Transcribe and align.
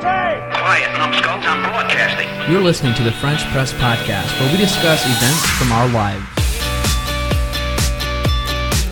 Quiet, 0.00 0.92
numbskulls, 0.98 1.44
I'm 1.46 1.62
broadcasting. 1.62 2.28
You're 2.52 2.60
listening 2.60 2.92
to 2.96 3.02
the 3.02 3.12
French 3.12 3.42
Press 3.46 3.72
Podcast, 3.72 4.38
where 4.38 4.52
we 4.52 4.58
discuss 4.58 5.02
events 5.06 5.46
from 5.52 5.72
our 5.72 5.88
lives. 5.88 6.22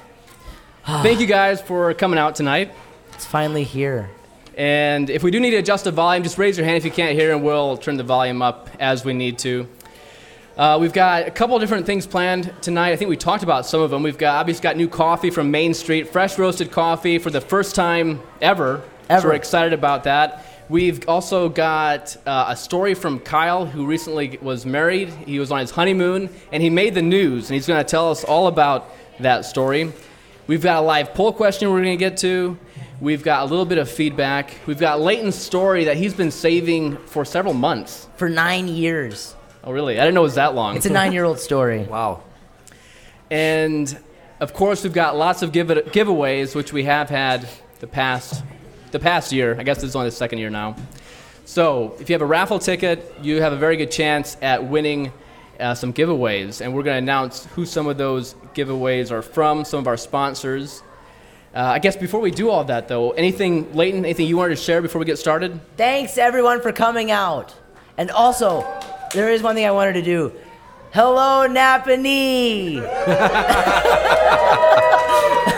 Thank 0.85 1.19
you 1.19 1.27
guys 1.27 1.61
for 1.61 1.93
coming 1.93 2.17
out 2.17 2.33
tonight. 2.33 2.71
It's 3.13 3.25
finally 3.25 3.65
here. 3.65 4.09
And 4.55 5.09
if 5.09 5.21
we 5.21 5.31
do 5.31 5.39
need 5.41 5.49
to 5.49 5.57
adjust 5.57 5.83
the 5.83 5.91
volume, 5.91 6.23
just 6.23 6.37
raise 6.37 6.57
your 6.57 6.65
hand 6.65 6.77
if 6.77 6.85
you 6.85 6.91
can't 6.91 7.19
hear, 7.19 7.33
and 7.33 7.43
we'll 7.43 7.75
turn 7.75 7.97
the 7.97 8.03
volume 8.03 8.41
up 8.41 8.69
as 8.79 9.03
we 9.03 9.11
need 9.11 9.37
to. 9.39 9.67
Uh, 10.55 10.77
we've 10.79 10.93
got 10.93 11.27
a 11.27 11.31
couple 11.31 11.59
different 11.59 11.85
things 11.85 12.07
planned 12.07 12.53
tonight. 12.61 12.91
I 12.91 12.95
think 12.95 13.09
we 13.09 13.17
talked 13.17 13.43
about 13.43 13.65
some 13.65 13.81
of 13.81 13.91
them. 13.91 14.01
We've 14.01 14.17
got 14.17 14.39
obviously 14.39 14.63
got 14.63 14.77
new 14.77 14.87
coffee 14.87 15.29
from 15.29 15.51
Main 15.51 15.73
Street, 15.73 16.07
fresh 16.07 16.37
roasted 16.37 16.71
coffee 16.71 17.17
for 17.17 17.31
the 17.31 17.41
first 17.41 17.75
time 17.75 18.21
ever. 18.41 18.81
Ever. 19.09 19.21
So 19.21 19.27
we're 19.27 19.33
excited 19.33 19.73
about 19.73 20.05
that. 20.05 20.45
We've 20.71 21.05
also 21.09 21.49
got 21.49 22.15
uh, 22.25 22.45
a 22.47 22.55
story 22.55 22.93
from 22.93 23.19
Kyle, 23.19 23.65
who 23.65 23.85
recently 23.85 24.37
was 24.41 24.65
married. 24.65 25.09
He 25.09 25.37
was 25.37 25.51
on 25.51 25.59
his 25.59 25.69
honeymoon, 25.69 26.29
and 26.53 26.63
he 26.63 26.69
made 26.69 26.93
the 26.93 27.01
news, 27.01 27.49
and 27.49 27.55
he's 27.55 27.67
going 27.67 27.83
to 27.83 27.89
tell 27.89 28.09
us 28.09 28.23
all 28.23 28.47
about 28.47 28.89
that 29.19 29.43
story. 29.43 29.91
We've 30.47 30.63
got 30.63 30.77
a 30.77 30.85
live 30.85 31.13
poll 31.13 31.33
question 31.33 31.69
we're 31.71 31.81
going 31.83 31.97
to 31.97 32.05
get 32.05 32.15
to. 32.19 32.57
We've 33.01 33.21
got 33.21 33.41
a 33.41 33.45
little 33.47 33.65
bit 33.65 33.79
of 33.79 33.89
feedback. 33.89 34.55
We've 34.65 34.79
got 34.79 35.01
Leighton's 35.01 35.35
story 35.35 35.83
that 35.83 35.97
he's 35.97 36.13
been 36.13 36.31
saving 36.31 36.95
for 36.99 37.25
several 37.25 37.53
months. 37.53 38.07
For 38.15 38.29
nine 38.29 38.69
years. 38.69 39.35
Oh, 39.65 39.73
really? 39.73 39.99
I 39.99 40.03
didn't 40.03 40.15
know 40.15 40.21
it 40.21 40.23
was 40.23 40.35
that 40.35 40.55
long. 40.55 40.77
It's 40.77 40.85
a 40.85 40.89
nine 40.89 41.11
year 41.11 41.25
old 41.25 41.41
story. 41.41 41.83
Wow. 41.89 42.23
And 43.29 43.99
of 44.39 44.53
course, 44.53 44.85
we've 44.85 44.93
got 44.93 45.17
lots 45.17 45.41
of 45.41 45.51
give 45.51 45.67
giveaways, 45.67 46.55
which 46.55 46.71
we 46.71 46.85
have 46.85 47.09
had 47.09 47.49
the 47.81 47.87
past 47.87 48.41
the 48.91 48.99
past 48.99 49.31
year. 49.31 49.55
I 49.59 49.63
guess 49.63 49.77
this 49.77 49.89
is 49.89 49.95
only 49.95 50.09
the 50.09 50.15
second 50.15 50.39
year 50.39 50.49
now. 50.49 50.75
So, 51.45 51.95
if 51.99 52.09
you 52.09 52.13
have 52.13 52.21
a 52.21 52.25
raffle 52.25 52.59
ticket, 52.59 53.13
you 53.21 53.41
have 53.41 53.53
a 53.53 53.57
very 53.57 53.75
good 53.75 53.91
chance 53.91 54.37
at 54.41 54.63
winning 54.63 55.11
uh, 55.59 55.75
some 55.75 55.93
giveaways, 55.93 56.61
and 56.61 56.73
we're 56.73 56.83
going 56.83 56.95
to 56.95 57.03
announce 57.03 57.45
who 57.47 57.65
some 57.65 57.87
of 57.87 57.97
those 57.97 58.35
giveaways 58.53 59.11
are 59.11 59.21
from. 59.21 59.65
Some 59.65 59.79
of 59.79 59.87
our 59.87 59.97
sponsors. 59.97 60.83
Uh, 61.53 61.59
I 61.59 61.79
guess 61.79 61.97
before 61.97 62.21
we 62.21 62.31
do 62.31 62.49
all 62.49 62.63
that, 62.65 62.87
though, 62.87 63.11
anything, 63.11 63.73
Leighton, 63.73 64.05
anything 64.05 64.27
you 64.27 64.37
wanted 64.37 64.55
to 64.55 64.61
share 64.61 64.81
before 64.81 64.99
we 64.99 65.05
get 65.05 65.19
started? 65.19 65.59
Thanks 65.75 66.17
everyone 66.17 66.61
for 66.61 66.71
coming 66.71 67.11
out. 67.11 67.53
And 67.97 68.09
also, 68.11 68.65
there 69.13 69.29
is 69.29 69.43
one 69.43 69.55
thing 69.55 69.65
I 69.65 69.71
wanted 69.71 69.93
to 69.93 70.01
do. 70.01 70.31
Hello, 70.93 71.47
Nappanee! 71.47 72.77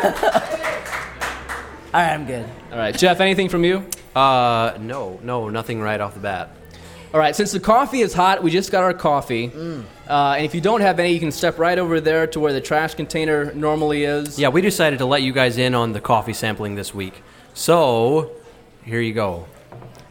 All 1.93 2.01
right, 2.01 2.13
I'm 2.13 2.25
good. 2.25 2.49
All 2.73 2.79
right, 2.79 2.97
Jeff, 2.97 3.19
anything 3.19 3.49
from 3.49 3.63
you? 3.63 3.85
Uh, 4.15 4.75
no, 4.79 5.19
no, 5.21 5.47
nothing 5.47 5.79
right 5.79 6.01
off 6.01 6.15
the 6.15 6.19
bat. 6.19 6.49
All 7.13 7.19
right, 7.19 7.35
since 7.35 7.51
the 7.51 7.59
coffee 7.59 8.01
is 8.01 8.15
hot, 8.15 8.41
we 8.41 8.49
just 8.49 8.71
got 8.71 8.81
our 8.81 8.95
coffee. 8.95 9.49
Mm. 9.49 9.83
Uh, 10.07 10.33
and 10.37 10.43
if 10.43 10.55
you 10.55 10.61
don't 10.61 10.81
have 10.81 10.97
any, 10.97 11.11
you 11.11 11.19
can 11.19 11.31
step 11.31 11.59
right 11.59 11.77
over 11.77 12.01
there 12.01 12.25
to 12.25 12.39
where 12.39 12.51
the 12.51 12.59
trash 12.59 12.95
container 12.95 13.53
normally 13.53 14.05
is. 14.05 14.39
Yeah, 14.39 14.49
we 14.49 14.61
decided 14.61 14.97
to 14.97 15.05
let 15.05 15.21
you 15.21 15.31
guys 15.31 15.59
in 15.59 15.75
on 15.75 15.93
the 15.93 16.01
coffee 16.01 16.33
sampling 16.33 16.73
this 16.73 16.95
week. 16.95 17.21
So, 17.53 18.31
here 18.83 19.01
you 19.01 19.13
go. 19.13 19.45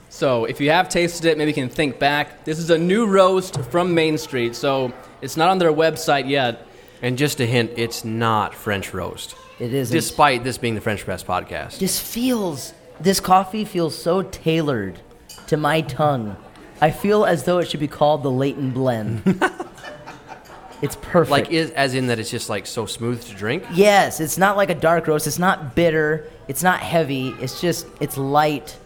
So 0.09 0.45
if 0.45 0.61
you 0.61 0.71
have 0.71 0.89
tasted 0.89 1.25
it, 1.25 1.39
maybe 1.39 1.51
you 1.51 1.55
can 1.55 1.69
think 1.69 1.99
back. 1.99 2.45
This 2.45 2.61
is 2.61 2.71
a 2.71 2.79
new 2.79 3.07
roast 3.07 3.61
from 3.73 3.93
Main 3.93 4.17
Street, 4.17 4.55
so 4.55 4.93
it's 5.21 5.37
not 5.37 5.49
on 5.49 5.59
their 5.59 5.73
website 5.73 6.29
yet. 6.29 6.65
And 7.01 7.19
just 7.19 7.41
a 7.41 7.47
hint, 7.47 7.73
it's 7.75 8.05
not 8.05 8.55
French 8.55 8.95
roast. 8.95 9.35
It 9.63 9.73
is. 9.73 9.91
Despite 9.91 10.43
this 10.43 10.59
being 10.59 10.75
the 10.75 10.81
French 10.81 11.05
Press 11.05 11.23
podcast. 11.23 11.79
This 11.79 12.01
feels, 12.01 12.75
this 13.01 13.21
coffee 13.21 13.65
feels 13.65 13.97
so 13.97 14.23
tailored 14.23 14.99
to 15.47 15.57
my 15.57 15.83
tongue. 15.83 16.37
I 16.81 16.91
feel 16.91 17.25
as 17.25 17.45
though 17.45 17.59
it 17.59 17.71
should 17.71 17.79
be 17.79 17.87
called 17.87 18.25
the 18.25 18.31
Leighton 18.31 18.73
Blend. 18.73 19.23
it's 20.83 20.97
perfect. 20.97 21.31
Like, 21.31 21.51
is, 21.53 21.71
as 21.71 21.95
in 21.95 22.09
that 22.09 22.19
it's 22.19 22.29
just 22.29 22.49
like 22.51 22.67
so 22.67 22.87
smooth 22.87 23.23
to 23.27 23.35
drink? 23.37 23.63
yes, 23.73 24.19
it's 24.19 24.37
not 24.37 24.57
like 24.57 24.69
a 24.69 24.75
dark 24.75 25.07
roast. 25.07 25.29
It's 25.29 25.39
not 25.39 25.77
bitter. 25.77 26.29
It's 26.49 26.65
not 26.65 26.81
heavy. 26.81 27.29
It's 27.41 27.61
just, 27.61 27.87
it's 28.01 28.19
light 28.19 28.77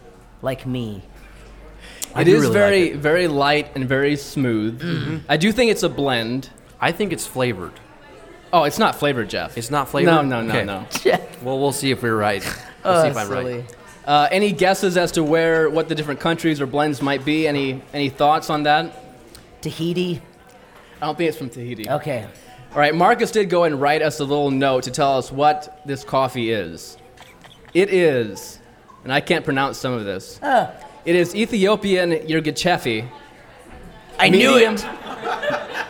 like 0.43 0.67
me. 0.67 1.01
I 2.13 2.21
It 2.21 2.25
do 2.25 2.35
is 2.35 2.41
really 2.43 2.53
very, 2.53 2.83
like 2.83 2.91
it. 2.91 2.97
very 2.99 3.27
light 3.27 3.71
and 3.75 3.89
very 3.89 4.15
smooth. 4.15 4.79
Mm-hmm. 4.79 5.17
I 5.27 5.37
do 5.37 5.51
think 5.51 5.71
it's 5.71 5.81
a 5.81 5.89
blend. 5.89 6.51
I 6.79 6.91
think 6.91 7.11
it's 7.13 7.25
flavored. 7.25 7.73
Oh, 8.53 8.63
it's 8.63 8.79
not 8.79 8.95
flavored, 8.95 9.29
Jeff. 9.29 9.57
It's 9.57 9.69
not 9.71 9.89
flavored? 9.89 10.13
No, 10.13 10.21
no, 10.21 10.41
no, 10.41 10.53
Okay. 10.53 10.63
no. 10.65 10.85
Jeff. 10.91 11.43
Well, 11.43 11.59
we'll 11.59 11.71
see 11.73 11.91
if 11.91 12.01
we're 12.01 12.15
right. 12.15 12.43
We'll 12.85 12.93
Oh, 12.95 13.03
see 13.03 13.09
if 13.09 13.17
I'm 13.17 13.27
silly. 13.27 13.55
right. 13.57 13.75
Uh, 14.05 14.27
any 14.31 14.53
guesses 14.53 14.95
as 14.95 15.11
to 15.13 15.23
where, 15.23 15.69
what 15.69 15.89
the 15.89 15.95
different 15.95 16.21
countries 16.21 16.61
or 16.61 16.65
blends 16.65 17.01
might 17.01 17.25
be? 17.25 17.45
Any, 17.45 17.81
any 17.93 18.07
thoughts 18.07 18.49
on 18.49 18.63
that? 18.63 18.93
Tahiti. 19.61 20.21
I 21.01 21.05
don't 21.07 21.17
think 21.17 21.27
it's 21.27 21.37
from 21.37 21.49
Tahiti. 21.49 21.89
Okay. 21.89 22.25
All 22.71 22.79
right, 22.79 22.95
Marcus 22.95 23.31
did 23.31 23.49
go 23.49 23.65
and 23.65 23.81
write 23.81 24.01
us 24.01 24.21
a 24.21 24.23
little 24.23 24.51
note 24.51 24.83
to 24.83 24.91
tell 24.91 25.17
us 25.17 25.29
what 25.33 25.81
this 25.85 26.05
coffee 26.05 26.51
is. 26.51 26.97
It 27.73 27.89
is, 27.93 28.59
and 29.03 29.11
I 29.11 29.19
can't 29.19 29.43
pronounce 29.43 29.77
some 29.77 29.91
of 29.91 30.05
this. 30.05 30.39
It 31.03 31.15
is 31.15 31.35
Ethiopian 31.35 32.11
Yirgacheffe. 32.11 33.09
I 34.19 34.29
medium, 34.29 34.77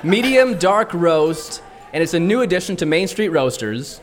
medium 0.03 0.57
dark 0.57 0.93
roast, 0.93 1.61
and 1.97 2.03
it's 2.03 2.13
a 2.13 2.19
new 2.19 2.41
addition 2.41 2.75
to 2.75 2.85
Main 2.85 3.07
Street 3.07 3.29
Roasters. 3.29 3.99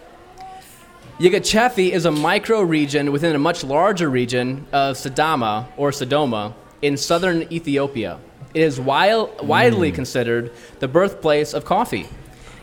Yirgacheffe 1.20 1.92
is 1.92 2.06
a 2.06 2.10
micro 2.10 2.60
region 2.60 3.12
within 3.12 3.36
a 3.36 3.38
much 3.38 3.62
larger 3.62 4.10
region 4.10 4.66
of 4.72 4.96
Sidama 4.96 5.68
or 5.76 5.92
Sodoma 5.92 6.54
in 6.82 6.96
southern 6.96 7.42
Ethiopia. 7.52 8.18
It 8.52 8.62
is 8.62 8.78
wi- 8.78 9.28
widely 9.44 9.92
considered 9.92 10.50
the 10.80 10.88
birthplace 10.88 11.54
of 11.54 11.64
coffee. 11.64 12.08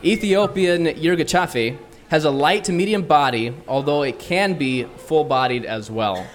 Ethiopian 0.04 0.84
Yirgacheffe 0.88 1.78
has 2.10 2.26
a 2.26 2.30
light 2.30 2.66
to 2.66 2.74
medium 2.74 3.04
body, 3.04 3.54
although 3.70 4.04
it 4.04 4.20
can 4.20 4.56
be 4.56 4.84
full 4.84 5.24
bodied 5.24 5.64
as 5.64 5.90
well. 5.90 6.28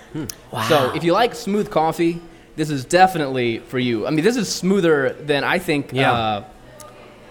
So 0.68 0.94
if 0.94 1.04
you 1.04 1.12
like 1.12 1.34
smooth 1.34 1.70
coffee, 1.70 2.22
this 2.56 2.70
is 2.70 2.86
definitely 2.86 3.58
for 3.58 3.78
you. 3.78 4.06
I 4.06 4.10
mean, 4.10 4.24
this 4.24 4.38
is 4.38 4.48
smoother 4.50 5.12
than 5.20 5.44
I 5.44 5.58
think 5.58 5.90
Yeah. 5.92 6.12
uh, 6.14 6.44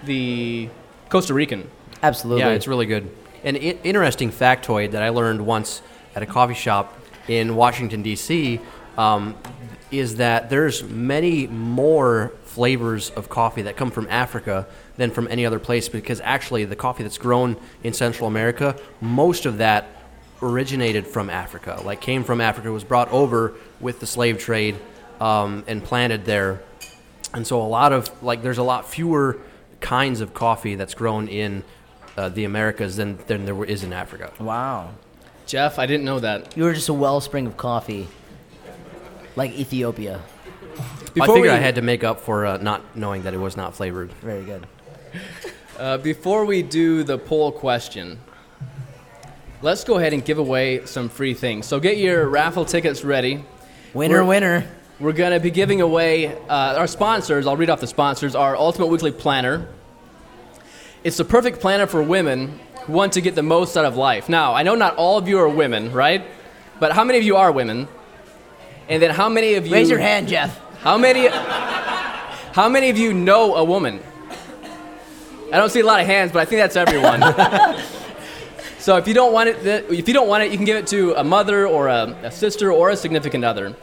the 0.03 0.69
Costa 1.15 1.33
Rican. 1.33 1.69
Absolutely. 2.03 2.43
Yeah, 2.43 2.49
it's 2.51 2.67
really 2.67 2.85
good. 2.85 3.09
An 3.43 3.55
I- 3.55 3.79
interesting 3.83 4.31
factoid 4.31 4.91
that 4.91 5.01
I 5.01 5.09
learned 5.09 5.45
once 5.45 5.81
at 6.13 6.21
a 6.21 6.25
coffee 6.25 6.53
shop 6.53 6.99
in 7.29 7.55
Washington 7.55 8.01
D.C. 8.01 8.59
Um, 8.97 9.37
is 9.91 10.17
that 10.17 10.49
there's 10.49 10.83
many 10.83 11.47
more 11.47 12.33
flavors 12.43 13.11
of 13.11 13.29
coffee 13.29 13.61
that 13.61 13.77
come 13.77 13.91
from 13.91 14.07
Africa 14.09 14.67
than 14.97 15.09
from 15.09 15.27
any 15.29 15.45
other 15.45 15.59
place 15.59 15.87
because 15.87 16.19
actually 16.21 16.65
the 16.65 16.75
coffee 16.75 17.03
that's 17.03 17.17
grown 17.17 17.55
in 17.81 17.93
Central 17.93 18.27
America, 18.27 18.77
most 18.99 19.45
of 19.45 19.59
that 19.59 19.87
originated 20.41 21.07
from 21.07 21.29
Africa. 21.29 21.81
Like 21.85 22.01
came 22.01 22.25
from 22.25 22.41
Africa, 22.41 22.71
was 22.73 22.83
brought 22.83 23.09
over 23.11 23.53
with 23.79 24.01
the 24.01 24.05
slave 24.05 24.37
trade 24.37 24.75
um, 25.21 25.63
and 25.65 25.81
planted 25.81 26.25
there. 26.25 26.61
And 27.33 27.47
so 27.47 27.61
a 27.61 27.63
lot 27.67 27.93
of 27.93 28.09
like 28.21 28.41
there's 28.41 28.57
a 28.57 28.63
lot 28.63 28.89
fewer 28.89 29.39
kinds 29.85 30.19
of 30.21 30.33
coffee 30.33 30.73
that's 30.75 30.95
grown 30.95 31.27
in 31.27 31.63
uh, 32.17 32.29
the 32.29 32.43
Americas 32.45 32.95
than 32.95 33.17
than 33.27 33.45
there 33.45 33.63
is 33.65 33.83
in 33.83 33.93
Africa. 33.93 34.31
Wow. 34.39 34.91
Jeff, 35.45 35.77
I 35.77 35.85
didn't 35.85 36.05
know 36.05 36.19
that. 36.19 36.57
You 36.57 36.63
were 36.63 36.73
just 36.73 36.89
a 36.89 36.93
wellspring 36.93 37.45
of 37.45 37.55
coffee. 37.55 38.07
Like 39.35 39.51
Ethiopia. 39.51 40.21
I 41.21 41.27
figured 41.27 41.41
we- 41.43 41.49
I 41.49 41.57
had 41.57 41.75
to 41.75 41.81
make 41.81 42.03
up 42.03 42.19
for 42.21 42.45
uh, 42.45 42.57
not 42.57 42.81
knowing 42.95 43.23
that 43.23 43.33
it 43.33 43.37
was 43.39 43.55
not 43.55 43.75
flavored. 43.75 44.11
Very 44.21 44.43
good. 44.43 44.65
Uh, 45.77 45.97
before 45.97 46.45
we 46.45 46.63
do 46.63 47.03
the 47.03 47.17
poll 47.17 47.51
question, 47.51 48.17
let's 49.61 49.83
go 49.83 49.97
ahead 49.97 50.13
and 50.13 50.23
give 50.23 50.37
away 50.37 50.85
some 50.85 51.09
free 51.09 51.33
things. 51.33 51.65
So 51.65 51.81
get 51.81 51.97
your 51.97 52.29
raffle 52.29 52.63
tickets 52.63 53.03
ready. 53.03 53.43
Winner, 53.93 54.23
We're- 54.23 54.27
winner. 54.27 54.67
We're 55.01 55.11
going 55.11 55.33
to 55.33 55.41
be 55.41 55.51
giving 55.51 55.81
away 55.81 56.27
uh, 56.47 56.79
our 56.79 56.87
sponsors. 56.87 57.45
I'll 57.45 57.57
read 57.57 57.69
off 57.69 57.81
the 57.81 57.87
sponsors. 57.87 58.35
Our 58.35 58.55
Ultimate 58.55 58.87
Weekly 58.87 59.11
Planner. 59.11 59.67
It's 61.05 61.17
the 61.17 61.23
perfect 61.23 61.59
planner 61.59 61.85
for 61.85 62.01
women 62.01 62.59
who 62.81 62.93
want 62.93 63.13
to 63.13 63.21
get 63.21 63.35
the 63.35 63.43
most 63.43 63.77
out 63.77 63.85
of 63.85 63.95
life. 63.95 64.27
Now, 64.27 64.55
I 64.55 64.63
know 64.63 64.73
not 64.73 64.95
all 64.95 65.19
of 65.19 65.27
you 65.27 65.37
are 65.37 65.47
women, 65.47 65.91
right? 65.91 66.25
But 66.79 66.93
how 66.93 67.03
many 67.03 67.19
of 67.19 67.23
you 67.23 67.35
are 67.35 67.51
women? 67.51 67.87
And 68.89 69.03
then 69.03 69.11
how 69.11 69.29
many 69.29 69.53
of 69.53 69.67
you 69.67 69.73
Raise 69.73 69.87
your 69.87 69.99
hand, 69.99 70.27
Jeff. 70.27 70.59
How 70.79 70.97
many 70.97 71.27
How 71.27 72.69
many 72.69 72.89
of 72.89 72.97
you 72.97 73.13
know 73.13 73.53
a 73.53 73.63
woman? 73.63 73.99
I 75.53 75.57
don't 75.57 75.69
see 75.69 75.81
a 75.81 75.85
lot 75.85 76.01
of 76.01 76.07
hands, 76.07 76.31
but 76.31 76.39
I 76.39 76.45
think 76.45 76.59
that's 76.59 76.75
everyone. 76.75 77.21
so 78.79 78.97
if 78.97 79.07
you 79.07 79.13
don't 79.13 79.31
want 79.31 79.49
it, 79.49 79.85
if 79.91 80.07
you 80.07 80.13
don't 80.15 80.27
want 80.27 80.43
it, 80.43 80.51
you 80.51 80.57
can 80.57 80.65
give 80.65 80.77
it 80.77 80.87
to 80.87 81.13
a 81.19 81.23
mother 81.23 81.67
or 81.67 81.87
a, 81.87 82.17
a 82.23 82.31
sister 82.31 82.71
or 82.71 82.89
a 82.89 82.97
significant 82.97 83.45
other. 83.45 83.75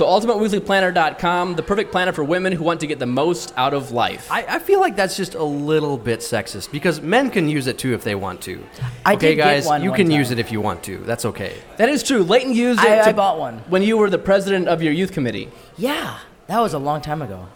So 0.00 0.06
ultimateweeklyplanner.com, 0.06 1.56
the 1.56 1.62
perfect 1.62 1.92
planner 1.92 2.14
for 2.14 2.24
women 2.24 2.54
who 2.54 2.64
want 2.64 2.80
to 2.80 2.86
get 2.86 2.98
the 2.98 3.04
most 3.04 3.52
out 3.58 3.74
of 3.74 3.92
life. 3.92 4.32
I, 4.32 4.46
I 4.48 4.58
feel 4.58 4.80
like 4.80 4.96
that's 4.96 5.14
just 5.14 5.34
a 5.34 5.44
little 5.44 5.98
bit 5.98 6.20
sexist 6.20 6.72
because 6.72 7.02
men 7.02 7.28
can 7.28 7.50
use 7.50 7.66
it 7.66 7.76
too 7.76 7.92
if 7.92 8.02
they 8.02 8.14
want 8.14 8.40
to. 8.44 8.64
I 9.04 9.12
okay, 9.12 9.28
did 9.32 9.36
get 9.36 9.44
guys, 9.44 9.66
one 9.66 9.82
you 9.82 9.90
one 9.90 9.98
can 9.98 10.10
use 10.10 10.30
it 10.30 10.38
if 10.38 10.50
you 10.50 10.62
want 10.62 10.82
to. 10.84 10.96
That's 11.00 11.26
okay. 11.26 11.54
that 11.76 11.90
is 11.90 12.02
true. 12.02 12.22
Leighton 12.22 12.54
used 12.54 12.80
it. 12.80 12.88
I- 12.88 13.02
I 13.02 13.04
to- 13.08 13.12
bought 13.12 13.38
one. 13.38 13.58
when 13.68 13.82
you 13.82 13.98
were 13.98 14.08
the 14.08 14.16
president 14.16 14.68
of 14.68 14.82
your 14.82 14.94
youth 14.94 15.12
committee. 15.12 15.50
Yeah, 15.76 16.18
that 16.46 16.60
was 16.60 16.72
a 16.72 16.78
long 16.78 17.02
time 17.02 17.20
ago. 17.20 17.46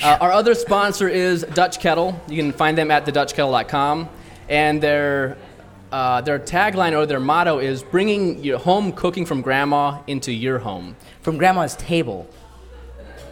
Uh, 0.00 0.18
our 0.20 0.30
other 0.30 0.54
sponsor 0.54 1.08
is 1.08 1.42
Dutch 1.52 1.80
Kettle. 1.80 2.20
You 2.28 2.36
can 2.36 2.52
find 2.52 2.78
them 2.78 2.92
at 2.92 3.06
thedutchkettle.com. 3.06 4.08
And 4.48 4.80
their, 4.80 5.36
uh, 5.96 6.20
their 6.20 6.38
tagline 6.38 6.92
or 6.92 7.06
their 7.06 7.18
motto 7.18 7.58
is 7.58 7.82
bringing 7.82 8.44
your 8.44 8.58
home 8.58 8.92
cooking 8.92 9.24
from 9.24 9.40
grandma 9.40 9.98
into 10.06 10.30
your 10.30 10.58
home. 10.58 10.94
From 11.22 11.38
grandma's 11.38 11.74
table 11.76 12.28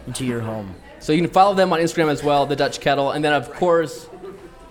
into 0.07 0.25
your 0.25 0.39
home. 0.39 0.73
So 0.99 1.13
you 1.13 1.21
can 1.21 1.29
follow 1.29 1.53
them 1.53 1.71
on 1.73 1.79
Instagram 1.79 2.09
as 2.09 2.23
well, 2.23 2.47
The 2.47 2.55
Dutch 2.55 2.79
Kettle. 2.79 3.11
And 3.11 3.23
then, 3.23 3.33
of 3.33 3.53
course, 3.53 4.09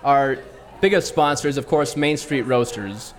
our 0.03 0.39
biggest 0.81 1.07
sponsor 1.07 1.47
is, 1.47 1.55
of 1.55 1.67
course, 1.67 1.95
Main 1.95 2.17
Street 2.17 2.41
Roasters. 2.41 3.13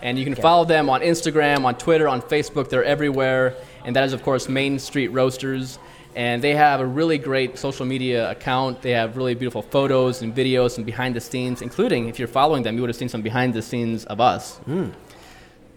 And 0.00 0.18
you 0.18 0.24
can 0.24 0.34
follow 0.34 0.64
them 0.64 0.88
on 0.88 1.02
Instagram, 1.02 1.66
on 1.66 1.74
Twitter, 1.76 2.08
on 2.08 2.22
Facebook. 2.22 2.70
They're 2.70 2.82
everywhere. 2.82 3.54
And 3.84 3.94
that 3.94 4.04
is, 4.04 4.14
of 4.14 4.22
course, 4.22 4.48
Main 4.48 4.78
Street 4.78 5.08
Roasters. 5.08 5.78
And 6.16 6.42
they 6.42 6.54
have 6.54 6.80
a 6.80 6.86
really 6.86 7.18
great 7.18 7.58
social 7.58 7.84
media 7.84 8.30
account. 8.30 8.82
They 8.82 8.92
have 8.92 9.16
really 9.16 9.34
beautiful 9.34 9.62
photos 9.62 10.22
and 10.22 10.34
videos 10.34 10.76
and 10.76 10.86
behind 10.86 11.16
the 11.16 11.20
scenes, 11.20 11.60
including, 11.60 12.08
if 12.08 12.18
you're 12.18 12.28
following 12.28 12.62
them, 12.62 12.76
you 12.76 12.82
would 12.82 12.90
have 12.90 12.96
seen 12.96 13.08
some 13.08 13.22
behind 13.22 13.52
the 13.52 13.62
scenes 13.62 14.04
of 14.04 14.20
us. 14.20 14.60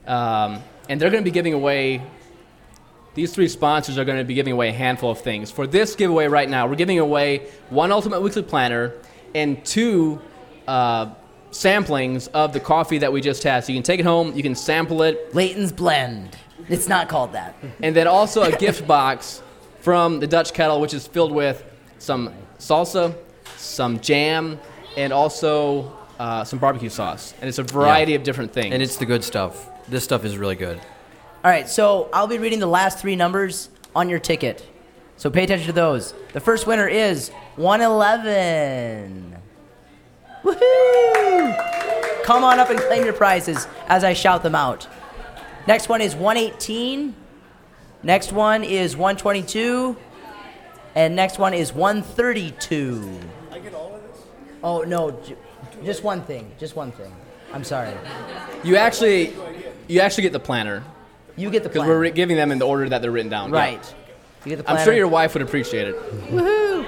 Um, 0.06 0.64
and 0.90 1.02
they're 1.02 1.10
going 1.10 1.24
to 1.24 1.30
be 1.30 1.32
giving 1.34 1.54
away 1.54 2.02
these 3.18 3.34
three 3.34 3.48
sponsors 3.48 3.98
are 3.98 4.06
going 4.06 4.20
to 4.20 4.24
be 4.24 4.36
giving 4.36 4.54
away 4.54 4.70
a 4.70 4.74
handful 4.74 5.10
of 5.10 5.20
things. 5.20 5.50
For 5.50 5.66
this 5.66 5.96
giveaway 5.96 6.28
right 6.28 6.48
now, 6.48 6.68
we're 6.68 6.76
giving 6.76 7.00
away 7.00 7.48
one 7.72 7.92
Ultimate 7.92 8.22
Weekly 8.22 8.44
Planner 8.44 8.94
and 9.34 9.66
two 9.66 10.22
uh, 10.68 11.16
samplings 11.50 12.28
of 12.36 12.54
the 12.54 12.60
coffee 12.60 13.00
that 13.00 13.12
we 13.12 13.22
just 13.22 13.42
had. 13.42 13.64
So 13.66 13.72
you 13.72 13.78
can 13.78 13.84
take 13.84 14.00
it 14.00 14.06
home, 14.06 14.36
you 14.36 14.44
can 14.44 14.54
sample 14.54 15.02
it, 15.02 15.34
Leighton's 15.34 15.72
Blend. 15.72 16.38
It's 16.70 16.88
not 16.88 17.10
called 17.10 17.34
that. 17.34 17.56
and 17.82 17.96
then 17.96 18.06
also 18.06 18.44
a 18.44 18.52
gift 18.66 18.86
box 18.86 19.42
from 19.88 20.20
the 20.20 20.28
Dutch 20.28 20.52
Kettle, 20.52 20.82
which 20.82 20.94
is 20.94 21.08
filled 21.08 21.32
with 21.32 21.64
some 21.98 22.34
salsa, 22.60 23.16
some 23.56 24.02
jam, 24.02 24.60
and 24.98 25.14
also 25.14 25.98
uh, 26.20 26.44
some 26.44 26.60
barbecue 26.60 26.90
sauce. 26.90 27.34
And 27.40 27.48
it's 27.48 27.58
a 27.58 27.64
variety 27.64 28.14
of 28.14 28.24
different 28.24 28.52
things. 28.52 28.74
And 28.74 28.84
it's 28.84 28.98
the 28.98 29.06
good 29.06 29.24
stuff. 29.24 29.70
This 29.88 30.04
stuff 30.04 30.26
is 30.26 30.38
really 30.38 30.58
good. 30.58 30.78
All 31.42 31.50
right, 31.50 31.70
so 31.70 32.10
I'll 32.12 32.28
be 32.28 32.38
reading 32.38 32.60
the 32.60 32.68
last 32.68 33.00
three 33.00 33.16
numbers 33.16 33.70
on 33.96 34.10
your 34.10 34.20
ticket. 34.20 34.68
So 35.16 35.30
pay 35.30 35.46
attention 35.46 35.68
to 35.68 35.72
those. 35.74 36.14
The 36.34 36.42
first 36.42 36.68
winner 36.68 36.90
is 36.90 37.30
111. 37.56 39.38
Woohoo! 40.44 42.24
Come 42.26 42.44
on 42.44 42.60
up 42.60 42.70
and 42.70 42.78
claim 42.78 43.06
your 43.06 43.14
prizes 43.14 43.70
as 43.88 44.04
I 44.04 44.12
shout 44.12 44.44
them 44.44 44.54
out. 44.54 44.86
Next 45.66 45.88
one 45.88 46.02
is 46.02 46.14
118. 46.14 47.16
Next 48.04 48.32
one 48.32 48.64
is 48.64 48.96
122. 48.96 49.98
And 50.96 51.16
next 51.16 51.38
one 51.38 51.54
is 51.54 51.74
132. 51.74 53.20
I 53.52 53.60
get 53.60 53.74
all 53.74 53.94
of 53.96 54.02
this? 54.02 54.22
Oh, 54.64 54.82
no. 54.82 55.12
ju- 55.12 55.38
Just 55.84 56.04
one 56.04 56.22
thing. 56.24 56.52
Just 56.60 56.76
one 56.76 56.92
thing. 56.92 57.14
I'm 57.54 57.64
sorry. 57.64 57.94
you 58.64 58.76
actually, 58.78 59.34
you 59.88 60.00
actually 60.02 60.24
get 60.24 60.34
the 60.34 60.40
planner 60.40 60.84
You 61.36 61.50
get 61.50 61.64
the 61.64 61.70
because 61.70 61.80
plan. 61.82 61.90
we're 61.90 62.00
ri- 62.00 62.12
giving 62.12 62.36
them 62.36 62.52
in 62.52 62.60
the 62.60 62.66
order 62.66 62.90
that 62.90 63.02
they're 63.02 63.12
written 63.12 63.30
down. 63.30 63.52
Yeah. 63.52 63.60
Right. 63.60 63.96
You 64.46 64.56
get 64.56 64.66
the 64.66 64.72
I'm 64.72 64.84
sure 64.84 64.94
your 64.94 65.08
wife 65.08 65.34
would 65.34 65.44
appreciate 65.44 65.88
it. 65.88 65.96
Woohoo! 66.32 66.86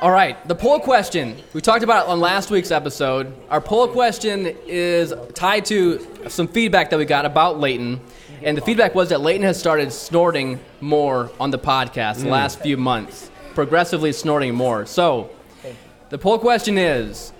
All 0.00 0.10
right, 0.10 0.36
the 0.46 0.54
poll 0.54 0.78
question. 0.78 1.36
We 1.54 1.62
talked 1.62 1.82
about 1.82 2.04
it 2.06 2.10
on 2.10 2.20
last 2.20 2.50
week's 2.50 2.70
episode. 2.70 3.32
Our 3.48 3.62
poll 3.62 3.88
question 3.88 4.54
is 4.66 5.14
tied 5.34 5.64
to 5.66 6.06
some 6.28 6.48
feedback 6.48 6.90
that 6.90 6.98
we 6.98 7.06
got 7.06 7.24
about 7.24 7.58
Leighton. 7.60 8.00
And 8.42 8.56
the 8.56 8.60
feedback 8.60 8.94
was 8.94 9.08
that 9.10 9.20
Leighton 9.20 9.42
has 9.42 9.58
started 9.58 9.92
snorting 9.92 10.60
more 10.80 11.30
on 11.40 11.50
the 11.50 11.58
podcast 11.58 12.20
the 12.20 12.26
mm. 12.26 12.30
last 12.30 12.60
few 12.60 12.76
months, 12.76 13.30
progressively 13.54 14.12
snorting 14.12 14.54
more. 14.54 14.86
So, 14.86 15.30
the 16.08 16.18
poll 16.18 16.38
question 16.38 16.78
is 16.78 17.32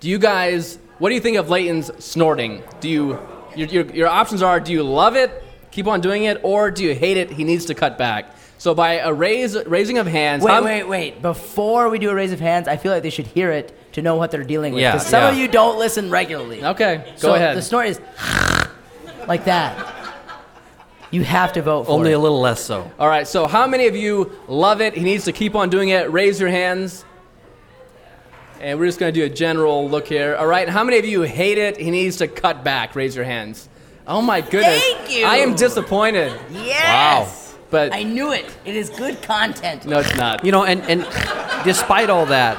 Do 0.00 0.08
you 0.08 0.18
guys, 0.18 0.78
what 0.98 1.08
do 1.08 1.14
you 1.14 1.20
think 1.20 1.36
of 1.36 1.50
Leighton's 1.50 1.90
snorting? 2.04 2.62
Do 2.80 2.88
you, 2.88 3.18
your, 3.56 3.68
your, 3.68 3.86
your 3.86 4.08
options 4.08 4.42
are 4.42 4.60
do 4.60 4.72
you 4.72 4.82
love 4.82 5.16
it, 5.16 5.44
keep 5.70 5.86
on 5.86 6.00
doing 6.00 6.24
it, 6.24 6.40
or 6.42 6.70
do 6.70 6.84
you 6.84 6.94
hate 6.94 7.16
it, 7.16 7.30
he 7.30 7.44
needs 7.44 7.64
to 7.66 7.74
cut 7.74 7.98
back? 7.98 8.36
So 8.58 8.74
by 8.74 8.94
a 8.94 9.12
raise, 9.12 9.56
raising 9.66 9.98
of 9.98 10.06
hands, 10.06 10.42
Wait, 10.42 10.52
how- 10.52 10.64
wait, 10.64 10.84
wait. 10.84 11.22
Before 11.22 11.90
we 11.90 11.98
do 11.98 12.10
a 12.10 12.14
raise 12.14 12.32
of 12.32 12.40
hands, 12.40 12.68
I 12.68 12.76
feel 12.76 12.92
like 12.92 13.02
they 13.02 13.10
should 13.10 13.26
hear 13.26 13.50
it 13.50 13.76
to 13.92 14.02
know 14.02 14.16
what 14.16 14.30
they're 14.30 14.44
dealing 14.44 14.72
with. 14.72 14.82
Yeah, 14.82 14.92
Because 14.92 15.06
some 15.06 15.24
of 15.24 15.38
you 15.38 15.48
don't 15.48 15.78
listen 15.78 16.10
regularly. 16.10 16.64
Okay, 16.64 17.02
go 17.06 17.12
So 17.16 17.34
ahead. 17.34 17.56
The 17.56 17.62
snort 17.62 17.86
is 17.86 18.00
like 19.28 19.44
that. 19.44 19.95
You 21.10 21.22
have 21.22 21.52
to 21.54 21.62
vote 21.62 21.84
for 21.84 21.92
Only 21.92 22.10
it. 22.12 22.14
a 22.14 22.18
little 22.18 22.40
less 22.40 22.60
so. 22.60 22.90
All 22.98 23.08
right, 23.08 23.26
so 23.26 23.46
how 23.46 23.66
many 23.66 23.86
of 23.86 23.94
you 23.96 24.32
love 24.48 24.80
it? 24.80 24.94
He 24.94 25.04
needs 25.04 25.24
to 25.24 25.32
keep 25.32 25.54
on 25.54 25.70
doing 25.70 25.90
it. 25.90 26.10
Raise 26.10 26.40
your 26.40 26.50
hands. 26.50 27.04
And 28.60 28.78
we're 28.78 28.86
just 28.86 28.98
going 28.98 29.12
to 29.12 29.20
do 29.20 29.24
a 29.24 29.28
general 29.28 29.88
look 29.88 30.06
here. 30.08 30.34
All 30.34 30.46
right, 30.46 30.68
how 30.68 30.82
many 30.82 30.98
of 30.98 31.04
you 31.04 31.22
hate 31.22 31.58
it? 31.58 31.76
He 31.76 31.90
needs 31.90 32.16
to 32.18 32.28
cut 32.28 32.64
back. 32.64 32.96
Raise 32.96 33.14
your 33.14 33.24
hands. 33.24 33.68
Oh 34.06 34.22
my 34.22 34.40
goodness. 34.40 34.82
Thank 34.82 35.10
you. 35.10 35.24
I 35.26 35.36
am 35.36 35.54
disappointed. 35.54 36.32
Yes. 36.50 37.52
Wow. 37.52 37.58
But 37.70 37.92
I 37.92 38.04
knew 38.04 38.32
it. 38.32 38.46
It 38.64 38.76
is 38.76 38.90
good 38.90 39.20
content. 39.22 39.84
no, 39.84 39.98
it's 39.98 40.14
not. 40.16 40.44
You 40.44 40.52
know, 40.52 40.64
and, 40.64 40.80
and 40.82 41.02
despite 41.64 42.08
all 42.10 42.26
that, 42.26 42.56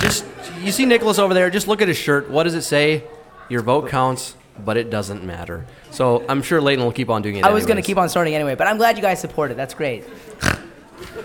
just 0.00 0.24
you 0.62 0.72
see 0.72 0.86
Nicholas 0.86 1.18
over 1.18 1.34
there, 1.34 1.50
just 1.50 1.68
look 1.68 1.82
at 1.82 1.88
his 1.88 1.98
shirt. 1.98 2.30
What 2.30 2.44
does 2.44 2.54
it 2.54 2.62
say? 2.62 3.04
Your 3.50 3.62
vote 3.62 3.88
counts, 3.90 4.34
but 4.64 4.76
it 4.76 4.90
doesn't 4.90 5.24
matter. 5.24 5.66
So 5.90 6.24
I'm 6.28 6.42
sure 6.42 6.60
Leighton 6.60 6.84
will 6.84 6.92
keep 6.92 7.10
on 7.10 7.22
doing 7.22 7.36
it. 7.36 7.44
I 7.44 7.50
was 7.50 7.66
going 7.66 7.76
to 7.76 7.82
keep 7.82 7.96
on 7.96 8.08
starting 8.08 8.34
anyway, 8.34 8.54
but 8.54 8.66
I'm 8.66 8.76
glad 8.76 8.96
you 8.96 9.02
guys 9.02 9.20
support 9.20 9.50
it. 9.50 9.56
That's 9.56 9.74
great. 9.74 10.04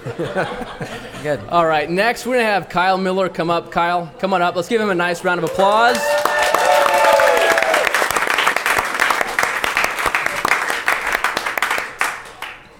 good. 1.24 1.40
All 1.50 1.66
right, 1.66 1.90
next 1.90 2.25
we're 2.25 2.34
going 2.36 2.46
to 2.46 2.52
have 2.52 2.70
Kyle 2.70 2.98
Miller 2.98 3.30
come 3.30 3.50
up. 3.50 3.72
Kyle, 3.72 4.12
come 4.20 4.34
on 4.34 4.42
up. 4.42 4.56
Let's 4.56 4.68
give 4.68 4.82
him 4.82 4.90
a 4.90 4.96
nice 4.96 5.24
round 5.24 5.44
of 5.44 5.50
applause. 5.50 5.98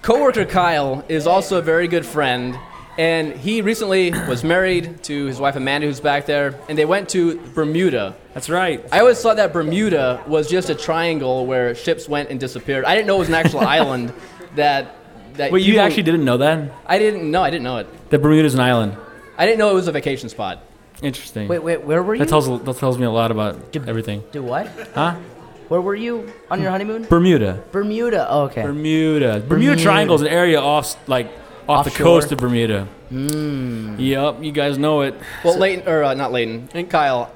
Coworker 0.02 0.44
Kyle 0.44 1.02
is 1.08 1.26
also 1.26 1.56
a 1.56 1.62
very 1.62 1.88
good 1.88 2.04
friend, 2.04 2.58
and 2.98 3.32
he 3.34 3.60
recently 3.62 4.10
was 4.10 4.44
married 4.44 5.02
to 5.04 5.26
his 5.26 5.40
wife 5.40 5.56
Amanda, 5.56 5.86
who's 5.86 6.00
back 6.00 6.26
there, 6.26 6.54
and 6.68 6.78
they 6.78 6.84
went 6.84 7.08
to 7.10 7.40
Bermuda. 7.54 8.14
That's 8.34 8.48
right. 8.48 8.84
I 8.92 9.00
always 9.00 9.20
thought 9.20 9.36
that 9.36 9.52
Bermuda 9.52 10.22
was 10.26 10.48
just 10.48 10.70
a 10.70 10.74
triangle 10.74 11.46
where 11.46 11.74
ships 11.74 12.08
went 12.08 12.30
and 12.30 12.38
disappeared. 12.38 12.84
I 12.84 12.94
didn't 12.94 13.06
know 13.06 13.16
it 13.16 13.20
was 13.20 13.28
an 13.28 13.34
actual 13.34 13.60
island 13.78 14.12
that. 14.56 14.96
that 15.34 15.50
Wait, 15.52 15.62
you 15.64 15.72
people- 15.74 15.86
actually 15.86 16.02
didn't 16.04 16.24
know 16.24 16.36
that? 16.38 16.70
I 16.86 16.98
didn't 16.98 17.30
know. 17.30 17.42
I 17.42 17.50
didn't 17.50 17.64
know 17.64 17.78
it. 17.78 18.10
That 18.10 18.20
Bermuda's 18.20 18.54
an 18.54 18.60
island. 18.60 18.96
I 19.36 19.46
didn't 19.46 19.58
know 19.58 19.70
it 19.70 19.74
was 19.74 19.88
a 19.88 19.92
vacation 19.92 20.28
spot. 20.28 20.62
Interesting. 21.02 21.48
Wait, 21.48 21.58
wait, 21.58 21.82
where 21.82 22.02
were 22.02 22.14
you? 22.14 22.20
that 22.20 22.28
tells 22.28 22.46
that 22.46 22.76
tells 22.76 22.98
me 22.98 23.04
a 23.06 23.10
lot 23.10 23.30
about 23.32 23.72
Did- 23.72 23.88
everything. 23.88 24.22
Do 24.30 24.42
what? 24.42 24.68
Huh? 24.94 25.16
Where 25.68 25.80
were 25.80 25.94
you 25.96 26.30
on 26.50 26.60
your 26.60 26.70
honeymoon? 26.70 27.04
Bermuda. 27.04 27.62
Bermuda. 27.72 28.26
Oh, 28.30 28.42
okay. 28.44 28.62
Bermuda. 28.62 29.40
Bermuda, 29.40 29.48
Bermuda. 29.48 29.82
Triangle 29.82 30.14
is 30.14 30.22
an 30.22 30.28
area 30.28 30.60
off 30.60 30.96
like 31.08 31.28
off 31.68 31.84
the 31.84 31.90
coast 31.90 32.32
of 32.32 32.38
Bermuda. 32.38 32.86
Mm. 33.12 33.96
Yep, 33.98 34.42
you 34.42 34.52
guys 34.52 34.78
know 34.78 35.02
it. 35.02 35.14
Well, 35.44 35.58
Leighton, 35.58 35.88
or 35.88 36.02
uh, 36.04 36.14
not 36.14 36.32
Leighton, 36.32 36.68
and 36.74 36.88
Kyle, 36.90 37.30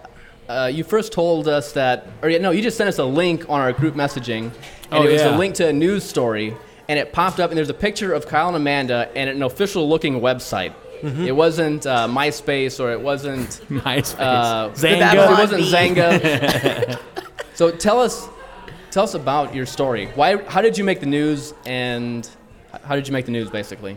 uh, 0.49 0.71
you 0.73 0.83
first 0.85 1.13
told 1.13 1.47
us 1.49 1.73
that, 1.73 2.07
or 2.23 2.29
yeah, 2.29 2.39
no, 2.39 2.51
you 2.51 2.63
just 2.63 2.77
sent 2.77 2.89
us 2.89 2.99
a 2.99 3.05
link 3.05 3.49
on 3.49 3.61
our 3.61 3.73
group 3.73 3.95
messaging, 3.95 4.45
and 4.45 4.53
Oh, 4.93 5.03
it 5.07 5.13
was 5.13 5.23
a 5.23 5.37
link 5.37 5.55
to 5.57 5.69
a 5.69 5.73
news 5.73 6.05
story, 6.05 6.57
and 6.89 6.99
it 6.99 7.13
popped 7.13 7.39
up, 7.41 7.51
and 7.51 7.59
there's 7.59 7.69
a 7.71 7.75
picture 7.75 8.13
of 8.13 8.27
Kyle 8.27 8.49
and 8.49 8.57
Amanda 8.57 9.11
and 9.15 9.29
an 9.31 9.43
official-looking 9.43 10.21
website. 10.21 10.73
Mm-hmm. 11.03 11.27
It 11.27 11.37
wasn't 11.37 11.87
uh, 11.87 12.09
MySpace 12.09 12.81
or 12.81 12.91
it 12.91 13.01
wasn't 13.01 13.49
MySpace. 13.71 14.19
uh, 14.19 14.71
Xanga. 14.71 15.15
It 15.15 15.39
wasn't 15.39 15.63
Bee. 15.63 15.71
Xanga. 15.71 16.99
so 17.55 17.71
tell 17.71 18.01
us, 18.01 18.29
tell 18.91 19.05
us 19.05 19.15
about 19.15 19.55
your 19.55 19.65
story. 19.67 20.07
Why? 20.17 20.43
How 20.45 20.61
did 20.61 20.77
you 20.77 20.83
make 20.83 20.99
the 20.99 21.07
news, 21.07 21.55
and 21.67 22.29
how 22.83 22.97
did 22.97 23.07
you 23.07 23.13
make 23.13 23.27
the 23.27 23.31
news, 23.33 23.49
basically? 23.49 23.97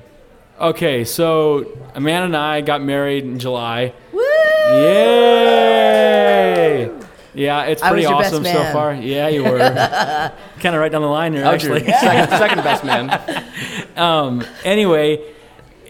Okay, 0.62 1.04
so 1.06 1.66
Amanda 1.96 2.26
and 2.26 2.38
I 2.38 2.62
got 2.62 2.84
married 2.84 3.24
in 3.24 3.40
July. 3.40 3.96
Woo! 4.14 4.22
Yay! 4.22 5.82
Yeah, 7.34 7.64
it's 7.64 7.82
I 7.82 7.92
was 7.92 7.94
pretty 7.94 8.04
your 8.04 8.22
best 8.22 8.32
awesome 8.32 8.46
so 8.46 8.54
man. 8.54 8.76
I 8.76 9.00
Yeah, 9.00 9.28
you 9.30 9.44
were. 9.44 9.58
kind 10.60 10.76
of 10.76 10.80
right 10.80 10.92
down 10.92 11.02
the 11.02 11.08
line 11.08 11.34
there, 11.34 11.46
actually. 11.46 11.84
second, 11.86 12.30
second 12.38 12.64
best 12.64 12.84
man. 12.84 13.10
um, 13.98 14.46
anyway, 14.64 15.34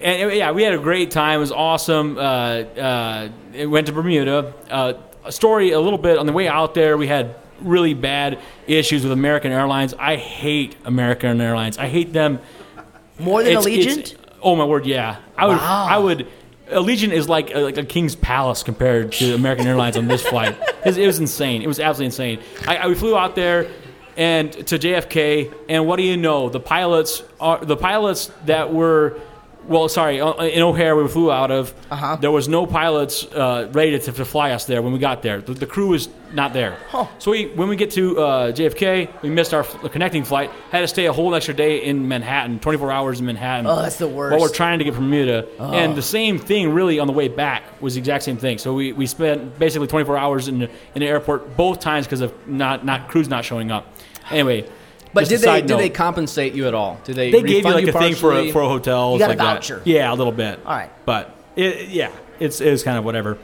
and, 0.01 0.31
yeah, 0.31 0.51
we 0.53 0.63
had 0.63 0.73
a 0.73 0.79
great 0.79 1.11
time. 1.11 1.39
It 1.39 1.41
was 1.41 1.51
awesome. 1.51 2.17
Uh, 2.17 2.21
uh, 2.21 3.27
it 3.53 3.65
went 3.65 3.87
to 3.87 3.93
Bermuda. 3.93 4.53
Uh, 4.69 4.93
a 5.25 5.33
story 5.33 5.71
a 5.71 5.81
little 5.81 5.99
bit 5.99 6.17
on 6.17 6.27
the 6.27 6.33
way 6.33 6.47
out 6.47 6.75
there. 6.75 6.95
We 6.95 7.07
had 7.07 7.35
really 7.59 7.93
bad 7.93 8.39
issues 8.67 9.03
with 9.03 9.11
American 9.11 9.51
Airlines. 9.51 9.93
I 9.99 10.15
hate 10.15 10.77
American 10.85 11.41
Airlines. 11.41 11.77
I 11.77 11.87
hate 11.87 12.13
them. 12.13 12.39
More 13.19 13.43
than 13.43 13.51
It's- 13.57 13.65
Allegiant? 13.65 14.15
Oh 14.41 14.55
my 14.55 14.65
word, 14.65 14.85
yeah. 14.85 15.17
I 15.37 15.47
would. 15.47 15.57
Wow. 15.57 15.87
I 15.89 15.97
would. 15.97 16.27
Allegiant 16.69 17.11
is 17.11 17.27
like 17.27 17.53
a, 17.53 17.59
like 17.59 17.77
a 17.77 17.83
king's 17.83 18.15
palace 18.15 18.63
compared 18.63 19.11
to 19.13 19.33
American 19.35 19.67
Airlines 19.67 19.97
on 19.97 20.07
this 20.07 20.25
flight. 20.25 20.57
It 20.61 20.85
was, 20.85 20.97
it 20.99 21.05
was 21.05 21.19
insane. 21.19 21.61
It 21.61 21.67
was 21.67 21.79
absolutely 21.79 22.05
insane. 22.05 22.39
I, 22.65 22.77
I 22.77 22.87
we 22.87 22.95
flew 22.95 23.17
out 23.17 23.35
there 23.35 23.69
and 24.15 24.51
to 24.67 24.77
JFK, 24.77 25.53
and 25.69 25.85
what 25.85 25.97
do 25.97 26.03
you 26.03 26.17
know? 26.17 26.49
The 26.49 26.59
pilots 26.59 27.23
are 27.39 27.63
the 27.63 27.77
pilots 27.77 28.31
that 28.45 28.73
were. 28.73 29.19
Well, 29.67 29.87
sorry, 29.89 30.19
uh, 30.19 30.33
in 30.43 30.63
O'Hare 30.63 30.95
we 30.95 31.07
flew 31.07 31.31
out 31.31 31.51
of. 31.51 31.73
Uh-huh. 31.91 32.17
There 32.19 32.31
was 32.31 32.47
no 32.47 32.65
pilots 32.65 33.25
uh, 33.25 33.69
ready 33.71 33.97
to, 33.97 34.11
to 34.11 34.25
fly 34.25 34.51
us 34.51 34.65
there 34.65 34.81
when 34.81 34.91
we 34.91 34.99
got 34.99 35.21
there. 35.21 35.39
The, 35.41 35.53
the 35.53 35.67
crew 35.67 35.89
was 35.89 36.09
not 36.33 36.51
there. 36.53 36.77
Huh. 36.89 37.07
So 37.19 37.31
we, 37.31 37.47
when 37.47 37.69
we 37.69 37.75
get 37.75 37.91
to 37.91 38.19
uh, 38.19 38.51
JFK, 38.51 39.21
we 39.21 39.29
missed 39.29 39.53
our 39.53 39.61
f- 39.61 39.91
connecting 39.91 40.23
flight. 40.23 40.49
Had 40.71 40.81
to 40.81 40.87
stay 40.87 41.05
a 41.05 41.13
whole 41.13 41.35
extra 41.35 41.53
day 41.53 41.83
in 41.83 42.07
Manhattan, 42.07 42.59
24 42.59 42.91
hours 42.91 43.19
in 43.19 43.25
Manhattan. 43.27 43.67
Oh, 43.67 43.81
that's 43.81 43.97
the 43.97 44.07
worst. 44.07 44.31
While 44.31 44.41
we're 44.41 44.53
trying 44.53 44.79
to 44.79 44.85
get 44.85 44.95
from 44.95 45.05
Bermuda, 45.05 45.47
and 45.59 45.95
the 45.95 46.01
same 46.01 46.39
thing 46.39 46.73
really 46.73 46.99
on 46.99 47.07
the 47.07 47.13
way 47.13 47.27
back 47.27 47.81
was 47.81 47.93
the 47.93 47.99
exact 47.99 48.23
same 48.23 48.37
thing. 48.37 48.57
So 48.57 48.73
we, 48.73 48.93
we 48.93 49.05
spent 49.05 49.59
basically 49.59 49.87
24 49.87 50.17
hours 50.17 50.47
in 50.47 50.59
the, 50.59 50.69
in 50.95 51.01
the 51.01 51.07
airport 51.07 51.55
both 51.55 51.79
times 51.79 52.07
because 52.07 52.21
of 52.21 52.33
not 52.47 52.83
not 52.85 53.09
crews 53.09 53.27
not 53.27 53.45
showing 53.45 53.71
up. 53.71 53.85
Anyway, 54.31 54.67
But 55.13 55.27
did 55.27 55.41
they 55.41 55.61
did 55.61 55.77
they 55.77 55.89
compensate 55.89 56.53
you 56.53 56.67
at 56.67 56.73
all? 56.73 56.99
Did 57.03 57.15
they? 57.15 57.31
They 57.31 57.41
gave 57.41 57.65
you 57.65 57.71
like 57.71 57.87
a 57.87 57.91
thing 57.91 58.15
for 58.15 58.33
a, 58.33 58.51
for 58.51 58.61
a 58.61 58.67
hotel. 58.67 59.13
You 59.13 59.19
got 59.19 59.25
a 59.25 59.29
like 59.29 59.37
that. 59.37 59.55
voucher. 59.55 59.81
Yeah, 59.85 60.13
a 60.13 60.15
little 60.15 60.31
bit. 60.33 60.59
All 60.65 60.71
right. 60.71 60.89
but 61.05 61.35
it, 61.55 61.89
yeah, 61.89 62.11
it's 62.39 62.61
it 62.61 62.71
was 62.71 62.83
kind 62.83 62.97
of 62.97 63.03
whatever. 63.03 63.37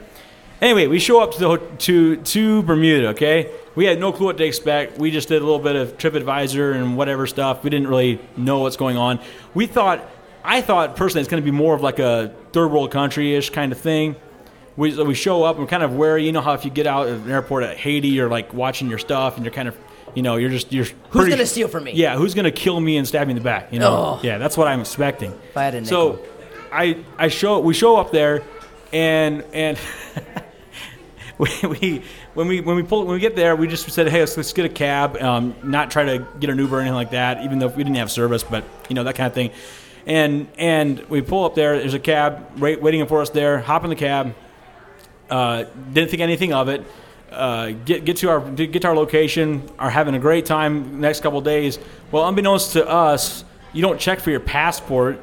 Anyway, 0.60 0.86
we 0.88 0.98
show 0.98 1.20
up 1.22 1.32
to 1.34 1.38
the 1.38 1.58
to 1.78 2.16
to 2.16 2.62
Bermuda. 2.62 3.08
Okay, 3.08 3.50
we 3.74 3.84
had 3.84 4.00
no 4.00 4.12
clue 4.12 4.26
what 4.26 4.38
to 4.38 4.44
expect. 4.44 4.98
We 4.98 5.12
just 5.12 5.28
did 5.28 5.40
a 5.40 5.44
little 5.44 5.60
bit 5.60 5.76
of 5.76 5.96
TripAdvisor 5.98 6.74
and 6.74 6.96
whatever 6.96 7.28
stuff. 7.28 7.62
We 7.62 7.70
didn't 7.70 7.86
really 7.86 8.18
know 8.36 8.58
what's 8.58 8.76
going 8.76 8.96
on. 8.96 9.20
We 9.54 9.66
thought, 9.66 10.00
I 10.42 10.62
thought 10.62 10.96
personally, 10.96 11.20
it's 11.20 11.30
going 11.30 11.40
to 11.40 11.44
be 11.44 11.56
more 11.56 11.76
of 11.76 11.80
like 11.80 12.00
a 12.00 12.34
third 12.52 12.72
world 12.72 12.90
country 12.90 13.36
ish 13.36 13.50
kind 13.50 13.70
of 13.70 13.78
thing. 13.78 14.16
We, 14.76 15.00
we 15.02 15.14
show 15.14 15.44
up 15.44 15.56
and 15.56 15.64
we're 15.64 15.70
kind 15.70 15.84
of 15.84 15.94
wary. 15.94 16.24
You 16.24 16.32
know 16.32 16.40
how 16.40 16.54
if 16.54 16.64
you 16.64 16.72
get 16.72 16.88
out 16.88 17.06
of 17.06 17.26
an 17.26 17.30
airport 17.32 17.62
at 17.62 17.76
Haiti, 17.76 18.08
you're 18.08 18.28
like 18.28 18.52
watching 18.52 18.88
your 18.88 18.98
stuff 18.98 19.36
and 19.36 19.44
you're 19.44 19.54
kind 19.54 19.68
of, 19.68 19.76
you 20.14 20.22
know, 20.22 20.36
you're 20.36 20.50
just 20.50 20.72
you're. 20.72 20.84
Who's 20.84 20.94
pretty- 21.10 21.30
gonna 21.30 21.46
steal 21.46 21.68
from 21.68 21.84
me? 21.84 21.92
Yeah, 21.94 22.16
who's 22.16 22.34
gonna 22.34 22.50
kill 22.50 22.80
me 22.80 22.96
and 22.96 23.06
stab 23.06 23.26
me 23.26 23.32
in 23.32 23.38
the 23.38 23.44
back? 23.44 23.72
You 23.72 23.78
know. 23.78 24.18
Oh. 24.18 24.20
Yeah, 24.22 24.38
that's 24.38 24.56
what 24.56 24.68
I'm 24.68 24.80
expecting. 24.80 25.32
If 25.50 25.56
I 25.56 25.64
had 25.64 25.74
a 25.74 25.84
so. 25.84 26.20
I 26.72 26.98
I 27.16 27.28
show 27.28 27.60
we 27.60 27.74
show 27.74 27.96
up 27.96 28.10
there, 28.12 28.42
and 28.92 29.42
and 29.52 29.78
we, 31.38 31.48
we 31.62 32.02
when 32.34 32.48
we 32.48 32.60
when 32.60 32.76
we 32.76 32.82
pull 32.82 33.04
when 33.04 33.14
we 33.14 33.20
get 33.20 33.36
there, 33.36 33.56
we 33.56 33.66
just 33.66 33.90
said, 33.90 34.08
hey, 34.08 34.20
let's, 34.20 34.36
let's 34.36 34.52
get 34.52 34.66
a 34.66 34.68
cab, 34.68 35.16
um, 35.16 35.54
not 35.62 35.90
try 35.90 36.04
to 36.04 36.26
get 36.38 36.50
an 36.50 36.58
Uber 36.58 36.76
or 36.76 36.80
anything 36.80 36.94
like 36.94 37.12
that, 37.12 37.42
even 37.44 37.58
though 37.58 37.68
we 37.68 37.82
didn't 37.84 37.96
have 37.96 38.10
service, 38.10 38.42
but 38.42 38.64
you 38.88 38.94
know 38.94 39.04
that 39.04 39.14
kind 39.14 39.26
of 39.26 39.34
thing. 39.34 39.50
And 40.06 40.48
and 40.56 41.00
we 41.08 41.20
pull 41.20 41.44
up 41.44 41.54
there. 41.54 41.78
There's 41.78 41.94
a 41.94 41.98
cab 41.98 42.58
wait, 42.58 42.80
waiting 42.80 43.06
for 43.06 43.20
us 43.20 43.30
there. 43.30 43.58
Hop 43.58 43.84
in 43.84 43.90
the 43.90 43.96
cab. 43.96 44.34
Uh, 45.30 45.64
didn't 45.92 46.10
think 46.10 46.22
anything 46.22 46.52
of 46.52 46.68
it. 46.68 46.84
Uh, 47.30 47.70
get 47.84 48.04
get 48.04 48.16
to 48.18 48.30
our 48.30 48.40
get 48.40 48.82
to 48.82 48.88
our 48.88 48.96
location. 48.96 49.68
Are 49.78 49.90
having 49.90 50.14
a 50.14 50.18
great 50.18 50.46
time 50.46 51.00
next 51.00 51.20
couple 51.20 51.40
days. 51.40 51.78
Well, 52.10 52.26
unbeknownst 52.26 52.72
to 52.72 52.88
us, 52.88 53.44
you 53.72 53.82
don't 53.82 54.00
check 54.00 54.20
for 54.20 54.30
your 54.30 54.40
passport 54.40 55.20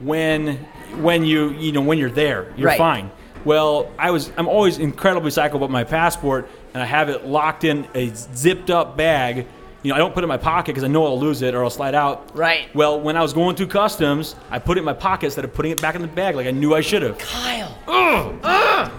when 0.00 0.56
when 1.00 1.24
you 1.24 1.50
you 1.50 1.72
know 1.72 1.80
when 1.80 1.98
you're 1.98 2.10
there. 2.10 2.52
You're 2.56 2.68
Right. 2.68 2.78
fine. 2.78 3.10
Well, 3.44 3.90
I 3.98 4.10
was 4.10 4.32
I'm 4.36 4.48
always 4.48 4.78
incredibly 4.78 5.30
psycho 5.30 5.56
about 5.56 5.70
my 5.70 5.84
passport, 5.84 6.48
and 6.72 6.82
I 6.82 6.86
have 6.86 7.08
it 7.08 7.26
locked 7.26 7.64
in 7.64 7.86
a 7.94 8.08
zipped 8.14 8.70
up 8.70 8.96
bag. 8.96 9.46
You 9.82 9.90
know, 9.90 9.96
I 9.96 9.98
don't 9.98 10.14
put 10.14 10.20
it 10.22 10.24
in 10.24 10.28
my 10.28 10.38
pocket 10.38 10.68
because 10.68 10.82
I 10.82 10.88
know 10.88 11.04
I'll 11.04 11.20
lose 11.20 11.42
it 11.42 11.54
or 11.54 11.62
I'll 11.62 11.68
slide 11.68 11.94
out. 11.94 12.34
Right. 12.34 12.74
Well, 12.74 12.98
when 12.98 13.18
I 13.18 13.22
was 13.22 13.34
going 13.34 13.54
through 13.54 13.66
customs, 13.66 14.34
I 14.50 14.58
put 14.58 14.78
it 14.78 14.80
in 14.80 14.84
my 14.86 14.94
pocket 14.94 15.26
instead 15.26 15.44
of 15.44 15.52
putting 15.52 15.72
it 15.72 15.80
back 15.82 15.94
in 15.94 16.00
the 16.00 16.08
bag 16.08 16.36
like 16.36 16.46
I 16.46 16.52
knew 16.52 16.74
I 16.74 16.80
should 16.80 17.02
have 17.02 17.18
Kyle. 17.18 17.78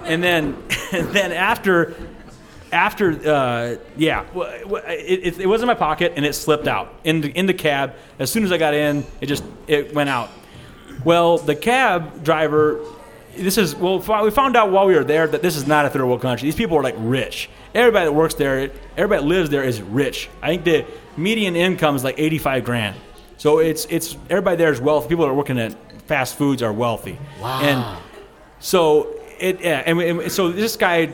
and 0.06 0.24
then 0.24 0.56
and 0.94 1.08
then 1.10 1.32
after 1.32 1.96
after 2.76 3.12
uh, 3.12 3.76
yeah 3.96 4.26
it, 4.36 5.20
it, 5.28 5.40
it 5.40 5.48
was 5.48 5.62
in 5.62 5.68
my 5.68 5.74
pocket 5.74 6.14
and 6.18 6.26
it 6.26 6.34
slipped 6.34 6.68
out 6.68 6.94
in 7.04 7.22
the 7.22 7.30
in 7.32 7.46
the 7.46 7.54
cab. 7.54 7.94
As 8.20 8.30
soon 8.32 8.44
as 8.44 8.52
i 8.52 8.58
got 8.58 8.74
in 8.74 9.06
it 9.22 9.28
just 9.28 9.44
it 9.68 9.94
went 9.96 10.10
out. 10.10 10.30
Well 11.04 11.38
the 11.38 11.56
cab 11.56 12.24
driver 12.24 12.80
this 13.38 13.58
is 13.58 13.76
well 13.76 14.00
we 14.24 14.32
found 14.32 14.56
out 14.56 14.72
while 14.72 14.86
we 14.88 14.96
were 14.96 15.04
there 15.04 15.26
that 15.28 15.42
this 15.42 15.56
is 15.56 15.66
not 15.66 15.86
a 15.86 15.90
third 15.90 16.04
world 16.06 16.22
country. 16.22 16.46
These 16.48 16.56
people 16.56 16.78
are 16.78 16.84
like 16.84 16.96
rich. 17.00 17.50
Everybody 17.74 18.06
that 18.06 18.12
works 18.14 18.36
there 18.36 18.72
everybody 18.98 19.22
that 19.22 19.28
lives 19.28 19.50
there 19.50 19.64
is 19.64 19.82
rich. 19.82 20.30
I 20.42 20.48
think 20.50 20.66
the 20.66 20.86
median 21.18 21.56
income 21.56 21.96
is 21.96 22.04
like 22.04 22.20
85 22.20 22.64
grand. 22.66 22.96
So 23.38 23.60
it's 23.60 23.86
it's 23.90 24.18
everybody 24.30 24.58
there 24.58 24.72
is 24.72 24.82
wealthy. 24.82 25.08
People 25.10 25.26
that 25.26 25.32
are 25.32 25.36
working 25.36 25.60
at 25.60 25.74
fast 26.08 26.36
foods 26.38 26.62
are 26.62 26.74
wealthy. 26.74 27.18
Wow. 27.42 27.62
And 27.62 28.04
so 28.60 29.16
it, 29.40 29.62
yeah, 29.62 29.84
and, 29.86 29.98
we- 29.98 30.10
and 30.10 30.32
so 30.32 30.52
this 30.52 30.76
guy 30.76 31.08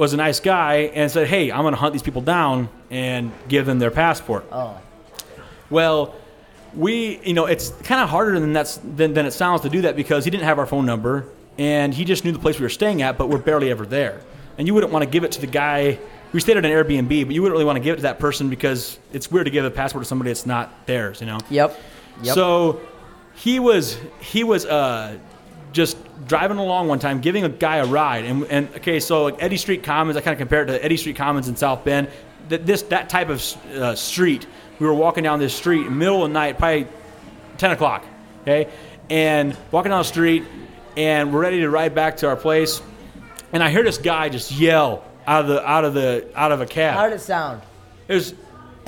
was 0.00 0.14
a 0.14 0.16
nice 0.16 0.40
guy 0.40 0.90
and 0.94 1.10
said, 1.10 1.26
"Hey, 1.26 1.52
I'm 1.52 1.60
going 1.60 1.74
to 1.74 1.80
hunt 1.80 1.92
these 1.92 2.02
people 2.02 2.22
down 2.22 2.70
and 2.88 3.30
give 3.48 3.66
them 3.66 3.78
their 3.78 3.90
passport." 3.90 4.46
Oh. 4.50 4.80
Well, 5.68 6.14
we, 6.74 7.20
you 7.22 7.34
know, 7.34 7.44
it's 7.44 7.68
kind 7.82 8.00
of 8.00 8.08
harder 8.08 8.40
than 8.40 8.54
that's 8.54 8.78
than, 8.78 9.12
than 9.12 9.26
it 9.26 9.32
sounds 9.32 9.60
to 9.60 9.68
do 9.68 9.82
that 9.82 9.96
because 9.96 10.24
he 10.24 10.30
didn't 10.30 10.44
have 10.44 10.58
our 10.58 10.64
phone 10.64 10.86
number 10.86 11.26
and 11.58 11.92
he 11.92 12.06
just 12.06 12.24
knew 12.24 12.32
the 12.32 12.38
place 12.38 12.58
we 12.58 12.62
were 12.62 12.70
staying 12.70 13.02
at, 13.02 13.18
but 13.18 13.28
we're 13.28 13.36
barely 13.38 13.70
ever 13.70 13.84
there. 13.84 14.22
And 14.56 14.66
you 14.66 14.72
wouldn't 14.72 14.90
want 14.90 15.04
to 15.04 15.10
give 15.10 15.22
it 15.22 15.32
to 15.32 15.40
the 15.42 15.46
guy. 15.46 15.98
We 16.32 16.40
stayed 16.40 16.56
at 16.56 16.64
an 16.64 16.70
Airbnb, 16.70 17.26
but 17.26 17.34
you 17.34 17.42
wouldn't 17.42 17.52
really 17.52 17.66
want 17.66 17.76
to 17.76 17.84
give 17.84 17.92
it 17.92 17.96
to 17.96 18.02
that 18.04 18.18
person 18.18 18.48
because 18.48 18.98
it's 19.12 19.30
weird 19.30 19.44
to 19.44 19.50
give 19.50 19.66
a 19.66 19.70
passport 19.70 20.04
to 20.04 20.08
somebody 20.08 20.30
that's 20.30 20.46
not 20.46 20.86
theirs. 20.86 21.20
You 21.20 21.26
know. 21.26 21.38
Yep. 21.50 21.78
Yep. 22.22 22.34
So 22.34 22.80
he 23.34 23.60
was 23.60 23.98
he 24.20 24.44
was 24.44 24.64
uh, 24.64 25.18
just 25.72 25.96
driving 26.26 26.58
along 26.58 26.88
one 26.88 26.98
time, 26.98 27.20
giving 27.20 27.44
a 27.44 27.48
guy 27.48 27.76
a 27.76 27.86
ride, 27.86 28.24
and, 28.24 28.44
and 28.44 28.68
okay, 28.76 29.00
so 29.00 29.24
like 29.24 29.42
Eddie 29.42 29.56
Street 29.56 29.82
Commons, 29.82 30.16
I 30.16 30.20
kind 30.20 30.32
of 30.32 30.38
compare 30.38 30.62
it 30.62 30.66
to 30.66 30.84
Eddie 30.84 30.96
Street 30.96 31.16
Commons 31.16 31.48
in 31.48 31.56
South 31.56 31.84
Bend. 31.84 32.08
That 32.48 32.66
this 32.66 32.82
that 32.82 33.08
type 33.08 33.28
of 33.28 33.40
uh, 33.74 33.94
street, 33.94 34.46
we 34.78 34.86
were 34.86 34.94
walking 34.94 35.22
down 35.22 35.38
this 35.38 35.54
street, 35.54 35.88
middle 35.90 36.24
of 36.24 36.30
the 36.30 36.34
night, 36.34 36.58
probably 36.58 36.88
ten 37.58 37.70
o'clock, 37.70 38.04
okay, 38.42 38.68
and 39.08 39.56
walking 39.70 39.90
down 39.90 40.00
the 40.00 40.04
street, 40.04 40.44
and 40.96 41.32
we're 41.32 41.40
ready 41.40 41.60
to 41.60 41.70
ride 41.70 41.94
back 41.94 42.16
to 42.18 42.28
our 42.28 42.36
place, 42.36 42.82
and 43.52 43.62
I 43.62 43.70
hear 43.70 43.84
this 43.84 43.98
guy 43.98 44.28
just 44.28 44.50
yell 44.50 45.04
out 45.26 45.42
of 45.42 45.48
the 45.48 45.68
out 45.68 45.84
of 45.84 45.94
the 45.94 46.28
out 46.34 46.50
of 46.50 46.60
a 46.60 46.66
cab. 46.66 46.94
How 46.94 47.08
did 47.08 47.14
it 47.14 47.20
sound? 47.20 47.62
It 48.08 48.14
was, 48.14 48.34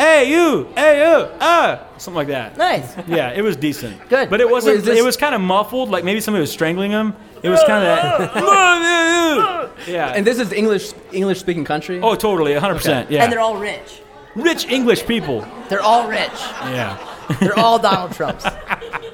hey 0.02 0.30
you, 0.30 0.68
hey 0.74 0.98
you, 1.00 1.28
ah, 1.40 1.86
something 1.98 2.16
like 2.16 2.28
that. 2.28 2.56
Nice. 2.56 2.96
Yeah, 3.06 3.30
it 3.30 3.42
was 3.42 3.56
decent. 3.56 4.08
Good. 4.08 4.28
but 4.30 4.40
it 4.40 4.48
wasn't. 4.50 4.76
Wait, 4.78 4.84
this- 4.84 4.98
it 4.98 5.04
was 5.04 5.16
kind 5.16 5.34
of 5.34 5.40
muffled, 5.40 5.90
like 5.90 6.04
maybe 6.04 6.20
somebody 6.20 6.40
was 6.40 6.50
strangling 6.52 6.90
him. 6.90 7.14
It 7.42 7.48
was 7.48 7.60
kind 7.64 7.84
of 7.84 8.34
that. 8.34 9.70
yeah. 9.88 10.12
And 10.14 10.26
this 10.26 10.38
is 10.38 10.52
English 10.52 10.92
English 11.12 11.40
speaking 11.40 11.64
country. 11.64 12.00
oh, 12.02 12.14
totally, 12.14 12.52
100. 12.52 12.74
percent 12.74 13.10
Yeah. 13.10 13.22
And 13.24 13.32
they're 13.32 13.40
all 13.40 13.56
rich. 13.56 14.00
rich 14.36 14.66
English 14.68 15.06
people. 15.06 15.46
They're 15.68 15.82
all 15.82 16.08
rich. 16.08 16.30
Yeah. 16.70 16.96
They're 17.40 17.58
all 17.58 17.78
Donald 17.90 18.12
Trumps. 18.12 18.44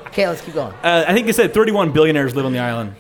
Okay, 0.09 0.27
let's 0.29 0.41
keep 0.43 0.55
going. 0.55 0.75
Uh, 0.83 1.05
I 1.07 1.13
think 1.15 1.27
they 1.27 1.33
said 1.33 1.55
31 1.55 1.93
billionaires 1.93 2.35
live 2.35 2.45
on 2.47 2.53
the 2.53 2.59
island, 2.59 2.95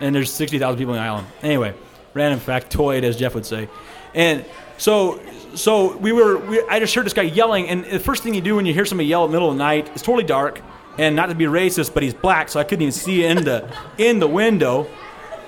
and 0.00 0.14
there's 0.14 0.32
60,000 0.32 0.76
people 0.78 0.94
on 0.94 0.98
the 1.00 1.04
island. 1.04 1.26
Anyway, 1.42 1.74
random 2.14 2.40
factoid, 2.40 3.04
as 3.04 3.16
Jeff 3.16 3.34
would 3.34 3.46
say. 3.46 3.68
And 4.14 4.44
so, 4.78 5.20
so 5.54 5.96
we 5.98 6.12
were. 6.12 6.38
We, 6.38 6.62
I 6.68 6.78
just 6.80 6.94
heard 6.94 7.06
this 7.06 7.12
guy 7.12 7.22
yelling, 7.22 7.68
and 7.68 7.84
the 7.84 8.00
first 8.00 8.22
thing 8.22 8.34
you 8.34 8.40
do 8.40 8.56
when 8.56 8.66
you 8.66 8.74
hear 8.74 8.84
somebody 8.84 9.08
yell 9.08 9.24
at 9.24 9.28
the 9.28 9.32
middle 9.32 9.50
of 9.50 9.56
the 9.56 9.62
night, 9.62 9.88
it's 9.94 10.02
totally 10.02 10.24
dark, 10.24 10.60
and 10.98 11.14
not 11.16 11.26
to 11.26 11.34
be 11.34 11.44
racist, 11.44 11.94
but 11.94 12.02
he's 12.02 12.14
black, 12.14 12.48
so 12.48 12.58
I 12.60 12.64
couldn't 12.64 12.82
even 12.82 12.92
see 12.92 13.24
in 13.24 13.44
the 13.44 13.72
in 13.98 14.18
the 14.18 14.28
window. 14.28 14.86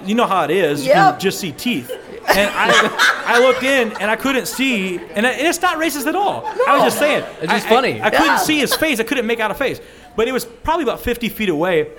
You 0.04 0.14
know 0.14 0.26
how 0.26 0.45
it 0.45 0.50
is. 0.50 0.83
You 0.85 0.90
Yep. 0.90 1.12
can 1.14 1.21
just 1.21 1.40
see 1.40 1.52
teeth. 1.52 1.90
And 2.28 2.50
I, 2.52 3.25
I 3.26 3.38
looked 3.40 3.62
in 3.62 3.92
and 3.92 4.11
I 4.11 4.16
couldn't 4.16 4.47
see, 4.47 4.99
and, 4.99 5.26
I, 5.26 5.30
and 5.30 5.47
it's 5.47 5.62
not 5.62 5.78
racist 5.78 6.06
at 6.06 6.14
all. 6.14 6.42
No. 6.42 6.64
I 6.68 6.75
was 6.75 6.85
just 6.85 6.99
saying. 6.99 7.25
It's 7.40 7.50
just 7.50 7.66
I- 7.66 7.71
I- 7.71 7.75
funny. 7.75 8.02
I, 8.02 8.11
couldn't 8.11 8.40
see 8.40 8.59
his 8.59 8.75
face. 8.75 9.00
I 9.00 9.04
couldn't 9.04 9.26
make 9.26 9.40
out 9.40 9.50
a 9.50 9.54
face, 9.54 9.80
but 10.14 10.28
it 10.28 10.33
was 10.33 10.45
probably 10.45 10.83
about 10.83 11.00
50 11.00 11.30
feet 11.30 11.49
away, 11.49 11.90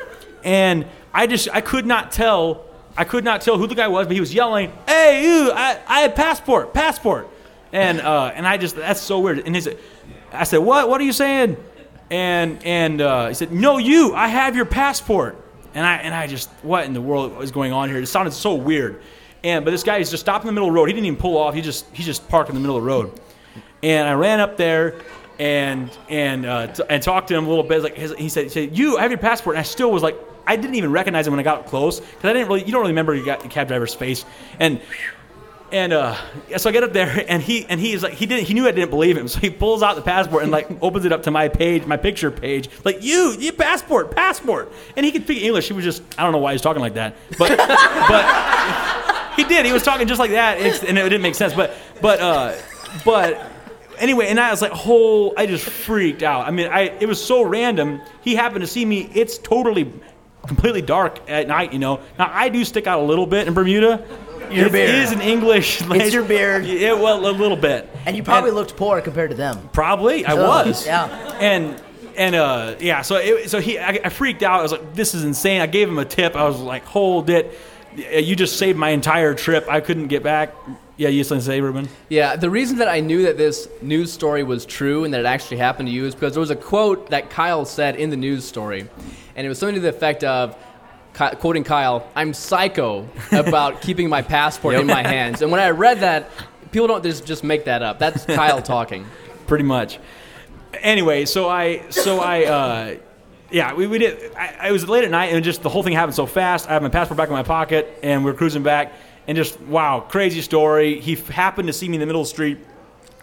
and 0.43 0.85
I 1.13 1.25
just 1.27 1.49
I 1.51 1.61
could 1.61 1.85
not 1.87 2.11
tell. 2.11 2.65
I 2.97 3.03
could 3.03 3.23
not 3.23 3.41
tell 3.41 3.57
who 3.57 3.67
the 3.67 3.75
guy 3.75 3.87
was, 3.87 4.07
but 4.07 4.13
he 4.15 4.19
was 4.19 4.33
yelling, 4.33 4.73
"Hey, 4.87 5.23
you! 5.23 5.51
I, 5.53 5.79
I 5.87 5.99
have 6.01 6.15
passport, 6.15 6.73
passport!" 6.73 7.29
And 7.71 8.01
uh, 8.01 8.31
and 8.33 8.47
I 8.47 8.57
just 8.57 8.75
that's 8.75 8.99
so 8.99 9.19
weird. 9.19 9.39
And 9.45 9.53
he 9.53 9.61
said, 9.61 9.77
I 10.33 10.43
said, 10.43 10.57
"What? 10.57 10.89
What 10.89 10.99
are 10.99 11.03
you 11.03 11.13
saying?" 11.13 11.57
And 12.09 12.63
and 12.65 12.99
uh, 12.99 13.27
he 13.27 13.33
said, 13.35 13.51
"No, 13.51 13.77
you! 13.77 14.15
I 14.15 14.27
have 14.27 14.55
your 14.55 14.65
passport." 14.65 15.43
And 15.75 15.85
I 15.85 15.97
and 15.97 16.13
I 16.13 16.25
just 16.25 16.49
what 16.63 16.85
in 16.85 16.93
the 16.93 17.01
world 17.01 17.43
is 17.43 17.51
going 17.51 17.71
on 17.71 17.87
here? 17.87 17.99
It 17.99 18.07
sounded 18.07 18.31
so 18.31 18.55
weird. 18.55 18.99
And 19.43 19.63
but 19.63 19.71
this 19.71 19.83
guy 19.83 19.97
is 19.97 20.09
just 20.09 20.21
stopped 20.21 20.43
in 20.43 20.47
the 20.47 20.53
middle 20.53 20.67
of 20.67 20.73
the 20.73 20.79
road. 20.79 20.87
He 20.87 20.93
didn't 20.93 21.05
even 21.05 21.19
pull 21.19 21.37
off. 21.37 21.53
He 21.53 21.61
just 21.61 21.85
he 21.93 22.03
just 22.03 22.27
parked 22.29 22.49
in 22.49 22.55
the 22.55 22.61
middle 22.61 22.77
of 22.77 22.83
the 22.83 22.87
road. 22.87 23.19
And 23.83 24.07
I 24.07 24.13
ran 24.13 24.39
up 24.39 24.57
there, 24.57 24.99
and 25.39 25.89
and 26.09 26.45
uh, 26.45 26.67
t- 26.67 26.83
and 26.89 27.01
talked 27.01 27.27
to 27.29 27.35
him 27.35 27.45
a 27.45 27.49
little 27.49 27.63
bit. 27.63 27.83
Like 27.83 27.95
his, 27.95 28.13
he 28.15 28.29
said, 28.29 28.45
he 28.45 28.49
said, 28.49 28.77
"You 28.77 28.97
I 28.97 29.03
have 29.03 29.11
your 29.11 29.19
passport," 29.19 29.55
and 29.55 29.59
I 29.59 29.63
still 29.63 29.91
was 29.91 30.03
like, 30.03 30.17
I 30.45 30.55
didn't 30.55 30.75
even 30.75 30.91
recognize 30.91 31.27
him 31.27 31.33
when 31.33 31.39
I 31.39 31.43
got 31.43 31.65
close 31.65 31.99
because 31.99 32.29
I 32.29 32.33
didn't 32.33 32.47
really. 32.47 32.63
You 32.63 32.71
don't 32.71 32.81
really 32.81 32.93
remember 32.93 33.13
you 33.13 33.25
got 33.25 33.41
the 33.41 33.49
cab 33.49 33.67
driver's 33.67 33.93
face, 33.93 34.25
and 34.59 34.79
and 35.71 35.91
uh, 35.91 36.15
so 36.55 36.69
I 36.69 36.73
get 36.73 36.83
up 36.83 36.93
there, 36.93 37.25
and 37.27 37.43
he 37.43 37.65
and 37.65 37.79
he 37.79 37.91
is 37.91 38.01
like 38.01 38.13
he 38.13 38.25
didn't 38.25 38.45
he 38.45 38.53
knew 38.53 38.67
I 38.67 38.71
didn't 38.71 38.89
believe 38.89 39.17
him, 39.17 39.27
so 39.27 39.39
he 39.39 39.49
pulls 39.49 39.83
out 39.83 39.95
the 39.97 40.01
passport 40.01 40.43
and 40.43 40.51
like 40.51 40.69
opens 40.81 41.03
it 41.03 41.11
up 41.11 41.23
to 41.23 41.31
my 41.31 41.49
page, 41.49 41.85
my 41.85 41.97
picture 41.97 42.31
page, 42.31 42.69
like 42.85 43.03
you, 43.03 43.35
you 43.37 43.51
passport, 43.51 44.15
passport, 44.15 44.71
and 44.95 45.05
he 45.05 45.11
could 45.11 45.23
speak 45.23 45.43
English. 45.43 45.67
He 45.67 45.73
was 45.73 45.83
just 45.83 46.01
I 46.17 46.23
don't 46.23 46.31
know 46.31 46.37
why 46.37 46.53
he's 46.53 46.61
talking 46.61 46.81
like 46.81 46.93
that, 46.93 47.15
but 47.37 47.57
but 47.57 49.33
he 49.35 49.43
did. 49.43 49.65
He 49.65 49.73
was 49.73 49.83
talking 49.83 50.07
just 50.07 50.19
like 50.19 50.31
that, 50.31 50.61
it's, 50.61 50.83
and 50.83 50.97
it 50.97 51.03
didn't 51.03 51.21
make 51.21 51.35
sense. 51.35 51.53
But 51.53 51.75
but 52.01 52.21
uh, 52.21 52.55
but 53.03 53.51
anyway, 53.99 54.27
and 54.27 54.39
I 54.39 54.51
was 54.51 54.61
like, 54.61 54.71
whole 54.71 55.33
I 55.37 55.45
just 55.45 55.65
freaked 55.65 56.23
out. 56.23 56.47
I 56.47 56.51
mean, 56.51 56.67
I 56.67 56.81
it 56.99 57.07
was 57.07 57.23
so 57.23 57.41
random. 57.43 58.01
He 58.21 58.35
happened 58.35 58.61
to 58.61 58.67
see 58.67 58.85
me. 58.85 59.09
It's 59.13 59.37
totally 59.37 59.91
completely 60.47 60.81
dark 60.81 61.19
at 61.29 61.47
night. 61.47 61.73
You 61.73 61.79
know, 61.79 61.99
now 62.17 62.29
I 62.33 62.49
do 62.49 62.63
stick 62.65 62.87
out 62.87 62.99
a 62.99 63.03
little 63.03 63.25
bit 63.27 63.47
in 63.47 63.53
Bermuda. 63.53 64.05
Your 64.49 64.67
It 64.67 64.71
beard. 64.71 64.89
is 64.95 65.11
an 65.11 65.19
English. 65.19 65.81
It's 65.81 66.13
your 66.13 66.23
beard. 66.23 66.65
Yeah, 66.67 66.93
well, 66.93 67.19
a 67.19 67.31
little 67.31 67.57
bit. 67.57 67.89
And 68.05 68.15
you 68.15 68.23
probably 68.23 68.51
looked 68.51 68.77
poor 68.77 69.01
compared 69.01 69.31
to 69.31 69.35
them. 69.35 69.69
Probably, 69.73 70.25
I 70.25 70.35
was. 70.35 70.85
yeah. 70.85 71.07
And 71.41 71.81
and 72.15 72.33
uh, 72.33 72.75
yeah, 72.79 73.01
so 73.01 73.17
it, 73.17 73.49
so 73.49 73.59
he, 73.59 73.77
I, 73.77 73.99
I 74.05 74.09
freaked 74.09 74.43
out. 74.43 74.59
I 74.59 74.63
was 74.63 74.71
like, 74.71 74.93
"This 74.95 75.13
is 75.13 75.23
insane." 75.25 75.59
I 75.61 75.67
gave 75.67 75.87
him 75.89 75.99
a 75.99 76.05
tip. 76.05 76.35
I 76.35 76.45
was 76.45 76.59
like, 76.59 76.83
"Hold 76.85 77.29
it! 77.29 77.59
You 77.97 78.35
just 78.35 78.57
saved 78.57 78.77
my 78.77 78.89
entire 78.89 79.33
trip. 79.35 79.67
I 79.69 79.81
couldn't 79.81 80.07
get 80.07 80.23
back." 80.23 80.53
Yeah, 80.97 81.09
you 81.09 81.23
something 81.23 81.41
to 81.41 81.45
say, 81.45 81.61
Ruben? 81.61 81.87
Yeah, 82.09 82.35
the 82.35 82.49
reason 82.49 82.77
that 82.77 82.87
I 82.87 83.01
knew 83.01 83.23
that 83.23 83.37
this 83.37 83.69
news 83.81 84.11
story 84.11 84.43
was 84.43 84.65
true 84.65 85.03
and 85.03 85.13
that 85.13 85.19
it 85.19 85.25
actually 85.25 85.57
happened 85.57 85.87
to 85.89 85.93
you 85.93 86.05
is 86.05 86.15
because 86.15 86.33
there 86.33 86.41
was 86.41 86.49
a 86.49 86.55
quote 86.55 87.11
that 87.11 87.29
Kyle 87.29 87.65
said 87.65 87.95
in 87.95 88.09
the 88.09 88.17
news 88.17 88.45
story, 88.45 88.89
and 89.35 89.45
it 89.45 89.49
was 89.49 89.59
something 89.59 89.75
to 89.75 89.81
the 89.81 89.89
effect 89.89 90.23
of, 90.23 90.57
quoting 91.13 91.63
Kyle, 91.63 92.09
"I'm 92.15 92.33
psycho 92.33 93.07
about 93.31 93.81
keeping 93.81 94.09
my 94.09 94.23
passport 94.23 94.75
in 94.75 94.87
my 94.87 95.03
hands." 95.03 95.43
And 95.43 95.51
when 95.51 95.61
I 95.61 95.69
read 95.69 95.99
that, 95.99 96.31
people 96.71 96.87
don't 96.87 97.03
just 97.03 97.25
just 97.25 97.43
make 97.43 97.65
that 97.65 97.83
up. 97.83 97.99
That's 97.99 98.25
Kyle 98.25 98.61
talking. 98.61 99.05
pretty 99.47 99.63
much. 99.63 99.99
Anyway, 100.73 101.25
so 101.25 101.49
I, 101.49 101.89
so 101.89 102.19
I, 102.19 102.45
uh, 102.45 102.95
yeah, 103.49 103.73
we, 103.73 103.87
we 103.87 103.97
did. 103.97 104.35
I, 104.35 104.55
I 104.59 104.71
was 104.71 104.87
late 104.87 105.05
at 105.05 105.11
night, 105.11 105.33
and 105.33 105.43
just 105.43 105.63
the 105.63 105.69
whole 105.69 105.81
thing 105.81 105.93
happened 105.93 106.15
so 106.15 106.25
fast. 106.25 106.69
I 106.69 106.73
have 106.73 106.83
my 106.83 106.89
passport 106.89 107.17
back 107.17 107.29
in 107.29 107.33
my 107.33 107.43
pocket, 107.43 107.99
and 108.03 108.23
we're 108.23 108.33
cruising 108.33 108.63
back, 108.63 108.93
and 109.27 109.35
just 109.35 109.59
wow, 109.61 109.99
crazy 109.99 110.41
story. 110.41 110.99
He 110.99 111.15
happened 111.15 111.67
to 111.67 111.73
see 111.73 111.87
me 111.87 111.95
in 111.95 111.99
the 111.99 112.05
middle 112.05 112.21
of 112.21 112.27
the 112.27 112.31
street, 112.33 112.57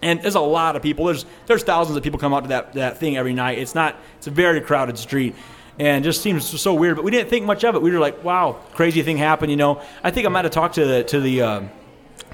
and 0.03 0.23
there's 0.23 0.35
a 0.35 0.41
lot 0.41 0.77
of 0.77 0.83
people. 0.83 1.07
There's 1.07 1.25
there's 1.47 1.63
thousands 1.63 1.97
of 1.97 2.03
people 2.03 2.19
come 2.19 2.35
out 2.35 2.45
to 2.45 2.49
that 2.49 2.75
that 2.75 2.99
thing 2.99 3.17
every 3.17 3.33
night. 3.33 3.59
It's 3.59 3.75
not. 3.75 3.97
It's 4.19 4.27
a 4.27 4.31
very 4.31 4.61
crowded 4.61 4.99
street. 4.99 5.35
And 5.77 6.05
just 6.05 6.23
seems 6.23 6.47
so 6.61 6.73
weird, 6.73 6.95
but 6.95 7.05
we 7.05 7.11
didn't 7.11 7.31
think 7.31 7.47
much 7.47 7.65
of 7.65 7.75
it. 7.75 7.83
We 7.83 7.91
were 7.91 7.99
like, 7.99 8.23
"Wow, 8.23 8.61
crazy 8.75 9.03
thing 9.03 9.17
happened." 9.17 9.51
You 9.51 9.57
know, 9.57 9.83
I 10.05 10.13
think 10.13 10.25
I 10.25 10.29
might 10.29 10.45
have 10.45 10.55
talked 10.55 10.77
to 10.77 10.85
the 10.85 11.03
to 11.03 11.19
the 11.19 11.43
uh, 11.43 11.63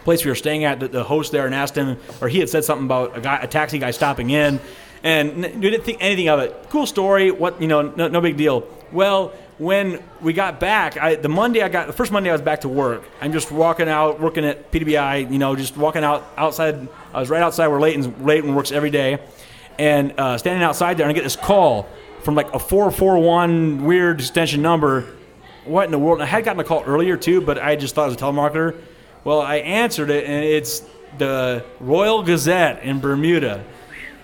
place 0.04 0.22
we 0.26 0.30
were 0.30 0.34
staying 0.34 0.64
at, 0.64 0.78
the, 0.78 0.88
the 0.88 1.04
host 1.04 1.32
there, 1.32 1.46
and 1.46 1.54
asked 1.54 1.74
him, 1.74 1.96
or 2.20 2.28
he 2.28 2.38
had 2.38 2.50
said 2.50 2.64
something 2.64 2.84
about 2.84 3.16
a 3.16 3.20
guy, 3.22 3.38
a 3.38 3.46
taxi 3.46 3.78
guy 3.78 3.92
stopping 3.92 4.28
in, 4.28 4.60
and 5.02 5.42
we 5.42 5.70
didn't 5.70 5.84
think 5.84 5.98
anything 6.02 6.28
of 6.28 6.40
it. 6.40 6.54
Cool 6.68 6.84
story. 6.84 7.30
What 7.30 7.62
you 7.62 7.68
know, 7.68 7.80
no, 7.80 8.08
no 8.08 8.20
big 8.20 8.36
deal. 8.36 8.68
Well, 8.92 9.32
when 9.60 10.02
we 10.22 10.32
got 10.32 10.58
back, 10.58 10.96
I, 10.96 11.14
the 11.16 11.28
Monday 11.28 11.60
I 11.62 11.68
got 11.68 11.86
the 11.86 11.92
first 11.92 12.10
Monday 12.10 12.30
I 12.30 12.32
was 12.32 12.40
back 12.40 12.62
to 12.62 12.68
work. 12.68 13.04
I'm 13.20 13.32
just 13.32 13.52
walking 13.52 13.88
out, 13.88 14.18
working 14.18 14.44
at 14.44 14.72
PWI. 14.72 15.30
You 15.30 15.38
know, 15.38 15.54
just 15.54 15.76
walking 15.76 16.02
out 16.02 16.26
outside. 16.36 16.88
I 17.12 17.20
was 17.20 17.28
right 17.28 17.42
outside 17.42 17.68
where 17.68 17.78
Leighton 17.78 18.54
works 18.54 18.72
every 18.72 18.90
day, 18.90 19.18
and 19.78 20.18
uh, 20.18 20.38
standing 20.38 20.62
outside 20.62 20.96
there, 20.96 21.06
and 21.06 21.10
I 21.10 21.14
get 21.14 21.24
this 21.24 21.36
call 21.36 21.86
from 22.22 22.34
like 22.34 22.52
a 22.54 22.58
four 22.58 22.90
four 22.90 23.18
one 23.18 23.84
weird 23.84 24.20
extension 24.20 24.62
number 24.62 25.06
what 25.64 25.84
in 25.84 25.90
the 25.90 25.98
world? 25.98 26.20
I 26.20 26.26
had 26.26 26.44
gotten 26.44 26.60
a 26.60 26.64
call 26.64 26.82
earlier 26.84 27.16
too, 27.16 27.40
but 27.40 27.58
I 27.58 27.76
just 27.76 27.94
thought 27.94 28.04
it 28.04 28.12
was 28.12 28.16
a 28.16 28.18
telemarketer. 28.18 28.80
Well, 29.24 29.40
I 29.40 29.56
answered 29.56 30.10
it, 30.10 30.24
and 30.24 30.44
it's 30.44 30.82
the 31.18 31.64
Royal 31.78 32.22
Gazette 32.22 32.82
in 32.82 33.00
Bermuda. 33.00 33.64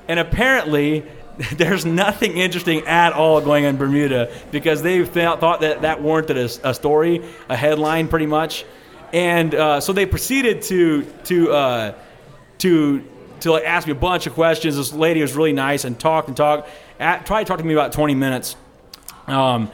And 0.08 0.18
apparently, 0.18 1.04
there's 1.52 1.84
nothing 1.84 2.36
interesting 2.36 2.86
at 2.86 3.12
all 3.12 3.40
going 3.40 3.64
on 3.64 3.70
in 3.70 3.76
Bermuda 3.76 4.32
because 4.50 4.82
they 4.82 5.04
thought 5.04 5.60
that 5.60 5.82
that 5.82 6.02
warranted 6.02 6.38
a, 6.38 6.70
a 6.70 6.74
story, 6.74 7.22
a 7.48 7.56
headline, 7.56 8.08
pretty 8.08 8.26
much. 8.26 8.64
And 9.12 9.54
uh, 9.54 9.80
so 9.80 9.92
they 9.92 10.06
proceeded 10.06 10.62
to 10.62 11.04
to 11.24 11.52
uh, 11.52 11.94
to 12.58 13.04
to 13.40 13.52
like 13.52 13.64
ask 13.64 13.86
me 13.86 13.92
a 13.92 13.96
bunch 13.96 14.26
of 14.26 14.32
questions. 14.32 14.76
This 14.76 14.92
lady 14.92 15.20
was 15.20 15.34
really 15.34 15.52
nice 15.52 15.84
and 15.84 15.98
talked 15.98 16.28
and 16.28 16.36
talked. 16.36 16.70
Tried 16.98 17.24
to 17.26 17.44
talk 17.44 17.58
to 17.58 17.64
me 17.64 17.74
about 17.74 17.92
20 17.92 18.14
minutes 18.14 18.56
um, 19.26 19.70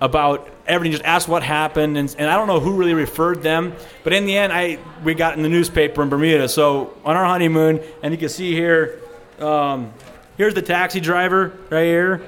about 0.00 0.48
everything. 0.66 0.92
Just 0.92 1.04
asked 1.04 1.28
what 1.28 1.42
happened, 1.42 1.96
and, 1.96 2.14
and 2.18 2.28
I 2.28 2.36
don't 2.36 2.46
know 2.46 2.60
who 2.60 2.74
really 2.76 2.94
referred 2.94 3.42
them. 3.42 3.74
But 4.04 4.12
in 4.12 4.26
the 4.26 4.36
end, 4.36 4.52
I 4.52 4.78
we 5.02 5.14
got 5.14 5.36
in 5.36 5.42
the 5.42 5.48
newspaper 5.48 6.02
in 6.02 6.10
Bermuda. 6.10 6.48
So 6.48 6.94
on 7.04 7.16
our 7.16 7.24
honeymoon, 7.24 7.80
and 8.02 8.12
you 8.12 8.18
can 8.18 8.28
see 8.28 8.52
here, 8.52 9.00
um, 9.38 9.92
here's 10.36 10.54
the 10.54 10.62
taxi 10.62 11.00
driver 11.00 11.52
right 11.70 11.84
here, 11.84 12.22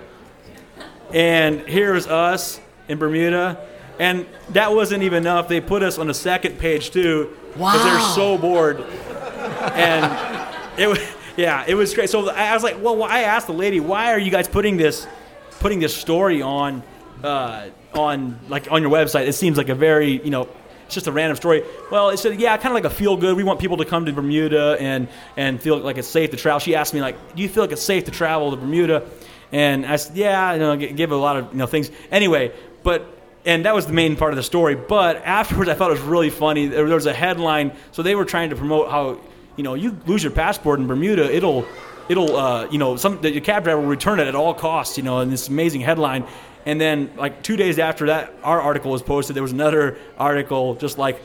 and 1.13 1.61
here's 1.61 2.07
us 2.07 2.61
in 2.89 2.99
Bermuda. 2.99 3.67
And 3.99 4.27
that 4.51 4.73
wasn't 4.73 5.03
even 5.03 5.19
enough. 5.19 5.49
They 5.49 5.61
put 5.61 5.83
us 5.83 5.99
on 5.99 6.07
the 6.07 6.15
second 6.15 6.59
page 6.59 6.91
too, 6.91 7.37
because 7.55 7.83
they're 7.83 8.15
so 8.15 8.39
bored. 8.39 8.81
And 8.81 10.79
it 10.79 10.87
was, 10.87 11.01
yeah, 11.37 11.65
it 11.67 11.75
was 11.75 11.95
great. 11.95 12.09
So 12.09 12.31
I 12.31 12.55
was 12.55 12.63
like, 12.63 12.81
well, 12.81 13.03
I 13.03 13.21
asked 13.21 13.49
the 13.49 13.53
lady, 13.53 13.81
why 13.81 14.13
are 14.13 14.19
you 14.19 14.31
guys 14.31 14.47
putting 14.47 14.77
this, 14.77 15.09
putting 15.59 15.81
this 15.81 15.97
story 15.97 16.43
on, 16.43 16.85
uh, 17.25 17.71
on 17.95 18.39
like 18.49 18.71
on 18.71 18.83
your 18.83 18.91
website? 18.93 19.27
It 19.27 19.33
seems 19.33 19.59
like 19.59 19.69
a 19.69 19.75
very, 19.75 20.23
you 20.23 20.31
know, 20.31 20.49
it's 20.89 20.95
just 20.95 21.07
a 21.07 21.13
random 21.13 21.37
story. 21.37 21.63
Well, 21.91 22.09
it 22.09 22.17
said, 22.17 22.41
yeah, 22.41 22.57
kind 22.57 22.69
of 22.69 22.73
like 22.73 22.91
a 22.91 22.91
feel 22.91 23.15
good. 23.15 23.37
We 23.37 23.45
want 23.45 23.61
people 23.61 23.77
to 23.77 23.85
come 23.85 24.07
to 24.07 24.13
Bermuda 24.15 24.79
and 24.81 25.07
and 25.37 25.61
feel 25.61 25.77
like 25.77 25.99
it's 25.99 26.09
safe 26.09 26.31
to 26.31 26.39
travel. 26.39 26.61
She 26.61 26.75
asked 26.75 26.95
me 26.95 27.03
like, 27.03 27.37
do 27.37 27.43
you 27.43 27.49
feel 27.51 27.63
like 27.63 27.73
it's 27.73 27.83
safe 27.83 28.07
to 28.07 28.11
travel 28.11 28.53
to 28.53 28.57
Bermuda? 28.57 29.07
And 29.53 29.85
I 29.85 29.97
said, 29.97 30.17
yeah, 30.17 30.55
you 30.55 30.61
know, 30.61 30.77
give 30.77 31.13
a 31.13 31.17
lot 31.17 31.37
of 31.37 31.53
you 31.53 31.59
know 31.59 31.67
things. 31.67 31.91
Anyway, 32.11 32.53
but 32.85 33.07
and 33.45 33.67
that 33.67 33.75
was 33.75 33.85
the 33.85 33.93
main 33.93 34.17
part 34.17 34.33
of 34.33 34.37
the 34.37 34.43
story. 34.43 34.77
But 34.77 35.17
afterwards, 35.17 35.69
I 35.69 35.75
thought 35.75 35.91
it 35.91 35.99
was 35.99 36.01
really 36.01 36.31
funny. 36.31 36.69
There 36.69 36.87
was 36.87 37.05
a 37.05 37.13
headline, 37.13 37.73
so 37.93 38.03
they 38.03 38.15
were 38.15 38.25
trying 38.25 38.49
to 38.49 38.57
promote 38.57 38.91
how 38.91 39.21
you 39.57 39.63
know 39.63 39.75
you 39.75 39.99
lose 40.07 40.23
your 40.23 40.33
passport 40.33 40.81
in 40.81 40.87
Bermuda, 40.87 41.31
it'll 41.31 41.67
it'll 42.09 42.35
uh, 42.35 42.71
you 42.71 42.79
know 42.79 42.97
some 42.97 43.21
the 43.21 43.41
cab 43.43 43.65
driver 43.65 43.83
will 43.83 43.89
return 43.89 44.21
it 44.21 44.27
at 44.27 44.35
all 44.35 44.55
costs. 44.55 44.97
You 44.97 45.03
know, 45.03 45.19
and 45.19 45.31
this 45.31 45.49
amazing 45.49 45.83
headline. 45.83 46.27
And 46.67 46.81
then 46.81 47.11
like 47.17 47.43
two 47.43 47.57
days 47.57 47.79
after 47.79 48.07
that, 48.07 48.33
our 48.43 48.61
article 48.61 48.91
was 48.91 49.03
posted. 49.03 49.35
There 49.37 49.43
was 49.43 49.53
another 49.53 49.99
article 50.19 50.75
just 50.75 50.99
like 50.99 51.21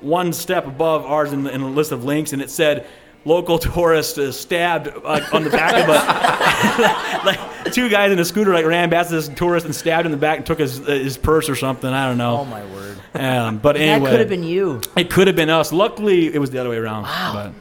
one 0.00 0.32
step 0.32 0.66
above 0.66 1.06
ours 1.06 1.32
in 1.32 1.44
the, 1.44 1.52
in 1.52 1.60
the 1.60 1.68
list 1.68 1.92
of 1.92 2.04
links, 2.04 2.32
and 2.32 2.42
it 2.42 2.50
said. 2.50 2.86
Local 3.24 3.56
tourist 3.56 4.18
is 4.18 4.36
stabbed 4.36 4.88
uh, 4.88 5.20
on 5.32 5.44
the 5.44 5.50
back 5.50 5.74
of 5.74 5.88
a 5.88 7.24
like 7.24 7.72
two 7.72 7.88
guys 7.88 8.10
in 8.10 8.18
a 8.18 8.24
scooter 8.24 8.52
like 8.52 8.66
ran 8.66 8.90
past 8.90 9.10
this 9.10 9.28
tourist 9.28 9.64
and 9.64 9.72
stabbed 9.72 10.06
in 10.06 10.10
the 10.10 10.18
back 10.18 10.38
and 10.38 10.46
took 10.46 10.58
his 10.58 10.78
his 10.78 11.18
purse 11.18 11.48
or 11.48 11.54
something. 11.54 11.88
I 11.88 12.08
don't 12.08 12.18
know. 12.18 12.38
Oh 12.38 12.44
my 12.44 12.64
word. 12.64 12.98
Um, 13.14 13.58
but 13.58 13.76
That 13.76 14.00
could 14.00 14.18
have 14.18 14.28
been 14.28 14.42
you. 14.42 14.80
It 14.96 15.08
could 15.08 15.28
have 15.28 15.36
been 15.36 15.50
us. 15.50 15.72
Luckily, 15.72 16.34
it 16.34 16.38
was 16.38 16.50
the 16.50 16.58
other 16.58 16.70
way 16.70 16.78
around. 16.78 17.04
Wow. 17.04 17.32
But, 17.32 17.52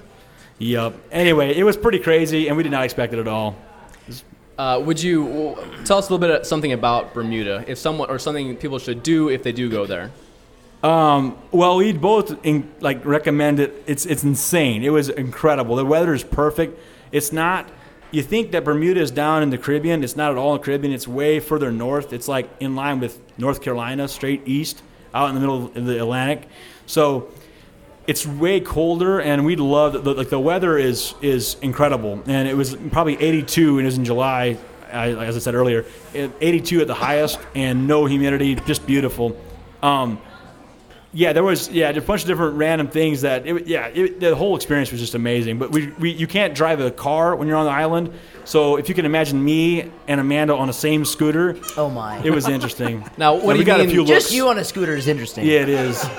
yep. 0.57 0.95
Anyway, 1.11 1.55
it 1.55 1.63
was 1.63 1.77
pretty 1.77 1.99
crazy, 1.99 2.47
and 2.47 2.57
we 2.57 2.63
did 2.63 2.71
not 2.71 2.83
expect 2.83 3.13
it 3.13 3.19
at 3.19 3.27
all. 3.27 3.55
Uh, 4.61 4.77
would 4.77 5.01
you 5.01 5.25
w- 5.25 5.55
tell 5.85 5.97
us 5.97 6.07
a 6.07 6.13
little 6.13 6.19
bit 6.19 6.29
of 6.29 6.45
something 6.45 6.71
about 6.71 7.15
Bermuda, 7.15 7.65
if 7.67 7.79
someone 7.79 8.11
or 8.11 8.19
something 8.19 8.55
people 8.57 8.77
should 8.77 9.01
do 9.01 9.27
if 9.27 9.41
they 9.41 9.51
do 9.51 9.71
go 9.71 9.87
there? 9.87 10.11
Um, 10.83 11.35
well, 11.51 11.77
we 11.77 11.93
both 11.93 12.45
in, 12.45 12.71
like 12.79 13.03
recommend 13.03 13.59
it. 13.59 13.83
It's 13.87 14.05
it's 14.05 14.23
insane. 14.23 14.83
It 14.83 14.91
was 14.91 15.09
incredible. 15.09 15.75
The 15.75 15.83
weather 15.83 16.13
is 16.13 16.23
perfect. 16.23 16.79
It's 17.11 17.31
not. 17.31 17.71
You 18.11 18.21
think 18.21 18.51
that 18.51 18.63
Bermuda 18.63 19.01
is 19.01 19.09
down 19.09 19.41
in 19.41 19.49
the 19.49 19.57
Caribbean? 19.57 20.03
It's 20.03 20.15
not 20.15 20.31
at 20.31 20.37
all 20.37 20.53
in 20.53 20.61
the 20.61 20.65
Caribbean. 20.65 20.93
It's 20.93 21.07
way 21.07 21.39
further 21.39 21.71
north. 21.71 22.13
It's 22.13 22.27
like 22.27 22.47
in 22.59 22.75
line 22.75 22.99
with 22.99 23.19
North 23.39 23.63
Carolina, 23.63 24.07
straight 24.07 24.47
east, 24.47 24.83
out 25.11 25.29
in 25.29 25.33
the 25.33 25.41
middle 25.41 25.71
of 25.75 25.85
the 25.87 25.97
Atlantic. 25.97 26.47
So 26.85 27.29
it's 28.11 28.25
way 28.27 28.59
colder, 28.59 29.19
and 29.21 29.45
we 29.45 29.55
love 29.55 29.91
the, 30.05 30.13
like 30.13 30.29
the 30.29 30.39
weather 30.51 30.77
is 30.77 31.13
is 31.21 31.55
incredible. 31.61 32.13
And 32.27 32.47
it 32.47 32.55
was 32.61 32.75
probably 32.91 33.15
82, 33.21 33.77
and 33.77 33.81
it 33.81 33.85
was 33.91 33.97
in 33.97 34.05
July, 34.05 34.57
as 34.91 35.35
I 35.37 35.39
said 35.39 35.55
earlier, 35.55 35.85
82 36.13 36.81
at 36.81 36.87
the 36.87 36.93
highest, 37.07 37.39
and 37.55 37.87
no 37.87 38.05
humidity, 38.05 38.55
just 38.55 38.85
beautiful. 38.85 39.27
Um, 39.81 40.19
yeah, 41.13 41.33
there 41.33 41.43
was 41.43 41.69
yeah 41.69 41.89
a 41.89 42.01
bunch 42.01 42.21
of 42.23 42.27
different 42.27 42.55
random 42.55 42.87
things 42.87 43.21
that 43.21 43.45
it, 43.45 43.67
yeah 43.67 43.87
it, 43.87 44.19
the 44.21 44.33
whole 44.33 44.55
experience 44.55 44.91
was 44.91 45.01
just 45.01 45.13
amazing. 45.15 45.59
But 45.59 45.71
we, 45.71 45.87
we 45.99 46.09
you 46.11 46.27
can't 46.27 46.55
drive 46.55 46.79
a 46.79 46.89
car 46.91 47.35
when 47.35 47.47
you're 47.49 47.57
on 47.57 47.65
the 47.65 47.71
island, 47.85 48.13
so 48.45 48.77
if 48.77 48.87
you 48.89 48.95
can 48.95 49.05
imagine 49.05 49.43
me 49.43 49.91
and 50.07 50.21
Amanda 50.21 50.55
on 50.55 50.67
the 50.67 50.73
same 50.87 51.03
scooter, 51.05 51.57
Oh 51.77 51.89
my. 51.89 52.21
it 52.23 52.31
was 52.31 52.47
interesting. 52.47 53.03
Now, 53.17 53.33
what 53.35 53.41
And 53.41 53.49
do 53.49 53.53
we 53.53 53.59
you 53.59 53.65
got 53.65 53.79
mean- 53.79 53.89
a 53.89 53.91
few 53.91 54.05
Just 54.05 54.27
looks. 54.27 54.33
you 54.37 54.47
on 54.49 54.57
a 54.57 54.63
scooter 54.63 54.95
is 54.95 55.07
interesting. 55.07 55.45
Yeah, 55.45 55.63
it 55.67 55.69
is. 55.69 55.97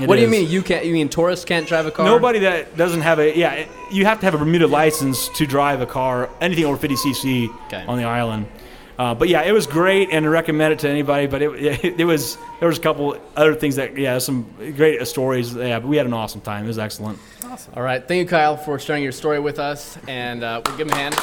It 0.00 0.08
what 0.08 0.16
do 0.16 0.20
you 0.22 0.26
is. 0.26 0.30
mean? 0.30 0.50
You 0.50 0.62
can't? 0.62 0.84
You 0.84 0.92
mean 0.92 1.08
tourists 1.08 1.44
can't 1.44 1.66
drive 1.66 1.86
a 1.86 1.90
car? 1.90 2.04
Nobody 2.06 2.40
that 2.40 2.76
doesn't 2.76 3.02
have 3.02 3.18
a 3.18 3.36
yeah, 3.36 3.52
it- 3.52 3.68
you 3.90 4.04
have 4.06 4.18
to 4.20 4.26
have 4.26 4.34
a 4.34 4.38
Bermuda 4.38 4.66
license 4.66 5.28
to 5.36 5.46
drive 5.46 5.80
a 5.80 5.86
car, 5.86 6.28
anything 6.40 6.64
over 6.64 6.76
50 6.76 6.96
cc 6.96 7.48
Okay. 7.66 7.84
on 7.86 7.98
the 7.98 8.04
island. 8.04 8.46
Uh, 8.98 9.12
but 9.14 9.28
yeah, 9.28 9.42
it 9.42 9.52
was 9.52 9.66
great 9.66 10.08
and 10.12 10.24
I 10.24 10.28
recommend 10.28 10.72
it 10.72 10.78
to 10.80 10.88
anybody. 10.88 11.26
But 11.26 11.42
it, 11.42 11.50
it, 11.84 12.00
it 12.00 12.04
was 12.04 12.36
there 12.60 12.68
was 12.68 12.78
a 12.78 12.80
couple 12.80 13.16
other 13.36 13.54
things 13.54 13.76
that 13.76 13.96
yeah, 13.96 14.18
some 14.18 14.46
great 14.76 15.00
uh, 15.00 15.04
stories. 15.04 15.54
Yeah, 15.54 15.78
but 15.80 15.88
we 15.88 15.96
had 15.96 16.06
an 16.06 16.12
awesome 16.12 16.40
time. 16.40 16.64
It 16.64 16.68
was 16.68 16.78
excellent. 16.78 17.18
All 17.76 17.82
right. 17.84 18.06
Thank 18.06 18.18
you, 18.18 18.26
Kyle, 18.28 18.56
for 18.56 18.78
sharing 18.80 19.02
your 19.04 19.12
story 19.12 19.38
with 19.38 19.60
us, 19.60 19.96
and 20.08 20.42
uh, 20.42 20.60
we'll 20.66 20.76
give 20.76 20.88
him 20.88 20.94
a 20.94 20.96
hand. 20.96 21.14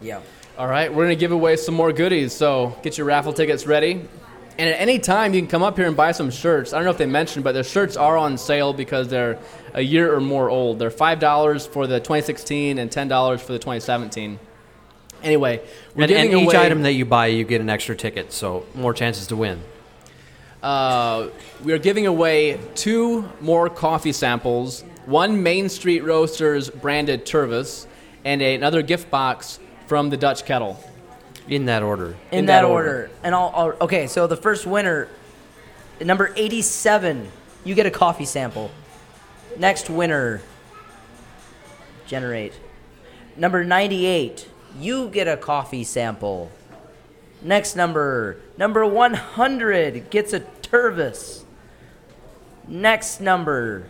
Yeah. 0.00 0.20
All 0.58 0.66
right, 0.66 0.92
we're 0.92 1.04
going 1.04 1.16
to 1.16 1.20
give 1.20 1.30
away 1.30 1.54
some 1.54 1.76
more 1.76 1.92
goodies, 1.92 2.32
so 2.32 2.76
get 2.82 2.98
your 2.98 3.06
raffle 3.06 3.32
tickets 3.32 3.64
ready. 3.64 3.92
And 3.92 4.68
at 4.68 4.80
any 4.80 4.98
time, 4.98 5.32
you 5.32 5.40
can 5.40 5.48
come 5.48 5.62
up 5.62 5.76
here 5.76 5.86
and 5.86 5.96
buy 5.96 6.10
some 6.10 6.32
shirts. 6.32 6.72
I 6.72 6.78
don't 6.78 6.84
know 6.84 6.90
if 6.90 6.98
they 6.98 7.06
mentioned, 7.06 7.44
but 7.44 7.52
the 7.52 7.62
shirts 7.62 7.96
are 7.96 8.16
on 8.16 8.36
sale 8.36 8.72
because 8.72 9.06
they're 9.06 9.38
a 9.72 9.80
year 9.80 10.12
or 10.12 10.20
more 10.20 10.50
old. 10.50 10.80
They're 10.80 10.90
$5 10.90 11.68
for 11.68 11.86
the 11.86 12.00
2016 12.00 12.78
and 12.78 12.90
$10 12.90 13.38
for 13.38 13.52
the 13.52 13.60
2017. 13.60 14.40
Anyway, 15.22 15.60
we're 15.94 16.02
And, 16.02 16.10
and 16.10 16.32
each 16.32 16.48
away, 16.48 16.56
item 16.56 16.82
that 16.82 16.94
you 16.94 17.04
buy, 17.04 17.26
you 17.26 17.44
get 17.44 17.60
an 17.60 17.70
extra 17.70 17.94
ticket, 17.94 18.32
so 18.32 18.66
more 18.74 18.92
chances 18.92 19.28
to 19.28 19.36
win. 19.36 19.60
uh, 20.60 21.28
we 21.62 21.72
are 21.72 21.78
giving 21.78 22.08
away 22.08 22.58
two 22.74 23.28
more 23.40 23.70
coffee 23.70 24.10
samples, 24.10 24.82
one 25.06 25.40
Main 25.40 25.68
Street 25.68 26.00
Roasters 26.00 26.68
branded 26.68 27.24
Tervis, 27.24 27.86
and 28.24 28.42
a, 28.42 28.56
another 28.56 28.82
gift 28.82 29.08
box 29.08 29.60
from 29.88 30.10
the 30.10 30.16
Dutch 30.16 30.44
Kettle. 30.44 30.78
In 31.48 31.64
that 31.64 31.82
order. 31.82 32.14
In, 32.30 32.44
that, 32.46 32.64
order. 32.64 33.10
And 33.22 33.34
I'll, 33.34 33.52
I'll 33.54 33.76
okay. 33.80 34.06
So 34.06 34.26
the 34.26 34.36
first 34.36 34.66
winner, 34.66 35.08
number 35.98 36.30
eighty-seven, 36.36 37.26
you 37.64 37.74
get 37.74 37.86
a 37.86 37.90
coffee 37.90 38.26
sample. 38.26 38.70
Next 39.56 39.88
winner, 39.88 40.42
generate. 42.06 42.52
Number 43.34 43.64
ninety-eight, 43.64 44.46
you 44.78 45.08
get 45.08 45.26
a 45.26 45.38
coffee 45.38 45.84
sample. 45.84 46.52
Next 47.40 47.74
number, 47.74 48.36
number 48.58 48.84
one 48.84 49.14
hundred 49.14 50.10
gets 50.10 50.34
a 50.34 50.40
Tervis. 50.40 51.44
Next 52.66 53.22
number, 53.22 53.88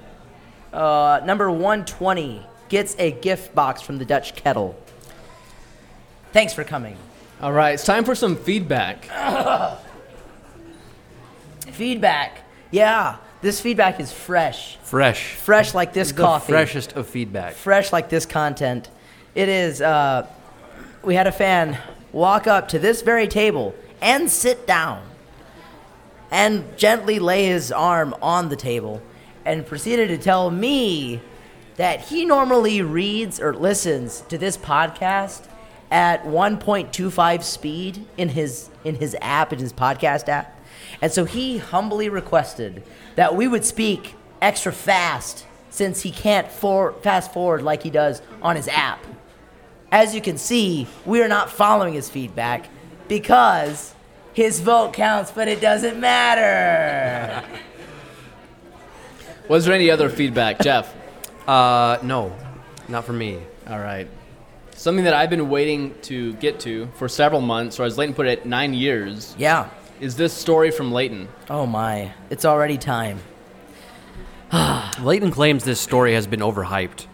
uh, 0.72 1.22
number 1.24 1.50
one 1.50 1.84
twenty 1.84 2.46
gets 2.68 2.94
a 3.00 3.10
gift 3.10 3.52
box 3.52 3.82
from 3.82 3.98
the 3.98 4.04
Dutch 4.04 4.36
Kettle. 4.36 4.80
Thanks 6.32 6.52
for 6.52 6.64
coming. 6.64 6.96
All 7.40 7.52
right, 7.52 7.74
it's 7.74 7.84
time 7.84 8.04
for 8.04 8.14
some 8.14 8.36
feedback. 8.36 9.04
Feedback. 11.72 12.42
Yeah, 12.70 13.16
this 13.40 13.60
feedback 13.60 14.00
is 14.00 14.12
fresh. 14.12 14.76
Fresh. 14.82 15.34
Fresh 15.34 15.74
like 15.74 15.92
this 15.92 16.12
The 16.12 16.22
coffee. 16.22 16.52
freshest 16.52 16.92
of 16.94 17.06
feedback. 17.06 17.54
Fresh 17.54 17.92
like 17.92 18.08
this 18.08 18.26
content. 18.26 18.88
It 19.34 19.48
is, 19.48 19.80
uh, 19.80 20.26
we 21.02 21.14
had 21.14 21.26
a 21.26 21.32
fan 21.32 21.78
walk 22.12 22.46
up 22.46 22.68
to 22.68 22.78
this 22.78 23.02
very 23.02 23.28
table 23.28 23.74
and 24.00 24.28
sit 24.30 24.66
down 24.66 25.02
and 26.30 26.76
gently 26.76 27.18
lay 27.18 27.46
his 27.46 27.70
arm 27.70 28.14
on 28.20 28.48
the 28.48 28.56
table 28.56 29.00
and 29.44 29.64
proceeded 29.66 30.08
to 30.08 30.18
tell 30.18 30.50
me 30.50 31.20
that 31.76 32.00
he 32.00 32.24
normally 32.24 32.82
reads 32.82 33.38
or 33.40 33.54
listens 33.54 34.22
to 34.22 34.36
this 34.36 34.56
podcast 34.56 35.46
at 35.90 36.24
1.25 36.24 37.42
speed 37.42 38.06
in 38.16 38.30
his 38.30 38.68
in 38.84 38.96
his 38.96 39.16
app 39.20 39.52
in 39.52 39.58
his 39.58 39.72
podcast 39.72 40.28
app 40.28 40.60
and 41.00 41.10
so 41.10 41.24
he 41.24 41.58
humbly 41.58 42.08
requested 42.08 42.82
that 43.16 43.34
we 43.34 43.48
would 43.48 43.64
speak 43.64 44.14
extra 44.42 44.72
fast 44.72 45.46
since 45.70 46.02
he 46.02 46.10
can't 46.10 46.50
for, 46.50 46.92
fast 47.02 47.32
forward 47.32 47.62
like 47.62 47.82
he 47.82 47.90
does 47.90 48.20
on 48.42 48.56
his 48.56 48.68
app 48.68 49.04
as 49.90 50.14
you 50.14 50.20
can 50.20 50.36
see, 50.36 50.86
we 51.06 51.22
are 51.22 51.28
not 51.28 51.50
following 51.50 51.94
his 51.94 52.10
feedback 52.10 52.68
because 53.08 53.94
his 54.34 54.60
vote 54.60 54.92
counts, 54.92 55.30
but 55.30 55.48
it 55.48 55.60
doesn't 55.60 55.98
matter. 55.98 57.46
Was 59.48 59.64
there 59.64 59.74
any 59.74 59.90
other 59.90 60.10
feedback, 60.10 60.60
Jeff? 60.60 60.94
Uh, 61.46 61.98
no, 62.02 62.36
not 62.86 63.04
for 63.04 63.14
me. 63.14 63.38
All 63.66 63.78
right. 63.78 64.08
Something 64.78 65.06
that 65.06 65.14
I've 65.14 65.28
been 65.28 65.48
waiting 65.50 65.92
to 66.02 66.34
get 66.34 66.60
to 66.60 66.86
for 66.94 67.08
several 67.08 67.40
months, 67.40 67.80
or 67.80 67.82
as 67.82 67.98
Leighton 67.98 68.14
put 68.14 68.26
it, 68.28 68.46
nine 68.46 68.72
years, 68.74 69.34
yeah. 69.36 69.70
is 70.00 70.14
this 70.14 70.32
story 70.32 70.70
from 70.70 70.92
Leighton. 70.92 71.26
Oh 71.50 71.66
my. 71.66 72.12
It's 72.30 72.44
already 72.44 72.78
time. 72.78 73.18
Leighton 75.02 75.32
claims 75.32 75.64
this 75.64 75.80
story 75.80 76.14
has 76.14 76.28
been 76.28 76.38
overhyped. 76.40 77.06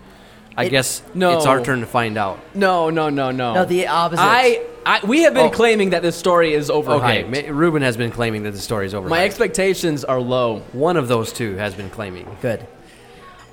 I 0.58 0.64
It- 0.66 0.68
guess 0.70 1.02
No. 1.14 1.36
it's 1.38 1.46
our 1.46 1.62
turn 1.64 1.80
to 1.80 1.86
find 1.86 2.18
out. 2.18 2.38
No, 2.54 2.90
no, 2.90 3.08
no, 3.08 3.30
no. 3.30 3.54
No, 3.54 3.64
the 3.64 3.86
opposite. 3.88 4.22
I, 4.22 4.60
I, 4.84 5.00
we 5.06 5.22
have 5.22 5.32
been 5.32 5.46
Oh. 5.46 5.50
claiming 5.50 5.90
that 5.90 6.02
this 6.02 6.16
story 6.16 6.52
is 6.52 6.68
overhyped. 6.68 7.24
Okay, 7.24 7.48
Ma- 7.50 7.56
Ruben 7.58 7.80
has 7.80 7.96
been 7.96 8.10
claiming 8.10 8.42
that 8.42 8.50
the 8.52 8.58
story 8.60 8.84
is 8.86 8.92
overhyped. 8.92 9.08
My 9.08 9.24
expectations 9.24 10.04
are 10.04 10.20
low. 10.20 10.60
One 10.72 10.98
of 10.98 11.08
those 11.08 11.32
two 11.32 11.56
has 11.56 11.72
been 11.74 11.88
claiming. 11.88 12.28
Good. 12.42 12.60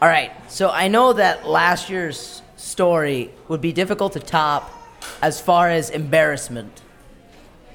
All 0.01 0.09
right. 0.09 0.31
So 0.51 0.69
I 0.69 0.89
know 0.89 1.13
that 1.13 1.47
last 1.47 1.89
year's 1.89 2.40
story 2.61 3.31
would 3.47 3.61
be 3.61 3.73
difficult 3.73 4.13
to 4.13 4.19
top 4.19 4.71
as 5.21 5.41
far 5.41 5.69
as 5.69 5.89
embarrassment. 5.89 6.81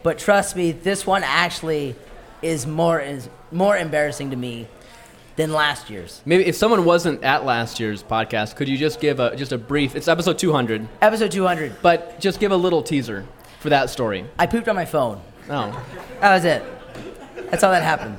But 0.03 0.19
trust 0.19 0.57
me, 0.57 0.73
this 0.73 1.07
one 1.07 1.23
actually 1.25 1.97
is 2.43 2.67
more 2.67 3.01
is 3.01 3.29
more 3.51 3.77
embarrassing 3.77 4.31
to 4.31 4.37
me 4.37 4.69
than 5.35 5.53
last 5.53 5.91
year's. 5.91 6.23
Maybe 6.25 6.47
if 6.47 6.55
someone 6.55 6.85
wasn't 6.85 7.23
at 7.25 7.45
last 7.45 7.81
year's 7.81 8.03
podcast, 8.03 8.57
could 8.57 8.69
you 8.69 8.79
just 8.79 9.01
give 9.01 9.19
a 9.21 9.35
just 9.37 9.53
a 9.53 9.59
brief? 9.59 9.97
It's 9.97 10.09
episode 10.09 10.39
200, 10.39 10.89
Episode 11.03 11.31
200. 11.33 11.83
but 11.83 12.21
just 12.21 12.39
give 12.41 12.53
a 12.53 12.57
little 12.57 12.83
teaser 12.83 13.27
for 13.59 13.69
that 13.71 13.91
story. 13.91 14.25
I 14.39 14.47
pooped 14.47 14.69
on 14.69 14.77
my 14.77 14.85
phone. 14.85 15.21
Oh, 15.51 15.85
That 16.21 16.35
was 16.35 16.45
it. 16.45 16.63
That's 17.51 17.63
all 17.65 17.73
that 17.73 17.83
happened. 17.83 18.19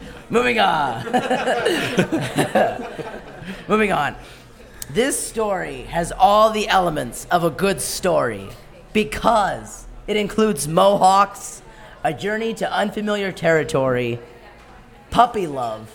Moving 0.30 0.58
on. 0.58 1.04
Moving 3.68 3.92
on. 3.92 4.16
This 4.94 5.18
story 5.18 5.82
has 5.90 6.12
all 6.16 6.50
the 6.50 6.68
elements 6.68 7.26
of 7.28 7.42
a 7.42 7.50
good 7.50 7.80
story 7.80 8.48
because 8.92 9.88
it 10.06 10.16
includes 10.16 10.68
mohawks, 10.68 11.62
a 12.04 12.14
journey 12.14 12.54
to 12.54 12.72
unfamiliar 12.72 13.32
territory, 13.32 14.20
puppy 15.10 15.48
love, 15.48 15.90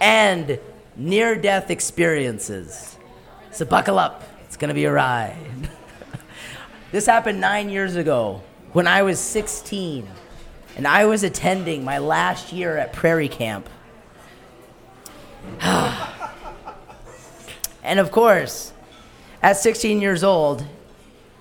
and 0.00 0.58
near 0.96 1.36
death 1.36 1.70
experiences. 1.70 2.96
So 3.50 3.66
buckle 3.66 3.98
up, 3.98 4.24
it's 4.46 4.56
gonna 4.56 4.72
be 4.72 4.86
a 4.86 4.92
ride. 4.92 5.36
This 6.90 7.04
happened 7.04 7.38
nine 7.42 7.68
years 7.68 7.96
ago 7.96 8.40
when 8.72 8.86
I 8.86 9.02
was 9.02 9.18
16 9.18 10.08
and 10.74 10.88
I 10.88 11.04
was 11.04 11.22
attending 11.22 11.84
my 11.84 11.98
last 11.98 12.50
year 12.50 12.78
at 12.78 12.94
Prairie 12.94 13.28
Camp. 13.28 13.68
and 17.82 17.98
of 17.98 18.10
course, 18.10 18.72
at 19.42 19.56
16 19.56 20.00
years 20.00 20.24
old, 20.24 20.64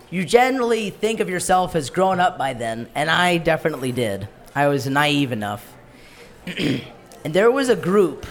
you 0.09 0.23
generally 0.25 0.89
think 0.89 1.19
of 1.19 1.29
yourself 1.29 1.75
as 1.75 1.89
grown 1.89 2.19
up 2.19 2.37
by 2.37 2.53
then, 2.53 2.87
and 2.95 3.09
I 3.09 3.37
definitely 3.37 3.91
did. 3.91 4.27
I 4.55 4.67
was 4.67 4.87
naive 4.87 5.31
enough. 5.31 5.73
and 6.45 6.81
there 7.23 7.51
was 7.51 7.69
a 7.69 7.75
group 7.75 8.25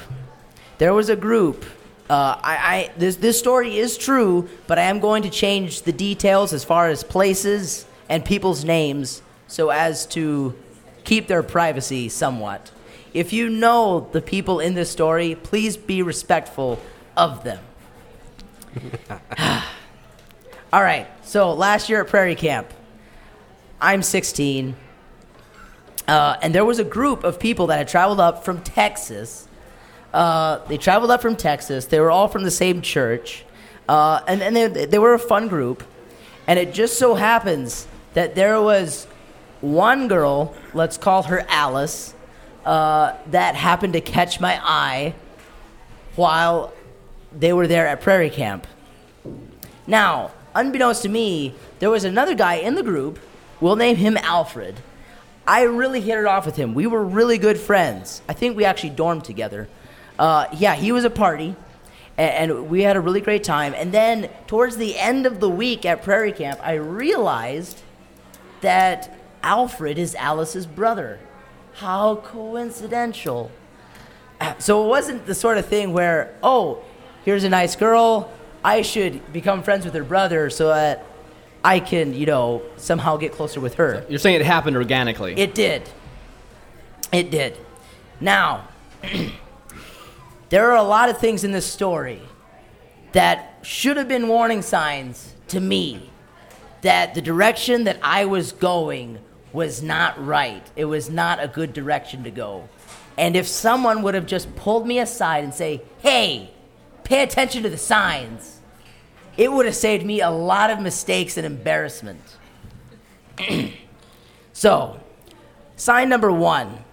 there 0.79 0.93
was 0.93 1.09
a 1.09 1.17
group. 1.17 1.65
Uh, 2.09 2.39
I, 2.43 2.57
I 2.57 2.91
this 2.97 3.17
this 3.17 3.39
story 3.39 3.79
is 3.79 3.97
true, 3.97 4.49
but 4.67 4.79
I 4.79 4.83
am 4.83 5.01
going 5.01 5.23
to 5.23 5.31
change 5.31 5.83
the 5.83 5.93
details 5.93 6.53
as 6.53 6.65
far 6.65 6.89
as 6.89 7.03
places 7.03 7.87
and 8.09 8.25
people's 8.25 8.65
names 8.65 9.23
so 9.49 9.71
as 9.71 10.07
to 10.07 10.55
keep 11.05 11.27
their 11.27 11.43
privacy 11.43 12.09
somewhat. 12.09 12.71
If 13.15 13.33
you 13.33 13.49
know 13.49 14.09
the 14.13 14.21
people 14.21 14.61
in 14.61 14.75
this 14.75 14.91
story, 14.91 15.35
please 15.35 15.77
be 15.77 16.03
respectful 16.03 16.81
of 17.17 17.43
them. 17.43 17.61
All 20.73 20.83
right. 20.83 21.07
So 21.23 21.53
last 21.53 21.89
year 21.89 22.03
at 22.03 22.09
Prairie 22.09 22.35
Camp, 22.35 22.73
I'm 23.81 24.03
16, 24.03 24.77
uh, 26.09 26.37
and 26.43 26.55
there 26.55 26.65
was 26.65 26.79
a 26.79 26.85
group 26.85 27.25
of 27.25 27.39
people 27.39 27.69
that 27.69 27.79
had 27.79 27.89
traveled 27.89 28.21
up 28.21 28.45
from 28.45 28.63
Texas. 28.63 29.49
Uh, 30.13 30.59
they 30.67 30.79
traveled 30.79 31.11
up 31.11 31.21
from 31.21 31.37
Texas. 31.37 31.87
They 31.87 32.01
were 32.01 32.11
all 32.11 32.29
from 32.29 32.45
the 32.45 32.51
same 32.51 32.81
church, 32.81 33.45
uh, 33.89 34.21
and 34.27 34.43
and 34.43 34.57
they 34.57 34.87
they 34.87 34.99
were 34.99 35.15
a 35.15 35.19
fun 35.19 35.49
group. 35.49 35.83
And 36.47 36.59
it 36.59 36.73
just 36.73 36.99
so 36.99 37.17
happens 37.17 37.89
that 38.15 38.35
there 38.37 38.61
was 38.63 39.07
one 39.61 40.07
girl, 40.07 40.55
let's 40.75 40.97
call 40.97 41.25
her 41.25 41.45
Alice, 41.49 42.15
uh, 42.65 43.15
that 43.27 43.57
happened 43.57 43.95
to 43.95 44.01
catch 44.01 44.39
my 44.39 44.61
eye 44.63 45.15
while 46.15 46.73
they 47.39 47.53
were 47.53 47.67
there 47.67 47.87
at 47.87 48.01
Prairie 48.01 48.31
Camp. 48.31 48.67
Now, 49.87 50.33
unbeknownst 50.55 51.03
to 51.03 51.09
me, 51.09 51.55
there 51.79 51.91
was 51.91 52.05
another 52.05 52.35
guy 52.35 52.55
in 52.55 52.75
the 52.75 52.83
group. 52.83 53.19
We'll 53.61 53.77
name 53.77 53.97
him 53.97 54.17
Alfred. 54.17 54.77
I 55.47 55.63
really 55.63 56.01
hit 56.01 56.19
it 56.19 56.25
off 56.25 56.45
with 56.45 56.57
him. 56.57 56.75
We 56.75 56.87
were 56.87 57.05
really 57.05 57.39
good 57.39 57.59
friends. 57.59 58.23
I 58.29 58.33
think 58.33 58.57
we 58.57 58.65
actually 58.65 58.91
dormed 58.91 59.25
together. 59.25 59.69
Uh, 60.19 60.47
yeah, 60.53 60.75
he 60.75 60.93
was 60.93 61.05
a 61.05 61.11
party, 61.11 61.55
and, 62.17 62.53
and 62.53 62.71
we 62.71 62.83
had 62.83 62.97
a 62.97 63.01
really 63.01 63.21
great 63.21 63.45
time. 63.45 63.75
And 63.77 63.93
then 63.93 64.29
towards 64.47 64.77
the 64.77 64.99
end 64.99 65.27
of 65.27 65.41
the 65.41 65.49
week 65.49 65.85
at 65.85 66.03
Prairie 66.03 66.33
Camp, 66.33 66.59
I 66.63 66.75
realized 66.75 67.83
that 68.63 69.17
Alfred 69.43 69.99
is 69.99 70.15
Alice's 70.17 70.67
brother. 70.67 71.21
How 71.75 72.17
coincidental. 72.17 73.51
So 74.59 74.85
it 74.85 74.89
wasn't 74.89 75.27
the 75.27 75.35
sort 75.35 75.59
of 75.59 75.67
thing 75.67 75.93
where, 75.93 76.35
oh, 76.43 76.83
here's 77.27 77.43
a 77.43 77.51
nice 77.51 77.75
girl, 77.75 78.33
I 78.65 78.83
should 78.83 79.33
become 79.33 79.65
friends 79.65 79.85
with 79.85 79.93
her 79.95 80.05
brother 80.05 80.49
so 80.49 80.69
that 80.69 81.05
I 81.63 81.81
can, 81.81 82.15
you 82.15 82.25
know, 82.25 82.63
somehow 82.77 83.17
get 83.17 83.33
closer 83.33 83.61
with 83.61 83.75
her. 83.75 84.07
You're 84.09 84.21
saying 84.21 84.41
it 84.41 84.47
happened 84.47 84.77
organically. 84.77 85.37
It 85.37 85.53
did. 85.53 85.83
It 87.13 87.33
did. 87.33 87.59
Now, 88.21 88.69
there 90.51 90.71
are 90.71 90.77
a 90.77 90.85
lot 90.85 91.11
of 91.11 91.19
things 91.19 91.43
in 91.43 91.51
this 91.51 91.67
story 91.67 92.23
that 93.11 93.59
should 93.63 93.97
have 93.97 94.09
been 94.09 94.29
warning 94.29 94.63
signs 94.63 95.35
to 95.49 95.59
me 95.61 96.11
that 96.83 97.15
the 97.15 97.23
direction 97.23 97.85
that 97.85 97.99
I 98.03 98.27
was 98.27 98.53
going 98.53 99.19
was 99.53 99.83
not 99.83 100.25
right. 100.25 100.65
It 100.77 100.85
was 100.85 101.11
not 101.11 101.43
a 101.43 101.49
good 101.49 101.73
direction 101.73 102.23
to 102.23 102.31
go. 102.31 102.69
And 103.19 103.35
if 103.35 103.49
someone 103.49 104.03
would 104.03 104.15
have 104.15 104.27
just 104.27 104.55
pulled 104.55 104.87
me 104.87 105.01
aside 105.01 105.43
and 105.43 105.55
say, 105.55 105.83
"Hey, 105.99 106.51
pay 107.07 107.23
attention 107.23 107.63
to 107.63 107.71
the 107.71 107.79
signs," 107.79 108.61
it 109.37 109.53
would 109.53 109.67
have 109.67 109.77
saved 109.77 110.05
me 110.05 110.21
a 110.21 110.31
lot 110.31 110.71
of 110.71 110.81
mistakes 110.81 111.37
and 111.37 111.47
embarrassment. 111.47 112.21
so, 114.53 115.01
sign 115.77 116.09
number 116.09 116.33
1. 116.33 116.85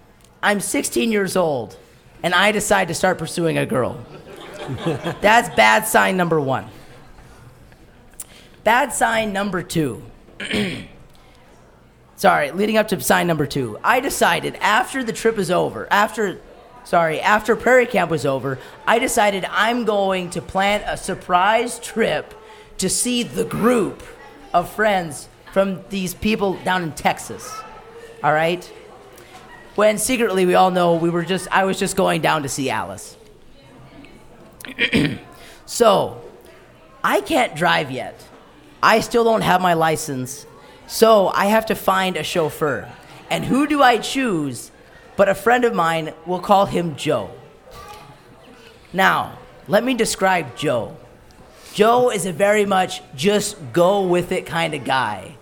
I'm 0.42 0.60
16 0.60 1.10
years 1.10 1.36
old 1.36 1.78
and 2.22 2.34
I 2.34 2.52
decide 2.52 2.88
to 2.88 2.94
start 2.94 3.18
pursuing 3.18 3.58
a 3.58 3.66
girl. 3.66 3.98
That's 5.20 5.54
bad 5.54 5.86
sign 5.86 6.16
number 6.16 6.40
1. 6.40 6.66
Bad 8.62 8.92
sign 8.92 9.32
number 9.32 9.62
2. 9.62 10.02
sorry, 12.16 12.50
leading 12.52 12.76
up 12.78 12.88
to 12.88 13.00
sign 13.00 13.26
number 13.26 13.46
two, 13.46 13.78
I 13.84 14.00
decided 14.00 14.56
after 14.56 15.04
the 15.04 15.12
trip 15.12 15.38
is 15.38 15.50
over, 15.50 15.86
after, 15.90 16.40
sorry, 16.84 17.20
after 17.20 17.56
Prairie 17.56 17.86
Camp 17.86 18.10
was 18.10 18.24
over, 18.24 18.58
I 18.86 18.98
decided 18.98 19.44
I'm 19.50 19.84
going 19.84 20.30
to 20.30 20.42
plan 20.42 20.82
a 20.86 20.96
surprise 20.96 21.78
trip 21.78 22.34
to 22.78 22.88
see 22.88 23.22
the 23.22 23.44
group 23.44 24.02
of 24.52 24.70
friends 24.70 25.28
from 25.52 25.84
these 25.88 26.14
people 26.14 26.54
down 26.64 26.82
in 26.82 26.92
Texas. 26.92 27.52
All 28.22 28.32
right? 28.32 28.64
When 29.74 29.98
secretly 29.98 30.46
we 30.46 30.54
all 30.54 30.70
know 30.70 30.94
we 30.94 31.10
were 31.10 31.24
just, 31.24 31.48
I 31.50 31.64
was 31.64 31.78
just 31.78 31.96
going 31.96 32.20
down 32.20 32.42
to 32.42 32.48
see 32.48 32.70
Alice. 32.70 33.16
so, 35.66 36.22
I 37.02 37.20
can't 37.20 37.54
drive 37.54 37.90
yet. 37.90 38.24
I 38.82 39.00
still 39.00 39.24
don't 39.24 39.42
have 39.42 39.60
my 39.60 39.74
license. 39.74 40.46
So 40.86 41.28
I 41.28 41.46
have 41.46 41.66
to 41.66 41.74
find 41.74 42.16
a 42.16 42.22
chauffeur. 42.22 42.90
And 43.30 43.44
who 43.44 43.66
do 43.66 43.82
I 43.82 43.98
choose 43.98 44.70
but 45.16 45.28
a 45.28 45.34
friend 45.34 45.64
of 45.64 45.74
mine? 45.74 46.12
We'll 46.26 46.40
call 46.40 46.66
him 46.66 46.96
Joe. 46.96 47.30
Now, 48.92 49.38
let 49.68 49.82
me 49.82 49.94
describe 49.94 50.56
Joe. 50.56 50.96
Joe 51.72 52.10
is 52.10 52.26
a 52.26 52.32
very 52.32 52.64
much 52.64 53.02
just 53.16 53.56
go 53.72 54.06
with 54.06 54.30
it 54.30 54.46
kind 54.46 54.74
of 54.74 54.84
guy. 54.84 55.36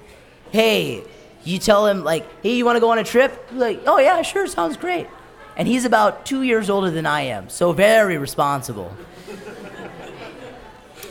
Hey, 0.51 1.05
you 1.45 1.59
tell 1.59 1.87
him, 1.87 2.05
like, 2.05 2.25
hey, 2.43 2.55
you 2.55 2.65
want 2.65 2.77
to 2.77 2.81
go 2.81 2.91
on 2.91 2.99
a 2.99 3.05
trip? 3.05 3.51
He's 3.51 3.59
like, 3.59 3.83
oh, 3.87 3.99
yeah, 3.99 4.23
sure, 4.23 4.47
sounds 4.47 4.77
great. 4.77 5.07
And 5.57 5.69
he's 5.69 5.85
about 5.85 6.25
two 6.25 6.43
years 6.43 6.71
older 6.71 6.91
than 6.91 7.05
I 7.05 7.23
am, 7.23 7.49
so 7.49 7.73
very 7.73 8.17
responsible. 8.17 8.95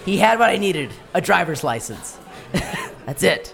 he 0.05 0.17
had 0.17 0.39
what 0.39 0.49
I 0.49 0.57
needed 0.57 0.91
a 1.13 1.21
driver's 1.21 1.63
license. 1.63 2.17
That's 3.05 3.23
it. 3.23 3.53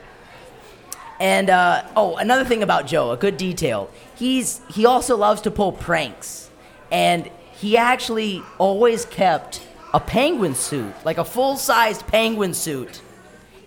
And 1.19 1.49
uh, 1.49 1.83
oh, 1.95 2.15
another 2.17 2.45
thing 2.45 2.63
about 2.63 2.87
Joe, 2.87 3.11
a 3.11 3.17
good 3.17 3.37
detail. 3.37 3.89
He's 4.17 4.61
he 4.69 4.85
also 4.85 5.15
loves 5.15 5.41
to 5.41 5.51
pull 5.51 5.71
pranks, 5.71 6.49
and 6.91 7.29
he 7.53 7.77
actually 7.77 8.41
always 8.57 9.05
kept 9.05 9.61
a 9.93 9.99
penguin 9.99 10.55
suit, 10.55 10.93
like 11.05 11.17
a 11.17 11.25
full-sized 11.25 12.05
penguin 12.07 12.53
suit, 12.53 13.01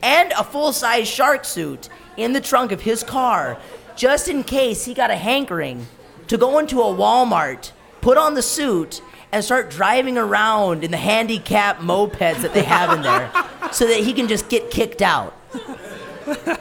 and 0.03 0.33
a 0.33 0.45
full-sized 0.45 1.09
shark 1.09 1.45
suit 1.45 1.89
in 2.17 2.33
the 2.33 2.41
trunk 2.41 2.73
of 2.73 2.83
his 2.83 3.03
car, 3.03 3.59
just 3.97 4.29
in 4.29 4.45
case 4.45 4.85
he 4.85 4.95
got 4.95 5.11
a 5.11 5.17
hankering 5.17 5.87
to 6.29 6.37
go 6.37 6.59
into 6.59 6.81
a 6.81 6.85
Walmart, 6.85 7.73
put 8.01 8.19
on 8.19 8.35
the 8.35 8.43
suit, 8.43 9.01
and 9.33 9.45
start 9.45 9.71
driving 9.71 10.19
around 10.19 10.85
in 10.85 10.91
the 10.91 10.97
handicap 10.97 11.79
mopeds 11.79 12.43
that 12.43 12.53
they 12.55 12.65
have 12.65 12.93
in 12.93 13.03
there, 13.03 13.31
so 13.73 13.87
that 13.87 13.99
he 13.99 14.13
can 14.13 14.29
just 14.29 14.49
get 14.49 14.71
kicked 14.71 15.03
out 15.03 15.37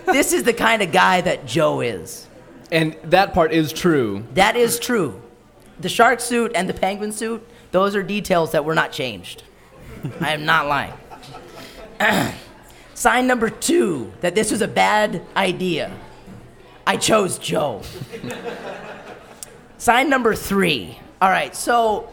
this 0.06 0.34
is 0.34 0.44
the 0.44 0.54
kind 0.54 0.82
of 0.82 0.92
guy 0.92 1.22
that 1.22 1.46
Joe 1.46 1.82
is. 1.82 2.28
And 2.72 2.96
that 3.04 3.34
part 3.34 3.52
is 3.52 3.74
true. 3.74 4.26
That 4.34 4.56
is 4.56 4.80
true. 4.80 5.22
The 5.80 5.90
shark 5.90 6.20
suit 6.20 6.52
and 6.56 6.70
the 6.70 6.74
penguin 6.74 7.12
suit, 7.12 7.48
those 7.72 7.96
are 7.96 8.04
details 8.04 8.52
that 8.52 8.66
were 8.66 8.76
not 8.76 8.92
changed. 8.92 9.44
I 10.22 10.34
am 10.34 10.46
not 10.46 10.68
lying. 10.68 10.94
Sign 12.94 13.28
number 13.28 13.50
two 13.50 14.12
that 14.22 14.36
this 14.36 14.52
was 14.52 14.62
a 14.62 14.68
bad 14.68 15.22
idea. 15.36 15.92
I 16.86 16.98
chose 16.98 17.38
Joe. 17.38 17.82
Sign 19.78 20.10
number 20.10 20.36
three. 20.36 21.00
All 21.22 21.30
right, 21.30 21.56
so 21.56 22.10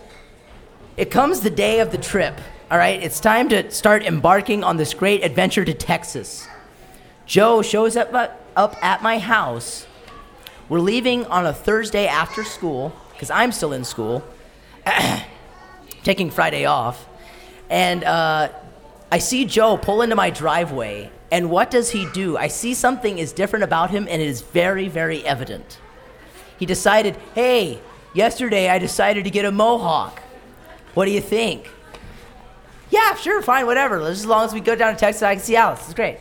it 0.96 1.10
comes 1.10 1.40
the 1.40 1.50
day 1.50 1.80
of 1.80 1.90
the 1.90 1.98
trip. 1.98 2.40
All 2.70 2.78
right, 2.78 3.02
it's 3.02 3.20
time 3.20 3.48
to 3.50 3.70
start 3.70 4.04
embarking 4.04 4.64
on 4.64 4.76
this 4.76 4.94
great 4.94 5.24
adventure 5.24 5.64
to 5.64 5.74
Texas. 5.74 6.46
Joe 7.26 7.62
shows 7.62 7.96
up, 7.96 8.12
uh, 8.14 8.28
up 8.54 8.76
at 8.82 9.02
my 9.02 9.18
house. 9.18 9.86
We're 10.68 10.80
leaving 10.80 11.26
on 11.26 11.46
a 11.46 11.52
Thursday 11.52 12.08
after 12.08 12.42
school, 12.42 12.92
because 13.12 13.30
I'm 13.30 13.52
still 13.52 13.72
in 13.72 13.84
school, 13.84 14.24
taking 16.02 16.30
Friday 16.30 16.64
off. 16.64 17.06
And 17.70 18.02
uh, 18.02 18.48
I 19.12 19.18
see 19.18 19.44
Joe 19.44 19.76
pull 19.76 20.02
into 20.02 20.16
my 20.16 20.30
driveway. 20.30 21.10
And 21.30 21.50
what 21.50 21.70
does 21.70 21.90
he 21.90 22.08
do? 22.12 22.36
I 22.36 22.48
see 22.48 22.74
something 22.74 23.18
is 23.18 23.32
different 23.32 23.62
about 23.62 23.90
him, 23.90 24.08
and 24.10 24.20
it 24.20 24.26
is 24.26 24.40
very, 24.40 24.88
very 24.88 25.24
evident. 25.24 25.78
He 26.58 26.66
decided, 26.66 27.16
hey, 27.34 27.78
yesterday 28.12 28.68
I 28.68 28.78
decided 28.80 29.22
to 29.24 29.30
get 29.30 29.44
a 29.44 29.52
mohawk. 29.52 30.20
What 30.94 31.04
do 31.04 31.12
you 31.12 31.20
think? 31.20 31.70
Yeah, 32.90 33.14
sure, 33.14 33.40
fine, 33.40 33.66
whatever. 33.66 34.00
As 34.00 34.26
long 34.26 34.44
as 34.44 34.52
we 34.52 34.60
go 34.60 34.74
down 34.74 34.94
to 34.94 34.98
Texas, 34.98 35.22
I 35.22 35.36
can 35.36 35.44
see 35.44 35.54
Alice. 35.54 35.84
It's 35.84 35.94
great. 35.94 36.18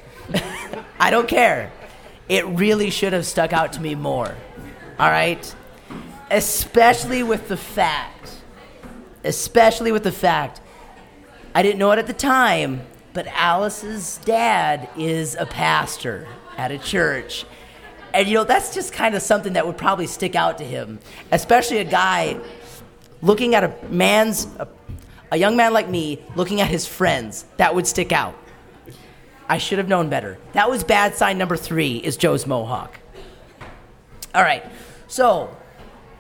I 0.99 1.09
don't 1.09 1.27
care. 1.27 1.71
It 2.27 2.45
really 2.45 2.89
should 2.89 3.13
have 3.13 3.25
stuck 3.25 3.53
out 3.53 3.73
to 3.73 3.81
me 3.81 3.95
more. 3.95 4.35
All 4.99 5.09
right? 5.09 5.55
Especially 6.31 7.21
with 7.23 7.47
the 7.47 7.57
fact, 7.57 8.31
especially 9.23 9.91
with 9.91 10.03
the 10.03 10.11
fact, 10.11 10.61
I 11.53 11.61
didn't 11.61 11.79
know 11.79 11.91
it 11.91 11.99
at 11.99 12.07
the 12.07 12.13
time, 12.13 12.81
but 13.13 13.27
Alice's 13.27 14.19
dad 14.25 14.89
is 14.97 15.35
a 15.39 15.45
pastor 15.45 16.27
at 16.57 16.71
a 16.71 16.77
church. 16.77 17.45
And 18.13 18.27
you 18.27 18.33
know, 18.33 18.43
that's 18.43 18.73
just 18.73 18.93
kind 18.93 19.13
of 19.13 19.21
something 19.21 19.53
that 19.53 19.65
would 19.67 19.77
probably 19.77 20.07
stick 20.07 20.35
out 20.35 20.57
to 20.59 20.63
him, 20.63 20.99
especially 21.31 21.77
a 21.77 21.83
guy 21.83 22.39
looking 23.21 23.55
at 23.55 23.63
a 23.63 23.73
man's, 23.89 24.47
a, 24.57 24.67
a 25.31 25.37
young 25.37 25.55
man 25.55 25.73
like 25.73 25.89
me, 25.89 26.21
looking 26.35 26.61
at 26.61 26.67
his 26.67 26.87
friends. 26.87 27.45
That 27.57 27.75
would 27.75 27.85
stick 27.87 28.11
out. 28.11 28.35
I 29.47 29.57
should 29.57 29.77
have 29.77 29.87
known 29.87 30.09
better. 30.09 30.37
That 30.53 30.69
was 30.69 30.83
bad 30.83 31.15
sign 31.15 31.37
number 31.37 31.57
three 31.57 31.97
is 31.97 32.17
Joe's 32.17 32.47
mohawk. 32.47 32.99
All 34.33 34.41
right, 34.41 34.63
so 35.07 35.55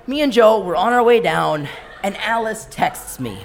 me 0.07 0.21
and 0.21 0.31
Joe 0.31 0.59
were 0.59 0.75
on 0.75 0.93
our 0.93 1.03
way 1.03 1.19
down, 1.19 1.67
and 2.03 2.15
Alice 2.17 2.67
texts 2.69 3.19
me. 3.19 3.39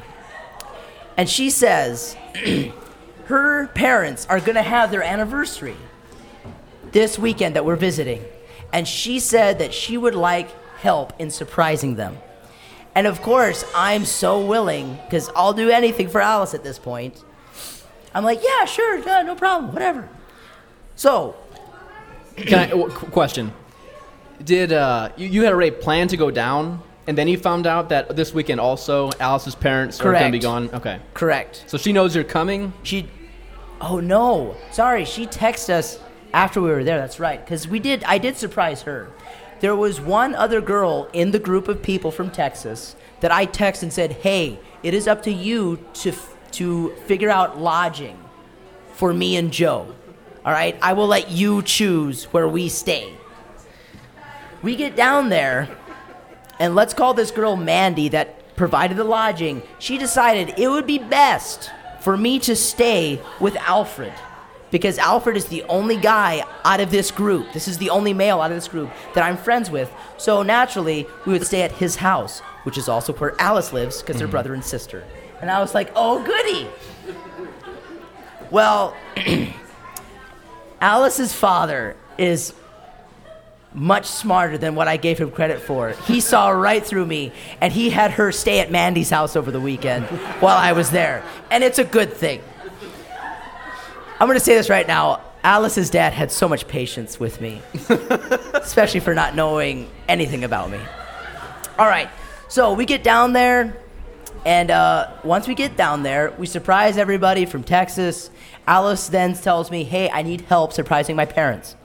And 1.17 1.29
she 1.29 1.51
says 1.51 2.17
her 3.25 3.69
parents 3.69 4.27
are 4.29 4.41
going 4.41 4.57
to 4.57 4.63
have 4.63 4.91
their 4.91 5.03
anniversary 5.03 5.77
this 6.93 7.19
weekend 7.19 7.57
that 7.57 7.65
we're 7.65 7.77
visiting. 7.77 8.23
And 8.73 8.87
she 8.87 9.19
said 9.19 9.59
that 9.59 9.73
she 9.73 9.97
would 9.97 10.15
like 10.15 10.51
help 10.77 11.13
in 11.19 11.31
surprising 11.31 11.97
them. 11.97 12.19
And 12.95 13.07
of 13.07 13.23
course, 13.23 13.65
I'm 13.75 14.05
so 14.05 14.45
willing, 14.45 14.99
because 15.05 15.31
I'll 15.35 15.53
do 15.53 15.71
anything 15.71 16.09
for 16.09 16.21
Alice 16.21 16.55
at 16.55 16.65
this 16.65 16.79
point. 16.79 17.25
I'm 18.15 18.25
like, 18.25 18.41
yeah, 18.43 18.65
sure, 18.65 18.99
yeah, 18.99 19.23
no 19.23 19.35
problem, 19.35 19.73
whatever. 19.73 20.09
So, 20.97 21.37
Can 22.37 22.59
I, 22.59 22.67
w- 22.69 22.89
question. 22.91 23.53
Did 24.45 24.73
uh, 24.73 25.11
you, 25.17 25.29
you 25.29 25.43
had 25.45 25.53
already 25.53 25.71
planned 25.71 26.11
to 26.11 26.17
go 26.17 26.31
down, 26.31 26.83
and 27.07 27.17
then 27.17 27.29
you 27.29 27.37
found 27.39 27.67
out 27.67 27.89
that 27.91 28.17
this 28.17 28.33
weekend 28.35 28.59
also 28.61 29.11
Alice's 29.21 29.55
parents 29.55 30.01
are 30.01 30.13
going 30.13 30.33
to 30.33 30.39
be 30.39 30.39
Correct. 30.39 30.43
gone? 30.43 30.71
Okay. 30.75 30.99
correct. 31.15 31.65
So 31.67 31.77
she 31.79 31.93
knows 31.93 32.15
you're 32.15 32.25
coming? 32.25 32.73
She, 32.83 33.09
Oh 33.81 33.99
no, 34.01 34.57
sorry. 34.73 35.05
She 35.07 35.27
texted 35.27 35.71
us 35.71 35.99
after 36.35 36.61
we 36.61 36.69
were 36.71 36.85
there. 36.85 36.99
That's 36.99 37.19
right, 37.19 37.43
because 37.43 37.67
we 37.67 37.79
did. 37.79 38.05
I 38.05 38.19
did 38.19 38.37
surprise 38.37 38.83
her. 38.83 39.11
There 39.61 39.75
was 39.75 40.01
one 40.01 40.35
other 40.35 40.61
girl 40.61 41.09
in 41.15 41.31
the 41.31 41.39
group 41.39 41.67
of 41.69 41.83
people 41.83 42.11
from 42.11 42.31
Texas 42.31 42.95
that 43.21 43.33
I 43.33 43.47
texted 43.47 43.85
and 43.85 43.93
said, 43.93 44.13
"Hey, 44.13 44.59
it 44.83 44.93
is 44.93 45.09
up 45.09 45.23
to 45.23 45.33
you 45.33 45.79
to 45.95 46.11
f- 46.11 46.30
to 46.53 46.91
figure 47.07 47.31
out 47.31 47.61
lodging 47.61 48.19
for 48.95 49.13
me 49.13 49.37
and 49.37 49.53
Joe. 49.53 49.95
All 50.45 50.53
right, 50.53 50.77
I 50.81 50.93
will 50.95 51.07
let 51.07 51.31
you 51.31 51.63
choose 51.63 52.25
where 52.25 52.49
we 52.49 52.69
stay." 52.69 53.15
We 54.63 54.77
get 54.77 54.95
down 54.95 55.31
there, 55.31 55.69
and 56.59 56.75
let's 56.75 56.93
call 56.93 57.15
this 57.15 57.31
girl 57.31 57.57
Mandy 57.57 58.09
that 58.11 58.57
provided 58.57 58.97
the 58.99 59.05
lodging. 59.05 59.63
She 59.79 59.97
decided 59.97 60.59
it 60.59 60.69
would 60.69 60.87
be 60.87 60.99
best 60.99 61.71
for 62.01 62.17
me 62.17 62.39
to 62.41 62.55
stay 62.55 63.21
with 63.41 63.57
Alfred 63.57 64.13
because 64.71 64.99
Alfred 64.99 65.37
is 65.37 65.47
the 65.47 65.63
only 65.65 65.97
guy 65.97 66.45
out 66.65 66.81
of 66.81 66.91
this 66.91 67.11
group. 67.11 67.53
This 67.53 67.69
is 67.69 67.79
the 67.79 67.91
only 67.91 68.13
male 68.13 68.41
out 68.41 68.51
of 68.51 68.57
this 68.57 68.69
group 68.69 68.91
that 69.15 69.25
I'm 69.25 69.37
friends 69.37 69.71
with. 69.71 69.91
So 70.17 70.43
naturally, 70.43 71.07
we 71.27 71.33
would 71.33 71.47
stay 71.47 71.63
at 71.63 71.73
his 71.73 71.97
house, 71.97 72.41
which 72.65 72.79
is 72.79 72.89
also 72.89 73.13
where 73.15 73.35
Alice 73.41 73.73
lives 73.73 74.01
because 74.01 74.17
they're 74.17 74.27
mm-hmm. 74.27 74.33
brother 74.33 74.55
and 74.55 74.65
sister. 74.65 75.05
And 75.41 75.51
I 75.51 75.61
was 75.61 75.75
like, 75.75 75.91
oh, 75.97 76.23
goody. 76.23 76.69
Well, 78.51 78.97
Alice's 80.81 81.33
father 81.33 81.97
is 82.19 82.55
much 83.73 84.07
smarter 84.07 84.59
than 84.59 84.75
what 84.75 84.89
I 84.89 84.97
gave 84.97 85.19
him 85.19 85.31
credit 85.31 85.61
for. 85.61 85.91
He 85.91 86.21
saw 86.33 86.51
right 86.51 86.85
through 86.85 87.07
me, 87.07 87.33
and 87.61 87.73
he 87.73 87.91
had 87.91 88.13
her 88.13 88.33
stay 88.33 88.61
at 88.61 88.71
Mandy's 88.71 89.11
house 89.11 89.37
over 89.37 89.51
the 89.51 89.61
weekend 89.61 90.05
while 90.41 90.57
I 90.57 90.73
was 90.73 90.91
there. 90.91 91.23
And 91.51 91.63
it's 91.63 91.79
a 91.79 91.85
good 91.85 92.13
thing. 92.13 92.43
I'm 94.19 94.27
going 94.27 94.39
to 94.39 94.45
say 94.45 94.55
this 94.55 94.69
right 94.69 94.87
now. 94.87 95.23
Alice's 95.43 95.89
dad 95.89 96.13
had 96.13 96.31
so 96.31 96.47
much 96.47 96.69
patience 96.69 97.19
with 97.19 97.41
me, 97.41 97.63
especially 98.55 99.01
for 99.01 99.15
not 99.15 99.35
knowing 99.35 99.91
anything 100.07 100.45
about 100.45 100.71
me. 100.71 100.79
All 101.79 101.87
right, 101.87 102.11
so 102.49 102.75
we 102.75 102.85
get 102.85 103.03
down 103.03 103.33
there, 103.33 103.75
and 104.45 104.71
uh, 104.71 105.11
once 105.25 105.47
we 105.47 105.55
get 105.55 105.77
down 105.77 106.03
there, 106.03 106.33
we 106.39 106.47
surprise 106.47 106.97
everybody 106.97 107.47
from 107.47 107.63
Texas. 107.63 108.31
Alice 108.67 109.09
then 109.09 109.35
tells 109.35 109.71
me, 109.71 109.85
"Hey, 109.85 110.09
I 110.11 110.23
need 110.23 110.43
help 110.43 110.73
surprising 110.73 111.17
my 111.17 111.27
parents." 111.27 111.77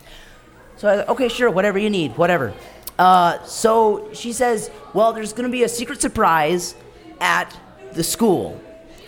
So 0.77 0.89
I 0.89 0.95
was 0.97 1.07
okay, 1.09 1.29
sure, 1.29 1.49
whatever 1.49 1.79
you 1.79 1.89
need, 1.89 2.17
whatever. 2.17 2.53
Uh, 2.97 3.43
so 3.43 4.09
she 4.13 4.31
says, 4.33 4.71
well, 4.93 5.13
there's 5.13 5.33
going 5.33 5.45
to 5.45 5.51
be 5.51 5.63
a 5.63 5.69
secret 5.69 6.01
surprise 6.01 6.75
at 7.19 7.57
the 7.93 8.03
school, 8.03 8.61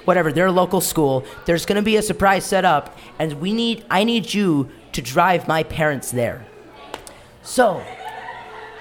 whatever 0.05 0.31
their 0.31 0.51
local 0.51 0.81
school. 0.81 1.25
There's 1.45 1.65
going 1.65 1.77
to 1.77 1.81
be 1.81 1.97
a 1.97 2.01
surprise 2.01 2.45
set 2.45 2.65
up, 2.65 2.97
and 3.19 3.33
we 3.33 3.53
need, 3.53 3.85
I 3.89 4.03
need 4.03 4.33
you 4.33 4.69
to 4.93 5.01
drive 5.01 5.47
my 5.47 5.63
parents 5.63 6.11
there. 6.11 6.45
So 7.43 7.83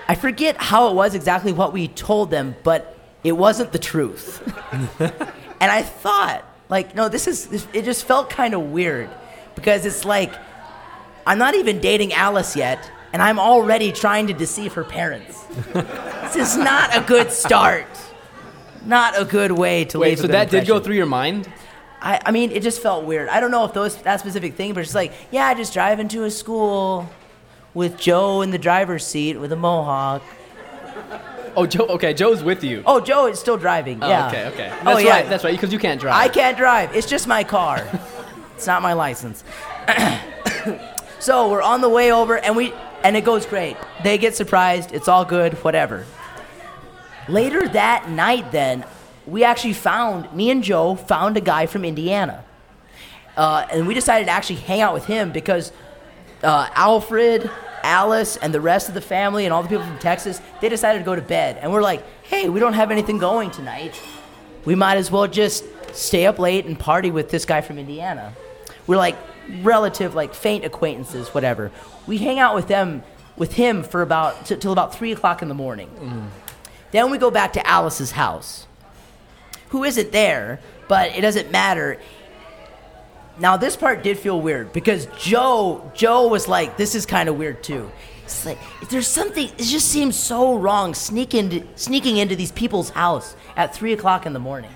I 0.08 0.14
forget 0.14 0.56
how 0.56 0.88
it 0.88 0.94
was 0.94 1.14
exactly 1.14 1.52
what 1.52 1.72
we 1.72 1.88
told 1.88 2.30
them, 2.30 2.56
but 2.64 2.95
it 3.26 3.32
wasn't 3.32 3.72
the 3.72 3.78
truth. 3.78 4.40
and 5.00 5.70
I 5.72 5.82
thought, 5.82 6.44
like, 6.68 6.94
no, 6.94 7.08
this 7.08 7.26
is, 7.26 7.66
it 7.72 7.84
just 7.84 8.04
felt 8.04 8.30
kind 8.30 8.54
of 8.54 8.62
weird 8.70 9.10
because 9.56 9.84
it's 9.84 10.04
like, 10.04 10.32
I'm 11.26 11.38
not 11.38 11.56
even 11.56 11.80
dating 11.80 12.12
Alice 12.12 12.54
yet, 12.54 12.88
and 13.12 13.20
I'm 13.20 13.40
already 13.40 13.90
trying 13.90 14.28
to 14.28 14.32
deceive 14.32 14.74
her 14.74 14.84
parents. 14.84 15.42
this 15.72 16.36
is 16.36 16.56
not 16.56 16.96
a 16.96 17.00
good 17.00 17.32
start. 17.32 17.88
Not 18.84 19.20
a 19.20 19.24
good 19.24 19.50
way 19.50 19.84
to 19.86 19.98
Wait, 19.98 20.10
leave. 20.10 20.20
so 20.20 20.28
that 20.28 20.48
did 20.50 20.68
go 20.68 20.78
through 20.78 20.94
your 20.94 21.06
mind? 21.06 21.50
I, 22.00 22.20
I 22.26 22.30
mean, 22.30 22.52
it 22.52 22.62
just 22.62 22.80
felt 22.80 23.04
weird. 23.04 23.28
I 23.28 23.40
don't 23.40 23.50
know 23.50 23.64
if 23.64 23.72
those 23.72 23.96
that 24.02 24.20
specific 24.20 24.54
thing, 24.54 24.72
but 24.72 24.84
it's 24.84 24.94
like, 24.94 25.12
yeah, 25.32 25.46
I 25.46 25.54
just 25.54 25.72
drive 25.72 25.98
into 25.98 26.22
a 26.22 26.30
school 26.30 27.10
with 27.74 27.98
Joe 27.98 28.42
in 28.42 28.52
the 28.52 28.58
driver's 28.58 29.04
seat 29.04 29.36
with 29.38 29.50
a 29.50 29.56
mohawk. 29.56 30.22
Oh, 31.56 31.66
Joe. 31.66 31.86
Okay, 31.86 32.12
Joe's 32.12 32.42
with 32.42 32.62
you. 32.62 32.82
Oh, 32.84 33.00
Joe 33.00 33.26
is 33.26 33.40
still 33.40 33.56
driving. 33.56 34.02
Oh, 34.02 34.08
yeah. 34.08 34.28
okay, 34.28 34.46
okay. 34.48 34.68
That's 34.68 34.86
oh, 34.86 34.98
yeah. 34.98 35.10
right. 35.10 35.28
That's 35.28 35.42
right. 35.42 35.52
Because 35.52 35.72
you 35.72 35.78
can't 35.78 35.98
drive. 35.98 36.14
I 36.14 36.28
can't 36.28 36.56
drive. 36.56 36.94
It's 36.94 37.06
just 37.06 37.26
my 37.26 37.44
car. 37.44 37.88
it's 38.54 38.66
not 38.66 38.82
my 38.82 38.92
license. 38.92 39.42
so 41.18 41.50
we're 41.50 41.62
on 41.62 41.80
the 41.80 41.88
way 41.88 42.12
over, 42.12 42.36
and 42.36 42.56
we 42.56 42.74
and 43.02 43.16
it 43.16 43.24
goes 43.24 43.46
great. 43.46 43.78
They 44.04 44.18
get 44.18 44.36
surprised. 44.36 44.92
It's 44.92 45.08
all 45.08 45.24
good. 45.24 45.54
Whatever. 45.64 46.04
Later 47.26 47.66
that 47.68 48.10
night, 48.10 48.52
then 48.52 48.84
we 49.26 49.42
actually 49.42 49.72
found 49.72 50.32
me 50.34 50.50
and 50.50 50.62
Joe 50.62 50.94
found 50.94 51.38
a 51.38 51.40
guy 51.40 51.66
from 51.66 51.86
Indiana, 51.86 52.44
uh, 53.36 53.66
and 53.72 53.86
we 53.86 53.94
decided 53.94 54.26
to 54.26 54.30
actually 54.30 54.56
hang 54.56 54.82
out 54.82 54.92
with 54.92 55.06
him 55.06 55.32
because 55.32 55.72
uh, 56.42 56.68
Alfred, 56.74 57.50
Alice, 57.82 58.36
and 58.36 58.52
the 58.52 58.60
rest 58.60 58.88
of 58.88 58.94
the 58.94 59.00
family 59.00 59.44
and 59.44 59.52
all 59.52 59.62
the 59.62 59.68
people 59.68 59.84
from 59.84 59.98
Texas 59.98 60.40
they 60.60 60.68
decided 60.68 61.00
to 61.00 61.04
go 61.04 61.14
to 61.14 61.22
bed, 61.22 61.58
and 61.60 61.72
we're 61.72 61.82
like, 61.82 62.04
hey, 62.24 62.48
we 62.48 62.60
don't 62.60 62.74
have 62.74 62.90
anything 62.90 63.18
going 63.18 63.50
tonight 63.50 64.00
we 64.66 64.74
might 64.74 64.96
as 64.96 65.10
well 65.10 65.26
just 65.26 65.64
stay 65.94 66.26
up 66.26 66.38
late 66.38 66.66
and 66.66 66.78
party 66.78 67.10
with 67.10 67.30
this 67.30 67.46
guy 67.46 67.62
from 67.62 67.78
Indiana. 67.78 68.34
We're 68.86 68.98
like 68.98 69.16
relative, 69.62 70.14
like 70.14 70.34
faint 70.34 70.66
acquaintances, 70.66 71.28
whatever. 71.28 71.72
We 72.06 72.18
hang 72.18 72.38
out 72.38 72.54
with 72.54 72.68
them, 72.68 73.02
with 73.36 73.54
him 73.54 73.82
for 73.82 74.02
about 74.02 74.44
t- 74.44 74.56
till 74.56 74.72
about 74.72 74.94
three 74.94 75.12
o'clock 75.12 75.40
in 75.40 75.48
the 75.48 75.54
morning. 75.54 75.88
Mm-hmm. 75.88 76.26
Then 76.90 77.10
we 77.10 77.16
go 77.16 77.30
back 77.30 77.54
to 77.54 77.66
Alice's 77.66 78.10
house, 78.10 78.66
who 79.68 79.84
isn't 79.84 80.12
there, 80.12 80.60
but 80.88 81.16
it 81.16 81.20
doesn't 81.20 81.50
matter. 81.50 82.00
Now 83.38 83.56
this 83.56 83.76
part 83.76 84.02
did 84.02 84.18
feel 84.18 84.40
weird 84.40 84.72
because 84.72 85.06
Joe, 85.18 85.90
Joe 85.94 86.28
was 86.28 86.48
like, 86.48 86.76
"This 86.76 86.94
is 86.94 87.04
kind 87.04 87.28
of 87.28 87.36
weird 87.36 87.62
too." 87.62 87.90
It's 88.24 88.44
like 88.44 88.58
there's 88.88 89.06
something. 89.06 89.48
It 89.48 89.64
just 89.64 89.88
seems 89.88 90.16
so 90.16 90.56
wrong 90.56 90.94
sneaking 90.94 91.52
into, 91.52 91.66
sneaking 91.76 92.16
into 92.16 92.34
these 92.34 92.50
people's 92.52 92.90
house 92.90 93.36
at 93.56 93.74
three 93.74 93.92
o'clock 93.92 94.26
in 94.26 94.32
the 94.32 94.40
morning. 94.40 94.72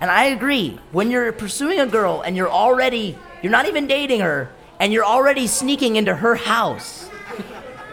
And 0.00 0.10
I 0.10 0.24
agree. 0.26 0.78
When 0.90 1.10
you're 1.10 1.32
pursuing 1.32 1.80
a 1.80 1.86
girl 1.86 2.22
and 2.22 2.36
you're 2.36 2.50
already, 2.50 3.18
you're 3.42 3.52
not 3.52 3.66
even 3.66 3.86
dating 3.86 4.20
her, 4.20 4.50
and 4.80 4.92
you're 4.92 5.04
already 5.04 5.46
sneaking 5.46 5.96
into 5.96 6.14
her 6.14 6.34
house, 6.34 7.08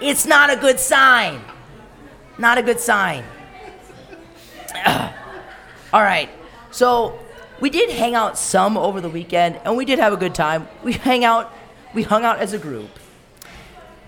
it's 0.02 0.26
not 0.26 0.50
a 0.50 0.56
good 0.56 0.80
sign. 0.80 1.42
Not 2.38 2.58
a 2.58 2.64
good 2.64 2.80
sign. 2.80 3.24
All 4.88 6.02
right. 6.02 6.30
So 6.72 7.20
we 7.62 7.70
did 7.70 7.90
hang 7.90 8.16
out 8.16 8.38
some 8.38 8.78
over 8.78 9.02
the 9.02 9.10
weekend, 9.10 9.60
and 9.66 9.76
we 9.76 9.86
did 9.86 10.00
have 10.00 10.14
a 10.14 10.18
good 10.18 10.36
time. 10.36 10.68
We 10.84 10.94
hang 10.94 11.24
out, 11.24 11.54
we 11.94 12.04
hung 12.04 12.24
out 12.24 12.40
as 12.40 12.54
a 12.54 12.58
group. 12.58 12.90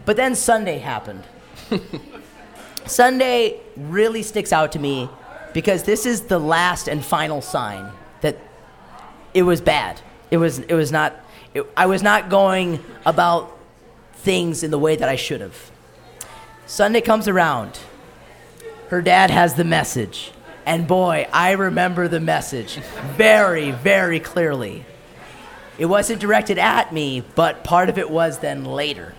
But 0.05 0.17
then 0.17 0.35
Sunday 0.35 0.79
happened. 0.79 1.23
Sunday 2.85 3.59
really 3.77 4.23
sticks 4.23 4.51
out 4.51 4.71
to 4.73 4.79
me 4.79 5.09
because 5.53 5.83
this 5.83 6.05
is 6.05 6.21
the 6.21 6.39
last 6.39 6.87
and 6.87 7.03
final 7.03 7.41
sign 7.41 7.91
that 8.21 8.37
it 9.33 9.43
was 9.43 9.61
bad. 9.61 10.01
It 10.29 10.37
was 10.37 10.59
it 10.59 10.73
was 10.73 10.91
not 10.91 11.15
it, 11.53 11.65
I 11.75 11.85
was 11.85 12.01
not 12.01 12.29
going 12.29 12.83
about 13.05 13.57
things 14.13 14.63
in 14.63 14.71
the 14.71 14.79
way 14.79 14.95
that 14.95 15.09
I 15.09 15.15
should 15.15 15.41
have. 15.41 15.71
Sunday 16.65 17.01
comes 17.01 17.27
around. 17.27 17.79
Her 18.89 19.01
dad 19.01 19.31
has 19.31 19.55
the 19.55 19.63
message. 19.63 20.31
And 20.65 20.87
boy, 20.87 21.27
I 21.33 21.51
remember 21.51 22.07
the 22.07 22.19
message 22.19 22.75
very, 23.17 23.71
very 23.71 24.19
clearly. 24.19 24.85
It 25.77 25.85
wasn't 25.85 26.21
directed 26.21 26.57
at 26.57 26.93
me, 26.93 27.23
but 27.35 27.63
part 27.63 27.89
of 27.89 27.97
it 27.97 28.09
was 28.09 28.39
then 28.39 28.65
later. 28.65 29.15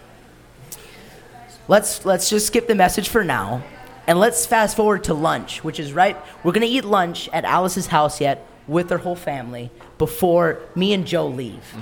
Let's 1.68 2.04
let's 2.04 2.28
just 2.28 2.46
skip 2.46 2.66
the 2.68 2.74
message 2.74 3.08
for 3.08 3.24
now, 3.24 3.62
and 4.06 4.18
let's 4.18 4.46
fast 4.46 4.76
forward 4.76 5.04
to 5.04 5.14
lunch, 5.14 5.64
which 5.64 5.80
is 5.80 5.92
right. 5.92 6.16
We're 6.44 6.52
gonna 6.52 6.66
eat 6.66 6.84
lunch 6.84 7.28
at 7.32 7.44
Alice's 7.44 7.86
house 7.88 8.20
yet 8.20 8.46
with 8.68 8.90
her 8.90 8.98
whole 8.98 9.16
family 9.16 9.70
before 9.98 10.60
me 10.74 10.92
and 10.92 11.06
Joe 11.06 11.26
leave. 11.28 11.74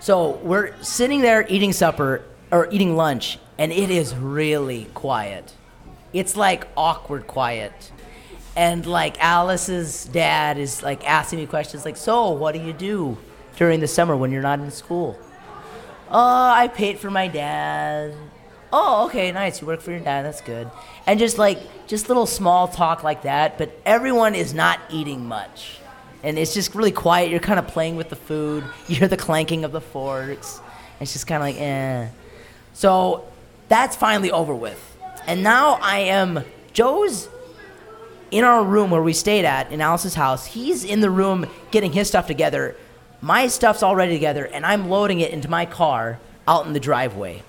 So 0.00 0.40
we're 0.42 0.80
sitting 0.82 1.20
there 1.20 1.46
eating 1.48 1.72
supper 1.72 2.22
or 2.50 2.68
eating 2.70 2.96
lunch, 2.96 3.38
and 3.58 3.72
it 3.72 3.90
is 3.90 4.14
really 4.14 4.86
quiet. 4.94 5.52
It's 6.12 6.36
like 6.36 6.66
awkward 6.76 7.26
quiet. 7.26 7.92
And 8.56 8.86
like 8.86 9.22
Alice's 9.22 10.04
dad 10.06 10.58
is 10.58 10.82
like 10.82 11.08
asking 11.08 11.38
me 11.38 11.46
questions 11.46 11.84
like, 11.84 11.96
"So, 11.96 12.30
what 12.30 12.54
do 12.54 12.60
you 12.60 12.72
do 12.72 13.18
during 13.56 13.80
the 13.80 13.86
summer 13.86 14.16
when 14.16 14.32
you're 14.32 14.42
not 14.42 14.58
in 14.60 14.70
school?" 14.70 15.18
Oh, 16.10 16.50
I 16.50 16.68
paid 16.68 16.98
for 16.98 17.10
my 17.10 17.28
dad. 17.28 18.14
Oh, 18.72 19.06
okay, 19.06 19.30
nice. 19.32 19.60
You 19.60 19.66
work 19.66 19.80
for 19.80 19.90
your 19.90 20.00
dad. 20.00 20.24
That's 20.24 20.40
good. 20.40 20.70
And 21.06 21.18
just 21.18 21.38
like 21.38 21.58
just 21.86 22.08
little 22.08 22.26
small 22.26 22.68
talk 22.68 23.02
like 23.02 23.22
that, 23.22 23.58
but 23.58 23.70
everyone 23.86 24.34
is 24.34 24.52
not 24.54 24.80
eating 24.90 25.26
much. 25.26 25.78
And 26.22 26.38
it's 26.38 26.52
just 26.52 26.74
really 26.74 26.92
quiet. 26.92 27.30
You're 27.30 27.40
kind 27.40 27.58
of 27.58 27.68
playing 27.68 27.96
with 27.96 28.08
the 28.08 28.16
food. 28.16 28.64
You 28.88 28.96
hear 28.96 29.08
the 29.08 29.16
clanking 29.16 29.64
of 29.64 29.72
the 29.72 29.80
forks. 29.80 30.60
It's 31.00 31.12
just 31.12 31.26
kind 31.26 31.42
of 31.42 31.48
like, 31.48 31.60
eh. 31.60 32.08
So 32.72 33.24
that's 33.68 33.94
finally 33.96 34.30
over 34.30 34.54
with. 34.54 34.87
And 35.28 35.42
now 35.42 35.74
I 35.82 35.98
am 35.98 36.42
Joe's 36.72 37.28
in 38.30 38.44
our 38.44 38.64
room 38.64 38.90
where 38.90 39.02
we 39.02 39.12
stayed 39.12 39.44
at 39.44 39.70
in 39.70 39.82
Alice's 39.82 40.14
house. 40.14 40.46
He's 40.46 40.84
in 40.84 41.02
the 41.02 41.10
room 41.10 41.44
getting 41.70 41.92
his 41.92 42.08
stuff 42.08 42.26
together. 42.26 42.74
my 43.20 43.46
stuff's 43.48 43.82
all 43.82 43.94
ready 43.94 44.14
together, 44.14 44.46
and 44.46 44.64
I'm 44.64 44.88
loading 44.88 45.20
it 45.20 45.30
into 45.30 45.50
my 45.50 45.66
car 45.66 46.18
out 46.46 46.66
in 46.66 46.72
the 46.72 46.80
driveway. 46.80 47.42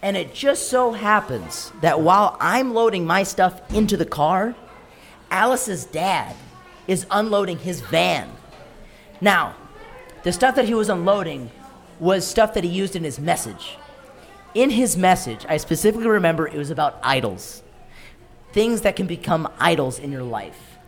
And 0.00 0.16
it 0.16 0.32
just 0.32 0.70
so 0.70 0.92
happens 0.92 1.72
that 1.80 2.00
while 2.00 2.36
I'm 2.38 2.72
loading 2.72 3.04
my 3.04 3.24
stuff 3.24 3.60
into 3.74 3.96
the 3.96 4.06
car, 4.06 4.54
Alice's 5.28 5.86
dad 5.86 6.36
is 6.86 7.04
unloading 7.10 7.58
his 7.58 7.80
van. 7.80 8.30
Now, 9.20 9.56
the 10.22 10.30
stuff 10.30 10.54
that 10.54 10.66
he 10.66 10.74
was 10.74 10.88
unloading 10.88 11.50
was 11.98 12.24
stuff 12.24 12.54
that 12.54 12.62
he 12.62 12.70
used 12.70 12.94
in 12.94 13.02
his 13.02 13.18
message. 13.18 13.76
In 14.54 14.70
his 14.70 14.96
message, 14.96 15.44
I 15.48 15.58
specifically 15.58 16.08
remember 16.08 16.46
it 16.46 16.56
was 16.56 16.70
about 16.70 16.98
idols, 17.02 17.62
things 18.52 18.80
that 18.80 18.96
can 18.96 19.06
become 19.06 19.52
idols 19.58 19.98
in 19.98 20.10
your 20.10 20.22
life. 20.22 20.78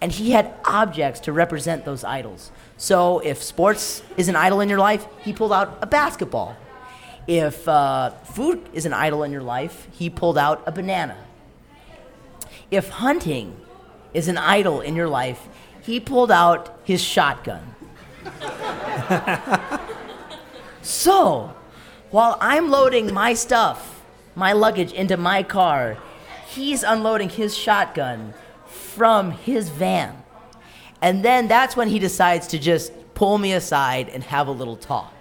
And 0.00 0.10
he 0.10 0.30
had 0.30 0.54
objects 0.64 1.20
to 1.20 1.32
represent 1.32 1.84
those 1.84 2.04
idols. 2.04 2.50
So 2.78 3.18
if 3.18 3.42
sports 3.42 4.02
is 4.16 4.28
an 4.28 4.36
idol 4.36 4.60
in 4.60 4.70
your 4.70 4.78
life, 4.78 5.06
he 5.20 5.34
pulled 5.34 5.52
out 5.52 5.78
a 5.82 5.86
basketball. 5.86 6.56
If 7.26 7.68
uh, 7.68 8.10
food 8.24 8.66
is 8.72 8.86
an 8.86 8.94
idol 8.94 9.22
in 9.22 9.30
your 9.30 9.42
life, 9.42 9.88
he 9.92 10.08
pulled 10.08 10.38
out 10.38 10.62
a 10.66 10.72
banana. 10.72 11.18
If 12.70 12.88
hunting 12.88 13.60
is 14.14 14.28
an 14.28 14.38
idol 14.38 14.80
in 14.80 14.96
your 14.96 15.08
life, 15.08 15.46
he 15.82 16.00
pulled 16.00 16.30
out 16.30 16.80
his 16.84 17.02
shotgun. 17.02 17.74
so, 20.82 21.54
while 22.10 22.36
I'm 22.40 22.70
loading 22.70 23.12
my 23.14 23.34
stuff, 23.34 24.02
my 24.34 24.52
luggage 24.52 24.92
into 24.92 25.16
my 25.16 25.42
car, 25.42 25.96
he's 26.48 26.82
unloading 26.82 27.28
his 27.28 27.56
shotgun 27.56 28.34
from 28.66 29.30
his 29.30 29.68
van. 29.68 30.16
And 31.02 31.24
then 31.24 31.48
that's 31.48 31.76
when 31.76 31.88
he 31.88 31.98
decides 31.98 32.48
to 32.48 32.58
just 32.58 32.92
pull 33.14 33.38
me 33.38 33.52
aside 33.52 34.08
and 34.08 34.24
have 34.24 34.48
a 34.48 34.50
little 34.50 34.76
talk. 34.76 35.12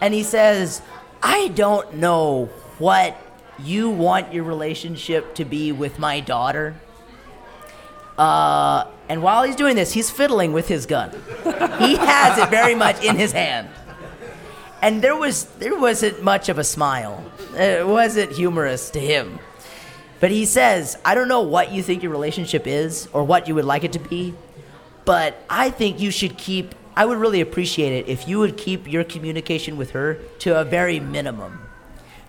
And 0.00 0.12
he 0.12 0.22
says, 0.22 0.82
I 1.22 1.48
don't 1.48 1.94
know 1.94 2.46
what 2.78 3.16
you 3.62 3.88
want 3.88 4.32
your 4.32 4.44
relationship 4.44 5.34
to 5.36 5.44
be 5.44 5.70
with 5.72 5.98
my 5.98 6.20
daughter. 6.20 6.74
Uh, 8.18 8.86
and 9.08 9.22
while 9.22 9.44
he's 9.44 9.56
doing 9.56 9.76
this, 9.76 9.92
he's 9.92 10.10
fiddling 10.10 10.52
with 10.52 10.68
his 10.68 10.86
gun. 10.86 11.10
he 11.78 11.96
has 11.96 12.38
it 12.38 12.48
very 12.50 12.74
much 12.74 13.02
in 13.02 13.16
his 13.16 13.32
hand. 13.32 13.68
And 14.84 15.00
there 15.00 15.16
was 15.16 15.44
there 15.58 15.78
wasn't 15.78 16.22
much 16.22 16.50
of 16.50 16.58
a 16.58 16.62
smile. 16.62 17.24
It 17.56 17.86
wasn't 17.86 18.32
humorous 18.32 18.90
to 18.90 19.00
him. 19.00 19.38
But 20.20 20.30
he 20.30 20.44
says, 20.44 20.98
I 21.06 21.14
don't 21.14 21.26
know 21.26 21.40
what 21.40 21.72
you 21.72 21.82
think 21.82 22.02
your 22.02 22.12
relationship 22.12 22.66
is 22.66 23.08
or 23.14 23.24
what 23.24 23.48
you 23.48 23.54
would 23.54 23.64
like 23.64 23.84
it 23.84 23.94
to 23.94 23.98
be, 23.98 24.34
but 25.06 25.42
I 25.48 25.70
think 25.70 26.00
you 26.00 26.10
should 26.10 26.36
keep 26.36 26.74
I 26.94 27.06
would 27.06 27.16
really 27.16 27.40
appreciate 27.40 27.92
it 27.94 28.10
if 28.10 28.28
you 28.28 28.38
would 28.40 28.58
keep 28.58 28.86
your 28.86 29.04
communication 29.04 29.78
with 29.78 29.92
her 29.92 30.18
to 30.40 30.60
a 30.60 30.64
very 30.64 31.00
minimum. 31.00 31.60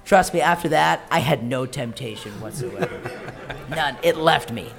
Trust 0.06 0.34
me, 0.34 0.40
after 0.40 0.70
that, 0.70 1.02
I 1.12 1.20
had 1.20 1.44
no 1.44 1.66
temptation 1.66 2.40
whatsoever. 2.40 3.02
None. 3.70 3.98
It 4.02 4.16
left 4.16 4.54
me. 4.54 4.72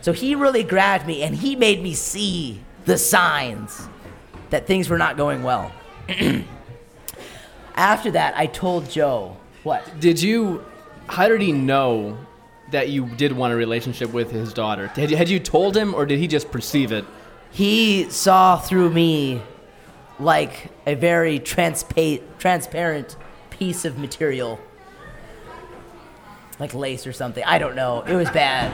So 0.00 0.14
he 0.14 0.34
really 0.34 0.62
grabbed 0.62 1.06
me 1.06 1.22
and 1.22 1.34
he 1.34 1.54
made 1.54 1.82
me 1.82 1.92
see 1.92 2.62
the 2.86 2.96
signs 2.96 3.90
that 4.48 4.66
things 4.66 4.88
were 4.88 4.98
not 4.98 5.18
going 5.18 5.42
well. 5.42 5.70
After 7.74 8.10
that, 8.12 8.36
I 8.36 8.46
told 8.46 8.88
Joe, 8.88 9.36
what? 9.62 10.00
Did 10.00 10.20
you? 10.20 10.64
How 11.08 11.28
did 11.28 11.40
he 11.40 11.52
know 11.52 12.18
that 12.70 12.88
you 12.88 13.06
did 13.06 13.32
want 13.32 13.52
a 13.52 13.56
relationship 13.56 14.12
with 14.12 14.30
his 14.30 14.52
daughter? 14.52 14.88
Had 14.88 15.10
you, 15.10 15.16
had 15.16 15.28
you 15.28 15.38
told 15.38 15.76
him, 15.76 15.94
or 15.94 16.06
did 16.06 16.18
he 16.18 16.26
just 16.26 16.50
perceive 16.50 16.92
it? 16.92 17.04
He 17.50 18.08
saw 18.10 18.58
through 18.58 18.90
me 18.90 19.42
like 20.18 20.70
a 20.86 20.94
very 20.94 21.40
transpa- 21.40 22.22
transparent 22.38 23.16
piece 23.50 23.84
of 23.84 23.98
material. 23.98 24.60
Like 26.60 26.72
lace 26.72 27.06
or 27.06 27.12
something. 27.12 27.42
I 27.44 27.58
don't 27.58 27.74
know. 27.74 28.02
It 28.02 28.14
was 28.14 28.30
bad. 28.30 28.72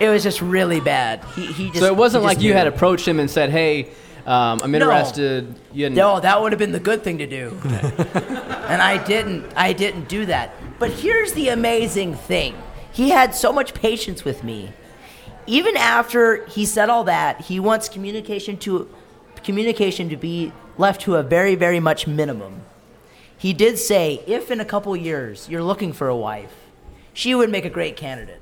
It 0.00 0.08
was 0.08 0.24
just 0.24 0.42
really 0.42 0.80
bad. 0.80 1.24
He, 1.36 1.46
he 1.46 1.68
just, 1.68 1.78
so 1.78 1.86
it 1.86 1.96
wasn't 1.96 2.24
like 2.24 2.40
you 2.40 2.52
had 2.52 2.66
approached 2.66 3.06
him 3.06 3.20
and 3.20 3.30
said, 3.30 3.50
"Hey, 3.50 3.90
um, 4.26 4.60
I'm 4.62 4.74
interested." 4.74 5.54
You 5.72 5.84
hadn't- 5.84 5.96
No, 5.96 6.20
that 6.20 6.40
would 6.40 6.52
have 6.52 6.58
been 6.58 6.72
the 6.72 6.80
good 6.80 7.02
thing 7.02 7.18
to 7.18 7.26
do. 7.26 7.56
and 7.64 8.80
I 8.82 9.02
didn't. 9.02 9.52
I 9.56 9.72
didn't 9.72 10.08
do 10.08 10.26
that. 10.26 10.54
But 10.78 10.90
here's 10.90 11.32
the 11.32 11.48
amazing 11.48 12.14
thing. 12.14 12.54
He 12.92 13.10
had 13.10 13.34
so 13.34 13.52
much 13.52 13.72
patience 13.74 14.24
with 14.24 14.42
me. 14.44 14.72
Even 15.46 15.76
after 15.76 16.44
he 16.46 16.64
said 16.64 16.88
all 16.88 17.04
that, 17.04 17.42
he 17.42 17.58
wants 17.58 17.88
communication 17.88 18.56
to 18.58 18.88
communication 19.42 20.08
to 20.08 20.16
be 20.16 20.52
left 20.78 21.00
to 21.02 21.16
a 21.16 21.22
very 21.22 21.54
very 21.56 21.80
much 21.80 22.06
minimum. 22.06 22.62
He 23.36 23.52
did 23.52 23.76
say 23.78 24.22
if 24.26 24.50
in 24.52 24.60
a 24.60 24.64
couple 24.64 24.94
years 24.96 25.48
you're 25.48 25.64
looking 25.64 25.92
for 25.92 26.06
a 26.08 26.16
wife, 26.16 26.54
she 27.12 27.34
would 27.34 27.50
make 27.50 27.64
a 27.64 27.70
great 27.70 27.96
candidate. 27.96 28.40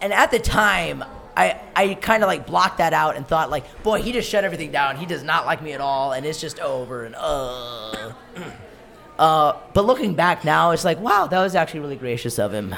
And 0.00 0.12
at 0.12 0.32
the 0.32 0.40
time, 0.40 1.04
I, 1.36 1.60
I 1.74 1.94
kind 1.94 2.22
of 2.22 2.26
like 2.26 2.46
blocked 2.46 2.78
that 2.78 2.92
out 2.92 3.16
and 3.16 3.26
thought 3.26 3.50
like, 3.50 3.82
boy, 3.82 4.02
he 4.02 4.12
just 4.12 4.28
shut 4.28 4.44
everything 4.44 4.70
down. 4.70 4.96
He 4.96 5.06
does 5.06 5.22
not 5.22 5.46
like 5.46 5.62
me 5.62 5.72
at 5.72 5.80
all, 5.80 6.12
and 6.12 6.26
it's 6.26 6.40
just 6.40 6.60
over. 6.60 7.04
And 7.04 7.14
uh, 7.16 8.12
uh. 9.18 9.56
But 9.72 9.84
looking 9.84 10.14
back 10.14 10.44
now, 10.44 10.72
it's 10.72 10.84
like, 10.84 11.00
wow, 11.00 11.26
that 11.26 11.40
was 11.40 11.54
actually 11.54 11.80
really 11.80 11.96
gracious 11.96 12.38
of 12.38 12.52
him. 12.52 12.74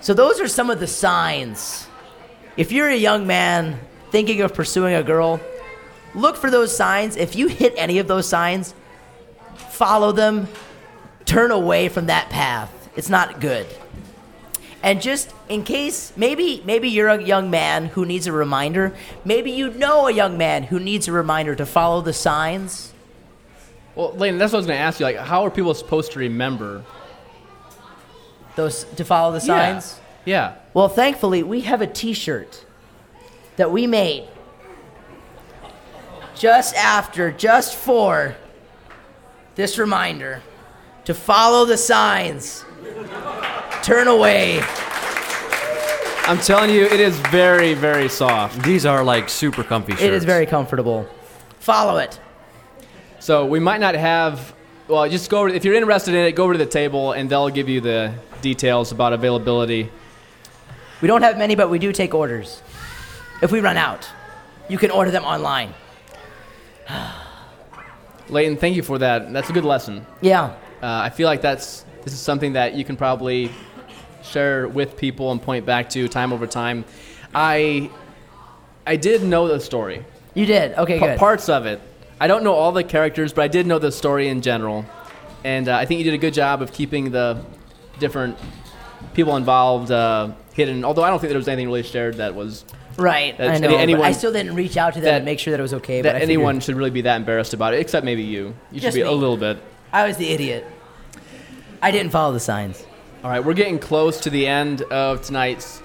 So 0.00 0.12
those 0.12 0.40
are 0.40 0.48
some 0.48 0.70
of 0.70 0.80
the 0.80 0.86
signs. 0.86 1.86
If 2.56 2.72
you're 2.72 2.88
a 2.88 2.96
young 2.96 3.26
man 3.26 3.80
thinking 4.10 4.40
of 4.42 4.54
pursuing 4.54 4.94
a 4.94 5.02
girl, 5.02 5.40
look 6.14 6.36
for 6.36 6.50
those 6.50 6.76
signs. 6.76 7.16
If 7.16 7.36
you 7.36 7.46
hit 7.46 7.74
any 7.76 7.98
of 7.98 8.08
those 8.08 8.28
signs, 8.28 8.74
follow 9.56 10.12
them. 10.12 10.48
Turn 11.24 11.50
away 11.50 11.88
from 11.88 12.06
that 12.06 12.28
path. 12.28 12.70
It's 12.96 13.08
not 13.08 13.40
good. 13.40 13.66
And 14.84 15.00
just 15.00 15.32
in 15.48 15.64
case, 15.64 16.12
maybe 16.14 16.62
maybe 16.66 16.90
you're 16.90 17.08
a 17.08 17.20
young 17.20 17.50
man 17.50 17.86
who 17.86 18.04
needs 18.04 18.26
a 18.26 18.32
reminder. 18.32 18.94
Maybe 19.24 19.50
you 19.50 19.70
know 19.70 20.08
a 20.08 20.12
young 20.12 20.36
man 20.36 20.64
who 20.64 20.78
needs 20.78 21.08
a 21.08 21.12
reminder 21.12 21.54
to 21.54 21.64
follow 21.64 22.02
the 22.02 22.12
signs. 22.12 22.92
Well, 23.94 24.12
Leighton, 24.12 24.38
that's 24.38 24.52
what 24.52 24.58
I 24.58 24.60
was 24.60 24.66
going 24.66 24.76
to 24.76 24.82
ask 24.82 25.00
you. 25.00 25.06
Like, 25.06 25.16
how 25.16 25.46
are 25.46 25.50
people 25.50 25.72
supposed 25.72 26.12
to 26.12 26.18
remember 26.18 26.84
Those 28.56 28.84
to 28.96 29.06
follow 29.06 29.32
the 29.32 29.40
signs. 29.40 29.98
Yeah. 30.26 30.56
Well, 30.74 30.90
thankfully, 30.90 31.42
we 31.42 31.62
have 31.62 31.80
a 31.80 31.86
T-shirt 31.86 32.66
that 33.56 33.70
we 33.70 33.86
made 33.86 34.28
just 36.34 36.74
after, 36.74 37.32
just 37.32 37.74
for 37.74 38.36
this 39.54 39.78
reminder 39.78 40.42
to 41.06 41.14
follow 41.14 41.64
the 41.64 41.78
signs. 41.78 42.66
Turn 43.84 44.08
away. 44.08 44.62
I'm 46.26 46.38
telling 46.38 46.70
you, 46.70 46.84
it 46.84 47.00
is 47.00 47.18
very, 47.28 47.74
very 47.74 48.08
soft. 48.08 48.62
These 48.62 48.86
are 48.86 49.04
like 49.04 49.28
super 49.28 49.62
comfy 49.62 49.92
shirts. 49.92 50.02
It 50.02 50.14
is 50.14 50.24
very 50.24 50.46
comfortable. 50.46 51.06
Follow 51.58 51.98
it. 51.98 52.18
So 53.20 53.44
we 53.44 53.60
might 53.60 53.82
not 53.82 53.94
have. 53.94 54.54
Well, 54.88 55.06
just 55.10 55.28
go 55.28 55.40
over. 55.40 55.48
If 55.50 55.66
you're 55.66 55.74
interested 55.74 56.14
in 56.14 56.24
it, 56.24 56.32
go 56.32 56.44
over 56.44 56.54
to 56.54 56.58
the 56.58 56.64
table, 56.64 57.12
and 57.12 57.28
they'll 57.28 57.50
give 57.50 57.68
you 57.68 57.82
the 57.82 58.14
details 58.40 58.90
about 58.90 59.12
availability. 59.12 59.90
We 61.02 61.06
don't 61.06 61.20
have 61.20 61.36
many, 61.36 61.54
but 61.54 61.68
we 61.68 61.78
do 61.78 61.92
take 61.92 62.14
orders. 62.14 62.62
If 63.42 63.52
we 63.52 63.60
run 63.60 63.76
out, 63.76 64.08
you 64.70 64.78
can 64.78 64.92
order 64.92 65.10
them 65.10 65.24
online. 65.24 65.74
Leighton, 68.30 68.56
thank 68.56 68.76
you 68.76 68.82
for 68.82 68.96
that. 68.96 69.30
That's 69.30 69.50
a 69.50 69.52
good 69.52 69.66
lesson. 69.66 70.06
Yeah. 70.22 70.54
Uh, 70.82 71.00
I 71.02 71.10
feel 71.10 71.28
like 71.28 71.42
that's 71.42 71.84
this 72.02 72.14
is 72.14 72.20
something 72.20 72.54
that 72.54 72.72
you 72.74 72.84
can 72.86 72.96
probably 72.96 73.50
share 74.24 74.66
with 74.68 74.96
people 74.96 75.30
and 75.32 75.40
point 75.40 75.66
back 75.66 75.90
to 75.90 76.08
time 76.08 76.32
over 76.32 76.46
time. 76.46 76.84
I 77.34 77.90
I 78.86 78.96
did 78.96 79.22
know 79.22 79.48
the 79.48 79.60
story, 79.60 80.04
You 80.34 80.46
did. 80.46 80.74
Okay, 80.76 80.98
Pa- 80.98 81.06
good. 81.06 81.18
parts 81.18 81.48
of 81.48 81.66
it. 81.66 81.80
I 82.20 82.26
don't 82.26 82.44
know 82.44 82.54
all 82.54 82.72
the 82.72 82.84
characters, 82.84 83.32
but 83.32 83.42
I 83.42 83.48
did 83.48 83.66
know 83.66 83.78
the 83.78 83.90
story 83.92 84.28
in 84.28 84.40
general, 84.42 84.84
and 85.42 85.68
uh, 85.68 85.76
I 85.76 85.84
think 85.84 85.98
you 85.98 86.04
did 86.04 86.14
a 86.14 86.18
good 86.18 86.34
job 86.34 86.62
of 86.62 86.72
keeping 86.72 87.10
the 87.10 87.42
different 87.98 88.36
people 89.14 89.36
involved 89.36 89.90
uh, 89.90 90.32
hidden. 90.54 90.84
Although 90.84 91.02
I 91.02 91.10
don't 91.10 91.18
think 91.18 91.30
there 91.30 91.38
was 91.38 91.48
anything 91.48 91.66
really 91.68 91.82
shared 91.82 92.16
that 92.16 92.34
was 92.34 92.64
right. 92.96 93.36
That's- 93.36 93.56
I 93.56 93.58
know. 93.60 93.76
anyone- 93.76 94.04
I 94.04 94.12
still 94.12 94.32
didn't 94.32 94.54
reach 94.54 94.76
out 94.76 94.94
to 94.94 95.00
them 95.00 95.06
that- 95.06 95.18
to 95.20 95.24
make 95.24 95.38
sure 95.38 95.50
that 95.52 95.58
it 95.60 95.62
was 95.62 95.74
okay. 95.74 96.02
that 96.02 96.10
but 96.10 96.16
I 96.16 96.20
figured- 96.20 96.30
anyone 96.36 96.60
should 96.60 96.76
really 96.76 96.90
be 96.90 97.02
that 97.02 97.16
embarrassed 97.16 97.54
about 97.54 97.74
it, 97.74 97.80
except 97.80 98.04
maybe 98.04 98.22
you. 98.22 98.54
You 98.70 98.80
should 98.80 98.94
be 98.94 99.00
a 99.00 99.10
little 99.10 99.36
bit. 99.36 99.58
I 99.92 100.06
was 100.06 100.16
the 100.16 100.28
idiot. 100.30 100.64
I 101.82 101.90
didn't 101.90 102.10
follow 102.12 102.32
the 102.32 102.40
signs. 102.40 102.84
All 103.24 103.30
right, 103.30 103.42
we're 103.42 103.54
getting 103.54 103.78
close 103.78 104.20
to 104.20 104.28
the 104.28 104.46
end 104.46 104.82
of 104.82 105.22
tonight's 105.22 105.82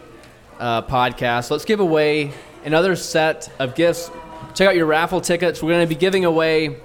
uh, 0.60 0.82
podcast. 0.82 1.50
Let's 1.50 1.64
give 1.64 1.80
away 1.80 2.34
another 2.66 2.98
set 2.98 3.50
of 3.60 3.76
gifts. 3.76 4.12
Check 4.56 4.68
out 4.68 4.76
your 4.76 4.88
raffle 4.88 5.22
tickets. 5.22 5.64
We're 5.64 5.72
going 5.72 5.88
to 5.88 5.96
be 5.96 5.98
giving 5.98 6.26
away 6.26 6.76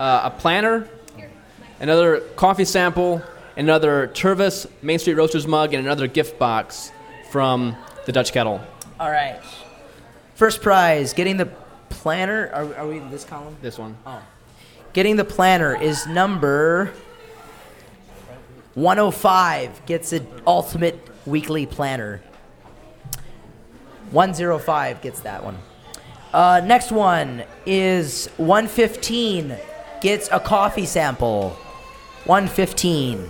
uh, 0.00 0.22
a 0.24 0.30
planner, 0.36 0.90
another 1.78 2.18
coffee 2.34 2.64
sample, 2.64 3.22
another 3.56 4.08
Tervis 4.08 4.68
Main 4.82 4.98
Street 4.98 5.14
Roasters 5.14 5.46
mug, 5.46 5.72
and 5.72 5.86
another 5.86 6.08
gift 6.08 6.36
box 6.36 6.90
from 7.30 7.76
the 8.06 8.10
Dutch 8.10 8.32
Kettle. 8.32 8.60
All 8.98 9.12
right. 9.12 9.40
First 10.34 10.62
prize, 10.62 11.12
getting 11.12 11.36
the 11.36 11.48
planner. 11.90 12.50
Are, 12.52 12.74
are 12.74 12.88
we 12.88 12.96
in 12.96 13.08
this 13.12 13.22
column? 13.22 13.56
This 13.62 13.78
one. 13.78 13.96
Oh. 14.04 14.20
Getting 14.94 15.14
the 15.14 15.24
planner 15.24 15.80
is 15.80 16.08
number 16.08 16.92
105. 18.74 19.86
Gets 19.86 20.12
an 20.12 20.26
ultimate 20.46 20.98
weekly 21.26 21.66
planner. 21.66 22.20
105 24.10 25.02
gets 25.02 25.20
that 25.20 25.44
one. 25.44 25.58
Uh, 26.32 26.60
next 26.64 26.92
one 26.92 27.44
is 27.66 28.28
115. 28.36 29.56
Gets 30.00 30.28
a 30.32 30.40
coffee 30.40 30.86
sample. 30.86 31.50
115. 32.24 33.28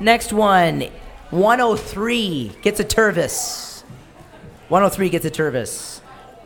Next 0.00 0.32
one, 0.32 0.88
103 1.30 2.52
gets 2.62 2.80
a 2.80 2.84
Tervis. 2.84 3.82
103 4.68 5.08
gets 5.10 5.24
a 5.24 5.30
Tervis. 5.30 6.00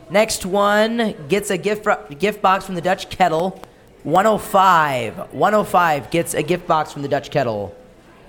Next 0.09 0.45
one 0.45 1.15
gets 1.27 1.49
a 1.49 1.57
gift 1.57 1.87
gift 2.19 2.41
box 2.41 2.65
from 2.65 2.75
the 2.75 2.81
Dutch 2.81 3.09
Kettle. 3.09 3.61
105. 4.07 5.33
105 5.33 6.11
gets 6.11 6.33
a 6.33 6.41
gift 6.41 6.65
box 6.65 6.93
from 6.93 7.01
the 7.01 7.09
Dutch 7.09 7.29
Kettle. 7.29 7.75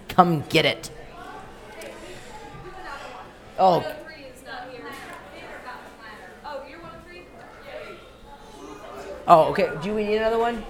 Come 0.08 0.42
get 0.48 0.64
it. 0.64 0.90
Oh, 3.60 3.86
oh, 9.28 9.44
okay. 9.50 9.70
Do 9.80 9.94
we 9.94 10.02
need 10.02 10.16
another 10.16 10.40
one? 10.40 10.64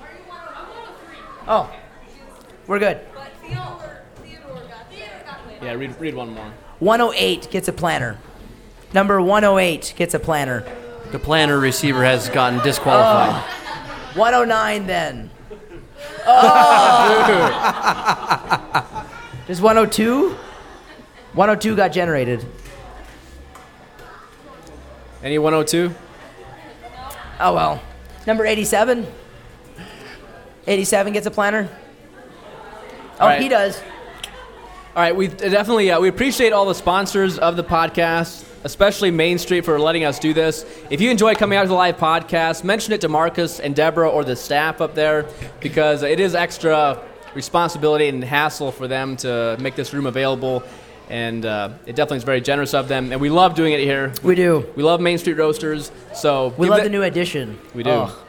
Oh, 1.46 1.74
we're 2.66 2.78
good. 2.78 3.00
Yeah, 5.62 5.72
read, 5.72 5.98
read 5.98 6.14
one 6.16 6.34
more. 6.34 6.52
108 6.80 7.48
gets 7.50 7.66
a 7.66 7.72
planner. 7.72 8.18
Number 8.92 9.22
108 9.22 9.94
gets 9.96 10.12
a 10.12 10.18
planner. 10.18 10.66
The 11.12 11.18
planner 11.18 11.58
receiver 11.58 12.04
has 12.04 12.28
gotten 12.28 12.62
disqualified. 12.62 13.54
109 14.18 14.86
then. 14.86 15.30
Oh. 16.30 17.48
Does 19.46 19.60
102? 19.62 20.36
102 21.32 21.76
got 21.76 21.88
generated. 21.88 22.44
Any 25.22 25.38
102? 25.38 25.94
Oh 27.40 27.54
well. 27.54 27.82
Number 28.26 28.44
87? 28.46 29.06
87 30.66 31.12
gets 31.14 31.26
a 31.26 31.30
planner? 31.30 31.68
Oh, 31.72 33.20
All 33.20 33.28
right. 33.28 33.40
he 33.40 33.48
does. 33.48 33.80
All 34.94 35.02
right, 35.02 35.16
we 35.16 35.28
definitely 35.28 35.90
uh, 35.90 35.98
we 36.00 36.08
appreciate 36.08 36.52
all 36.52 36.66
the 36.66 36.74
sponsors 36.74 37.38
of 37.38 37.56
the 37.56 37.64
podcast, 37.64 38.44
especially 38.64 39.10
Main 39.10 39.38
Street 39.38 39.64
for 39.64 39.78
letting 39.78 40.04
us 40.04 40.18
do 40.18 40.34
this. 40.34 40.64
If 40.90 41.00
you 41.00 41.10
enjoy 41.10 41.34
coming 41.34 41.58
out 41.58 41.62
to 41.62 41.68
the 41.68 41.74
live 41.74 41.96
podcast, 41.96 42.64
mention 42.64 42.92
it 42.92 43.00
to 43.02 43.08
Marcus 43.08 43.60
and 43.60 43.74
Deborah 43.74 44.08
or 44.10 44.24
the 44.24 44.36
staff 44.36 44.80
up 44.80 44.94
there 44.94 45.26
because 45.60 46.02
it 46.02 46.20
is 46.20 46.34
extra 46.34 47.00
responsibility 47.34 48.08
and 48.08 48.22
hassle 48.24 48.72
for 48.72 48.88
them 48.88 49.16
to 49.18 49.56
make 49.60 49.76
this 49.76 49.92
room 49.94 50.06
available, 50.06 50.62
and 51.08 51.44
uh, 51.46 51.70
it 51.86 51.94
definitely 51.94 52.16
is 52.18 52.24
very 52.24 52.40
generous 52.40 52.74
of 52.74 52.88
them. 52.88 53.12
And 53.12 53.20
we 53.20 53.30
love 53.30 53.54
doing 53.54 53.72
it 53.72 53.80
here. 53.80 54.12
We 54.22 54.34
do. 54.34 54.66
We 54.76 54.82
love 54.82 55.00
Main 55.00 55.18
Street 55.18 55.34
Roasters, 55.34 55.92
so 56.14 56.52
We 56.58 56.68
love 56.68 56.82
the 56.82 56.88
new 56.90 57.02
addition. 57.02 57.58
We 57.74 57.82
do. 57.84 57.90
Oh. 57.90 58.24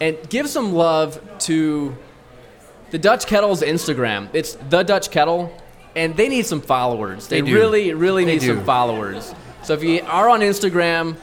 And 0.00 0.18
give 0.28 0.48
some 0.48 0.72
love 0.74 1.20
to 1.40 1.96
the 2.90 2.98
Dutch 2.98 3.26
Kettle's 3.26 3.62
Instagram. 3.62 4.28
It's 4.32 4.54
the 4.68 4.82
Dutch 4.82 5.10
Kettle, 5.10 5.56
and 5.94 6.16
they 6.16 6.28
need 6.28 6.46
some 6.46 6.60
followers. 6.60 7.28
They, 7.28 7.40
They 7.40 7.52
really, 7.52 7.94
really 7.94 8.24
They 8.24 8.32
need 8.32 8.40
do. 8.40 8.48
some 8.56 8.64
followers. 8.64 9.34
So 9.64 9.72
if 9.72 9.82
you 9.82 10.02
are 10.02 10.28
on 10.28 10.40
Instagram, 10.40 11.16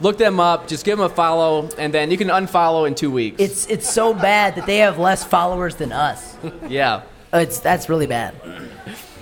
look 0.00 0.18
them 0.18 0.40
up. 0.40 0.66
Just 0.66 0.84
give 0.84 0.98
them 0.98 1.06
a 1.06 1.14
follow, 1.14 1.68
and 1.78 1.94
then 1.94 2.10
you 2.10 2.16
can 2.16 2.28
unfollow 2.28 2.86
in 2.88 2.94
two 2.94 3.10
weeks. 3.10 3.40
It's 3.40 3.66
it's 3.66 3.88
so 3.88 4.12
bad 4.12 4.56
that 4.56 4.66
they 4.66 4.78
have 4.78 4.98
less 4.98 5.24
followers 5.24 5.76
than 5.76 5.92
us. 5.92 6.36
yeah. 6.68 7.02
It's 7.32 7.60
that's 7.60 7.88
really 7.88 8.06
bad. 8.06 8.34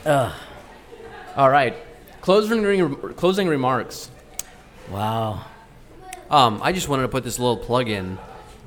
All 0.06 1.50
right. 1.50 1.74
Closing 2.20 2.94
closing 3.14 3.48
remarks. 3.48 4.10
Wow. 4.90 5.44
Um, 6.30 6.60
I 6.62 6.72
just 6.72 6.88
wanted 6.88 7.02
to 7.02 7.08
put 7.08 7.24
this 7.24 7.38
little 7.38 7.58
plug 7.58 7.88
in. 7.88 8.18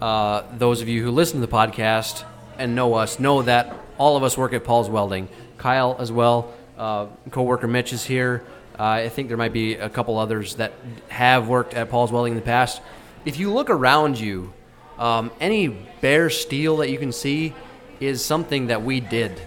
Uh, 0.01 0.43
those 0.57 0.81
of 0.81 0.87
you 0.87 1.03
who 1.03 1.09
listen 1.09 1.39
to 1.41 1.47
the 1.47 1.51
podcast 1.51 2.25
and 2.59 2.75
know 2.75 2.93
us 2.93 3.19
know 3.19 3.41
that 3.41 3.75
all 3.97 4.17
of 4.17 4.23
us 4.23 4.37
work 4.37 4.53
at 4.53 4.63
Paul's 4.63 4.89
Welding. 4.89 5.29
Kyle 5.57 5.95
as 5.97 6.11
well. 6.11 6.53
Uh, 6.77 7.07
co-worker 7.31 7.67
Mitch 7.67 7.93
is 7.93 8.03
here. 8.05 8.43
Uh, 8.77 8.83
I 8.83 9.09
think 9.09 9.29
there 9.29 9.37
might 9.37 9.53
be 9.53 9.75
a 9.75 9.89
couple 9.89 10.17
others 10.17 10.55
that 10.55 10.73
have 11.07 11.47
worked 11.47 11.73
at 11.73 11.89
Paul's 11.89 12.11
Welding 12.11 12.33
in 12.33 12.37
the 12.37 12.45
past. 12.45 12.81
If 13.23 13.39
you 13.39 13.53
look 13.53 13.69
around 13.69 14.19
you, 14.19 14.53
um, 14.97 15.31
any 15.39 15.69
bare 16.01 16.29
steel 16.29 16.77
that 16.77 16.89
you 16.89 16.97
can 16.97 17.11
see 17.13 17.53
is 18.01 18.23
something 18.23 18.67
that 18.67 18.83
we 18.83 18.99
did. 18.99 19.41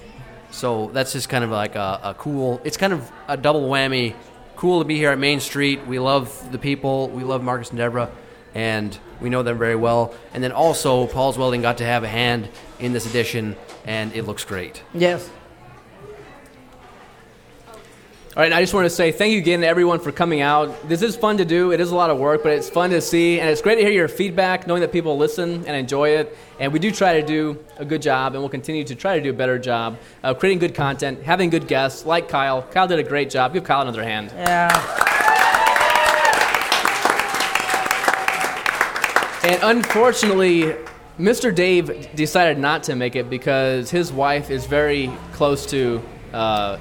So 0.50 0.90
that's 0.94 1.12
just 1.12 1.28
kind 1.28 1.44
of 1.44 1.50
like 1.50 1.76
a, 1.76 2.00
a 2.02 2.14
cool. 2.14 2.60
It's 2.64 2.78
kind 2.78 2.92
of 2.92 3.10
a 3.28 3.36
double 3.36 3.68
whammy. 3.68 4.14
Cool 4.56 4.80
to 4.80 4.84
be 4.84 4.96
here 4.96 5.10
at 5.10 5.18
Main 5.18 5.40
Street. 5.40 5.86
We 5.86 5.98
love 5.98 6.50
the 6.50 6.58
people. 6.58 7.08
We 7.08 7.22
love 7.22 7.42
Marcus 7.42 7.68
and 7.68 7.78
Deborah, 7.78 8.10
and 8.54 8.98
we 9.20 9.28
know 9.28 9.42
them 9.42 9.58
very 9.58 9.76
well. 9.76 10.14
And 10.32 10.42
then 10.42 10.52
also, 10.52 11.06
Paul's 11.06 11.36
Welding 11.36 11.60
got 11.62 11.78
to 11.78 11.84
have 11.84 12.02
a 12.02 12.08
hand 12.08 12.48
in 12.80 12.94
this 12.94 13.06
edition, 13.06 13.56
and 13.84 14.12
it 14.14 14.24
looks 14.24 14.44
great. 14.44 14.82
Yes. 14.94 15.30
All 18.38 18.42
right, 18.42 18.52
and 18.52 18.54
I 18.54 18.62
just 18.62 18.72
want 18.72 18.84
to 18.84 18.90
say 18.90 19.10
thank 19.10 19.32
you 19.32 19.38
again 19.38 19.62
to 19.62 19.66
everyone 19.66 19.98
for 19.98 20.12
coming 20.12 20.42
out. 20.42 20.88
This 20.88 21.02
is 21.02 21.16
fun 21.16 21.38
to 21.38 21.44
do. 21.44 21.72
It 21.72 21.80
is 21.80 21.90
a 21.90 21.96
lot 21.96 22.08
of 22.08 22.18
work, 22.18 22.44
but 22.44 22.52
it's 22.52 22.70
fun 22.70 22.90
to 22.90 23.00
see, 23.00 23.40
and 23.40 23.50
it's 23.50 23.60
great 23.60 23.74
to 23.74 23.80
hear 23.80 23.90
your 23.90 24.06
feedback, 24.06 24.64
knowing 24.64 24.80
that 24.82 24.92
people 24.92 25.16
listen 25.16 25.66
and 25.66 25.76
enjoy 25.76 26.10
it. 26.10 26.38
And 26.60 26.72
we 26.72 26.78
do 26.78 26.92
try 26.92 27.20
to 27.20 27.26
do 27.26 27.58
a 27.78 27.84
good 27.84 28.00
job, 28.00 28.34
and 28.34 28.40
we'll 28.40 28.48
continue 28.48 28.84
to 28.84 28.94
try 28.94 29.16
to 29.16 29.20
do 29.20 29.30
a 29.30 29.32
better 29.32 29.58
job 29.58 29.98
of 30.22 30.38
creating 30.38 30.60
good 30.60 30.72
content, 30.72 31.20
having 31.24 31.50
good 31.50 31.66
guests 31.66 32.06
like 32.06 32.28
Kyle. 32.28 32.62
Kyle 32.62 32.86
did 32.86 33.00
a 33.00 33.02
great 33.02 33.28
job. 33.28 33.54
Give 33.54 33.64
Kyle 33.64 33.82
another 33.82 34.04
hand. 34.04 34.30
Yeah. 34.36 34.70
And 39.42 39.78
unfortunately, 39.78 40.76
Mr. 41.18 41.52
Dave 41.52 42.14
decided 42.14 42.56
not 42.56 42.84
to 42.84 42.94
make 42.94 43.16
it 43.16 43.28
because 43.28 43.90
his 43.90 44.12
wife 44.12 44.48
is 44.48 44.64
very 44.64 45.10
close 45.32 45.66
to 45.66 46.00
uh, 46.32 46.78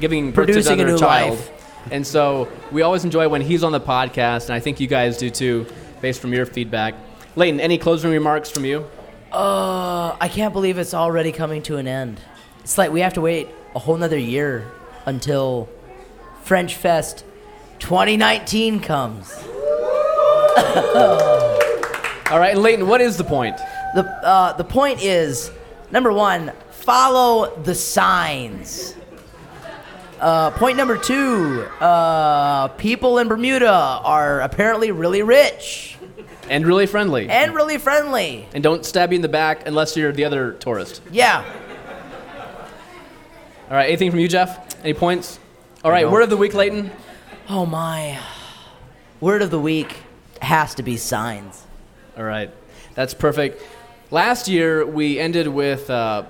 giving 0.00 0.30
birth 0.32 0.46
Producing 0.46 0.76
to 0.76 0.82
a 0.82 0.86
another 0.86 0.92
new 0.92 0.98
child. 0.98 1.30
life. 1.38 1.50
And 1.90 2.06
so 2.06 2.48
we 2.72 2.82
always 2.82 3.04
enjoy 3.04 3.28
when 3.28 3.42
he's 3.42 3.62
on 3.62 3.72
the 3.72 3.80
podcast, 3.80 4.46
and 4.46 4.54
I 4.54 4.60
think 4.60 4.80
you 4.80 4.86
guys 4.86 5.18
do 5.18 5.28
too, 5.30 5.66
based 6.00 6.20
from 6.20 6.32
your 6.32 6.46
feedback. 6.46 6.94
Leighton, 7.36 7.60
any 7.60 7.76
closing 7.78 8.10
remarks 8.10 8.50
from 8.50 8.64
you? 8.64 8.86
Uh, 9.32 10.16
I 10.20 10.28
can't 10.28 10.52
believe 10.52 10.78
it's 10.78 10.94
already 10.94 11.32
coming 11.32 11.62
to 11.64 11.76
an 11.76 11.86
end. 11.86 12.20
It's 12.60 12.78
like 12.78 12.90
we 12.92 13.00
have 13.00 13.14
to 13.14 13.20
wait 13.20 13.48
a 13.74 13.78
whole 13.78 13.96
nother 13.96 14.16
year 14.18 14.70
until 15.04 15.68
French 16.44 16.76
Fest 16.76 17.24
2019 17.80 18.80
comes. 18.80 19.34
All 22.30 22.38
right, 22.38 22.52
and 22.52 22.62
Leighton, 22.62 22.86
what 22.88 23.00
is 23.00 23.16
the 23.16 23.24
point? 23.24 23.56
The 23.94 24.04
uh, 24.26 24.52
the 24.54 24.64
point 24.64 25.02
is 25.02 25.50
number 25.90 26.12
one, 26.12 26.52
follow 26.70 27.54
the 27.62 27.74
signs. 27.74 28.94
Uh, 30.24 30.50
point 30.52 30.74
number 30.78 30.96
two, 30.96 31.66
uh, 31.80 32.68
people 32.78 33.18
in 33.18 33.28
Bermuda 33.28 33.70
are 33.70 34.40
apparently 34.40 34.90
really 34.90 35.20
rich 35.22 35.98
And 36.48 36.66
really 36.66 36.86
friendly. 36.86 37.28
and 37.28 37.54
really 37.54 37.76
friendly. 37.76 38.48
And 38.54 38.62
don't 38.64 38.86
stab 38.86 39.12
you 39.12 39.16
in 39.16 39.20
the 39.22 39.28
back 39.28 39.68
unless 39.68 39.98
you're 39.98 40.12
the 40.12 40.24
other 40.24 40.52
tourist. 40.52 41.02
Yeah. 41.12 41.44
All 43.68 43.76
right, 43.76 43.86
anything 43.88 44.10
from 44.10 44.20
you, 44.20 44.28
Jeff? 44.28 44.82
Any 44.82 44.94
points? 44.94 45.38
All 45.84 45.90
right, 45.90 46.10
word 46.10 46.22
of 46.22 46.30
the 46.30 46.38
week, 46.38 46.54
Leighton. 46.54 46.90
Oh 47.50 47.66
my. 47.66 48.18
Word 49.20 49.42
of 49.42 49.50
the 49.50 49.60
week 49.60 49.94
has 50.40 50.74
to 50.76 50.82
be 50.82 50.96
signs. 50.96 51.64
All 52.16 52.24
right, 52.24 52.50
that's 52.94 53.12
perfect. 53.12 53.62
Last 54.10 54.48
year 54.48 54.86
we 54.86 55.18
ended 55.18 55.48
with 55.48 55.90
uh, 55.90 56.24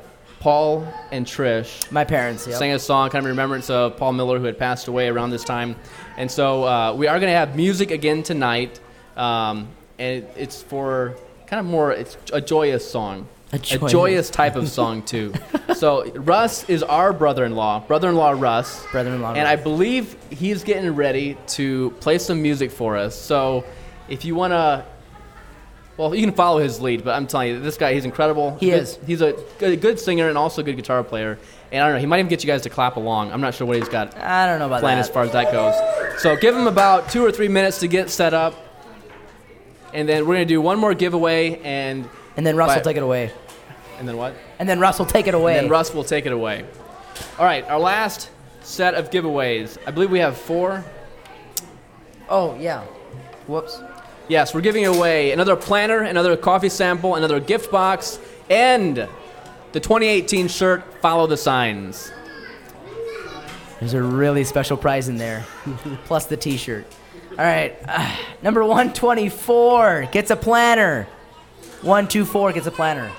Paul 0.45 0.87
and 1.11 1.25
Trish 1.25 1.91
My 1.91 2.05
parents. 2.05 2.47
Yep. 2.47 2.59
sang 2.59 2.73
a 2.73 2.79
song, 2.79 3.09
kind 3.09 3.21
of 3.21 3.25
in 3.25 3.31
remembrance 3.31 3.71
of 3.71 3.97
Paul 3.97 4.13
Miller, 4.13 4.39
who 4.39 4.45
had 4.45 4.59
passed 4.59 4.89
away 4.89 5.09
around 5.09 5.31
this 5.31 5.43
time. 5.43 5.75
And 6.19 6.31
so 6.31 6.65
uh, 6.65 6.93
we 6.93 7.07
are 7.07 7.19
going 7.19 7.33
to 7.33 7.37
have 7.39 7.57
music 7.57 7.91
again 7.91 8.23
tonight, 8.23 8.79
um, 9.17 9.69
and 9.99 10.27
it's 10.37 10.63
for 10.63 11.17
kind 11.47 11.61
of 11.61 11.65
more 11.65 11.93
it's 11.93 12.19
a 12.31 12.43
joyous 12.43 12.87
song, 12.87 13.27
A 13.55 13.57
a 13.57 13.59
joyous- 13.59 13.93
joyous 13.93 14.29
type 14.31 14.55
of 14.57 14.69
song 14.79 15.01
too. 15.01 15.33
so 15.77 16.11
Russ 16.11 16.69
is 16.69 16.83
our 16.83 17.15
brother-in-law, 17.15 17.87
brother-in-law 17.87 18.33
Russ, 18.33 18.85
Brother-in-law 18.93 19.33
and 19.33 19.49
I 19.49 19.57
believe 19.57 20.15
he's 20.29 20.63
getting 20.63 20.95
ready 20.95 21.39
to 21.57 21.89
play 22.01 22.19
some 22.19 22.43
music 22.43 22.71
for 22.71 22.99
us. 22.99 23.19
So 23.19 23.65
if 24.11 24.27
you 24.27 24.35
want 24.35 24.51
to 24.53 24.85
well, 25.97 26.15
you 26.15 26.23
can 26.27 26.35
follow 26.35 26.59
his 26.59 26.81
lead, 26.81 27.05
but 27.05 27.15
I'm 27.15 27.27
telling 27.27 27.49
you, 27.51 27.61
this 27.61 27.77
guy, 27.77 27.95
he's 27.95 28.05
incredible. 28.05 28.57
He 28.59 28.71
Good- 28.71 28.83
is. 28.83 28.99
He's 29.07 29.21
a 29.21 29.35
good, 29.59 29.81
good 29.81 30.01
singer 30.01 30.29
and 30.29 30.37
also 30.37 30.61
a 30.63 30.65
good 30.65 30.77
guitar 30.77 31.03
player. 31.05 31.39
And 31.73 31.83
I 31.83 31.87
don't 31.87 31.95
know, 31.97 32.01
he 32.01 32.07
might 32.07 32.19
even 32.19 32.29
get 32.29 32.43
you 32.45 32.47
guys 32.47 32.63
to 32.63 32.71
clap 32.71 32.97
along. 32.97 33.33
I'm 33.33 33.41
not 33.41 33.55
sure 33.55 33.67
what 33.67 33.77
he's 33.77 33.89
got 33.89 34.17
I 34.17 34.47
don't 34.47 34.59
know 34.61 34.67
about 34.67 34.81
planned 34.81 34.99
that. 34.99 35.09
as 35.09 35.11
far 35.11 35.23
as 35.25 35.33
that 35.33 35.51
goes. 35.53 35.75
So 36.21 36.37
give 36.37 36.55
him 36.55 36.67
about 36.69 37.11
two 37.11 37.25
or 37.25 37.33
three 37.33 37.49
minutes 37.49 37.81
to 37.81 37.89
get 37.89 38.11
set 38.11 38.33
up. 38.35 38.55
and 39.93 40.09
then 40.09 40.27
we're 40.27 40.35
gonna 40.35 40.45
do 40.45 40.61
one 40.61 40.79
more 40.79 40.95
giveaway, 40.95 41.61
and 41.63 42.09
And 42.37 42.45
then 42.47 42.57
Russ 42.57 42.75
will 42.75 42.83
take 42.83 42.97
it 42.97 43.03
away. 43.03 43.33
and 43.99 44.09
then 44.09 44.17
what? 44.17 44.35
And 44.59 44.69
then 44.69 44.79
Russ 44.81 44.99
will 44.99 45.07
take 45.07 45.27
it 45.29 45.35
away. 45.35 45.57
And 45.59 45.65
then 45.67 45.71
Russ 45.71 45.93
will 45.95 46.05
take 46.05 46.27
it 46.27 46.33
away. 46.33 46.65
All 47.39 47.45
right, 47.45 47.65
our 47.69 47.79
last 47.81 48.31
set 48.63 48.95
of 48.95 49.11
giveaways. 49.11 49.79
I 49.87 49.91
believe 49.93 50.11
we 50.11 50.19
have 50.21 50.37
four. 50.37 50.85
oh 52.29 52.57
yeah. 52.59 52.83
Whoops. 53.47 53.81
Yes, 54.27 54.55
we're 54.55 54.63
giving 54.63 54.87
away 54.87 55.33
another 55.33 55.55
planner, 55.55 56.01
another 56.01 56.35
coffee 56.37 56.71
sample, 56.71 57.15
another 57.15 57.41
gift 57.41 57.71
box, 57.71 58.19
and 58.49 58.97
the 59.73 59.81
2018 59.81 60.49
shirt. 60.49 60.83
Follow 61.03 61.27
the 61.27 61.37
signs. 61.37 62.11
There's 63.81 63.93
a 63.93 64.03
really 64.03 64.45
special 64.45 64.79
prize 64.79 65.09
in 65.09 65.19
there, 65.19 65.45
plus 66.07 66.25
the 66.25 66.39
T-shirt. 66.39 66.87
All 67.33 67.37
right, 67.37 67.77
uh, 67.87 68.17
number 68.43 68.65
124 68.65 70.09
gets 70.11 70.31
a 70.31 70.37
planner. 70.37 71.07
124 71.83 72.53
gets 72.53 72.67
a 72.67 72.71
planner. 72.71 73.13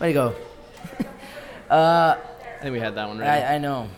Way 0.00 0.08
to 0.08 0.12
go. 0.12 0.34
I 1.70 2.16
think 2.62 2.72
we 2.72 2.80
had 2.80 2.96
that 2.96 3.06
one 3.06 3.18
right. 3.18 3.44
I, 3.44 3.54
I 3.54 3.58
know. 3.58 3.88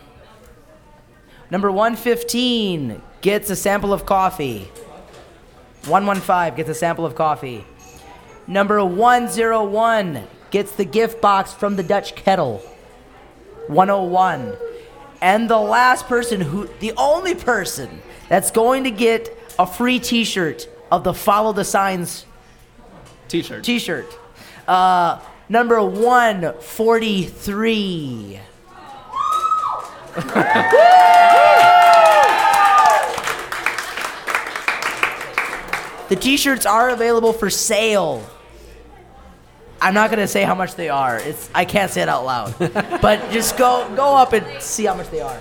Number 1.50 1.70
115 1.70 3.00
gets 3.22 3.48
a 3.48 3.56
sample 3.56 3.94
of 3.94 4.04
coffee. 4.04 4.70
115 5.86 6.56
gets 6.56 6.68
a 6.68 6.74
sample 6.74 7.06
of 7.06 7.14
coffee. 7.14 7.64
Number 8.46 8.84
101 8.84 10.26
gets 10.50 10.72
the 10.72 10.84
gift 10.84 11.20
box 11.20 11.52
from 11.52 11.76
the 11.76 11.82
Dutch 11.82 12.14
Kettle. 12.14 12.58
101. 13.68 14.56
And 15.20 15.50
the 15.50 15.58
last 15.58 16.06
person 16.06 16.40
who, 16.40 16.68
the 16.80 16.92
only 16.96 17.34
person 17.34 18.00
that's 18.28 18.50
going 18.50 18.84
to 18.84 18.90
get 18.90 19.36
a 19.58 19.66
free 19.66 19.98
t 19.98 20.24
shirt 20.24 20.68
of 20.90 21.04
the 21.04 21.14
Follow 21.14 21.52
the 21.52 21.64
Signs 21.64 22.26
T-shirt. 23.28 23.64
t 23.64 23.78
shirt. 23.78 24.06
Uh, 24.68 25.20
number 25.48 25.82
143. 25.82 28.40
the 36.08 36.16
t-shirts 36.16 36.66
are 36.66 36.90
available 36.90 37.32
for 37.32 37.50
sale. 37.50 38.24
I'm 39.80 39.94
not 39.94 40.10
gonna 40.10 40.28
say 40.28 40.42
how 40.42 40.54
much 40.54 40.74
they 40.74 40.88
are. 40.88 41.18
It's 41.18 41.50
I 41.54 41.64
can't 41.64 41.90
say 41.90 42.02
it 42.02 42.08
out 42.08 42.24
loud. 42.24 42.54
but 43.02 43.30
just 43.30 43.56
go 43.58 43.92
go 43.94 44.16
up 44.16 44.32
and 44.32 44.62
see 44.62 44.84
how 44.84 44.94
much 44.94 45.10
they 45.10 45.20
are. 45.20 45.38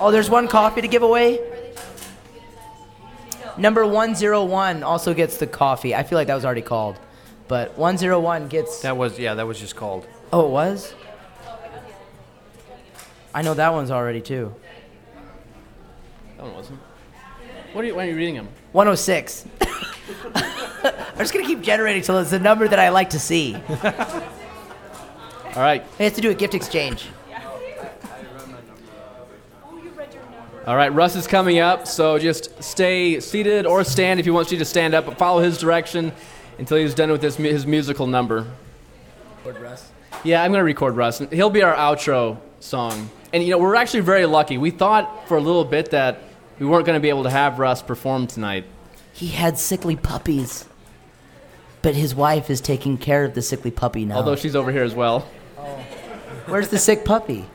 Oh, 0.00 0.10
there's 0.10 0.30
one 0.30 0.48
coffee 0.48 0.80
to 0.80 0.88
give 0.88 1.02
away. 1.02 1.40
Number 3.58 3.86
101 3.86 4.82
also 4.82 5.12
gets 5.12 5.36
the 5.36 5.46
coffee. 5.46 5.94
I 5.94 6.02
feel 6.04 6.16
like 6.16 6.26
that 6.28 6.34
was 6.34 6.44
already 6.44 6.62
called. 6.62 6.98
But 7.48 7.76
101 7.76 8.48
gets 8.48 8.80
That 8.80 8.96
was 8.96 9.18
yeah, 9.18 9.34
that 9.34 9.46
was 9.46 9.60
just 9.60 9.76
called. 9.76 10.06
Oh, 10.32 10.46
it 10.46 10.50
was? 10.50 10.94
I 13.34 13.42
know 13.42 13.54
that 13.54 13.72
one's 13.72 13.90
already 13.90 14.20
too. 14.20 14.54
That 16.36 16.44
one 16.44 16.54
wasn't. 16.54 16.80
What 17.72 17.84
are 17.84 17.88
you? 17.88 17.94
Why 17.94 18.06
are 18.06 18.10
you 18.10 18.16
reading 18.16 18.34
them? 18.34 18.48
106. 18.72 19.46
I'm 20.34 21.18
just 21.18 21.32
gonna 21.32 21.46
keep 21.46 21.62
generating 21.62 22.02
till 22.02 22.18
it's 22.18 22.30
the 22.30 22.38
number 22.38 22.68
that 22.68 22.78
I 22.78 22.90
like 22.90 23.10
to 23.10 23.18
see. 23.18 23.54
All 25.54 25.62
right. 25.62 25.84
We 25.98 26.04
have 26.04 26.14
to 26.14 26.20
do 26.20 26.30
a 26.30 26.34
gift 26.34 26.54
exchange. 26.54 27.08
All 30.64 30.76
right, 30.76 30.92
Russ 30.92 31.16
is 31.16 31.26
coming 31.26 31.58
up, 31.58 31.88
so 31.88 32.20
just 32.20 32.62
stay 32.62 33.18
seated 33.18 33.66
or 33.66 33.82
stand 33.82 34.20
if 34.20 34.26
he 34.26 34.30
wants 34.30 34.52
you 34.52 34.58
to 34.58 34.64
stand 34.64 34.94
up, 34.94 35.06
but 35.06 35.18
follow 35.18 35.40
his 35.42 35.58
direction 35.58 36.12
until 36.58 36.76
he's 36.76 36.94
done 36.94 37.10
with 37.10 37.20
his, 37.20 37.34
his 37.34 37.66
musical 37.66 38.06
number. 38.06 38.46
Record 39.44 39.60
Russ. 39.60 39.90
Yeah, 40.22 40.40
I'm 40.40 40.52
going 40.52 40.60
to 40.60 40.64
record 40.64 40.94
Russ. 40.94 41.18
He'll 41.32 41.50
be 41.50 41.64
our 41.64 41.74
outro 41.74 42.38
song. 42.60 43.10
And, 43.32 43.42
you 43.42 43.50
know, 43.50 43.58
we're 43.58 43.74
actually 43.74 44.00
very 44.00 44.24
lucky. 44.24 44.56
We 44.56 44.70
thought 44.70 45.26
for 45.26 45.36
a 45.36 45.40
little 45.40 45.64
bit 45.64 45.90
that 45.90 46.20
we 46.62 46.68
weren't 46.68 46.86
going 46.86 46.96
to 46.96 47.00
be 47.00 47.08
able 47.08 47.24
to 47.24 47.30
have 47.30 47.58
Russ 47.58 47.82
perform 47.82 48.28
tonight. 48.28 48.64
He 49.12 49.26
had 49.26 49.58
sickly 49.58 49.96
puppies, 49.96 50.64
but 51.82 51.96
his 51.96 52.14
wife 52.14 52.50
is 52.50 52.60
taking 52.60 52.98
care 52.98 53.24
of 53.24 53.34
the 53.34 53.42
sickly 53.42 53.72
puppy 53.72 54.04
now. 54.04 54.18
Although 54.18 54.36
she's 54.36 54.54
over 54.54 54.70
here 54.70 54.84
as 54.84 54.94
well. 54.94 55.22
Where's 56.46 56.68
the 56.68 56.78
sick 56.78 57.04
puppy? 57.04 57.46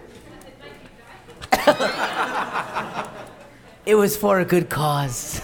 it 3.86 3.95
was 3.95 4.18
for 4.18 4.41
a 4.41 4.45
good 4.45 4.70
cause. 4.70 5.39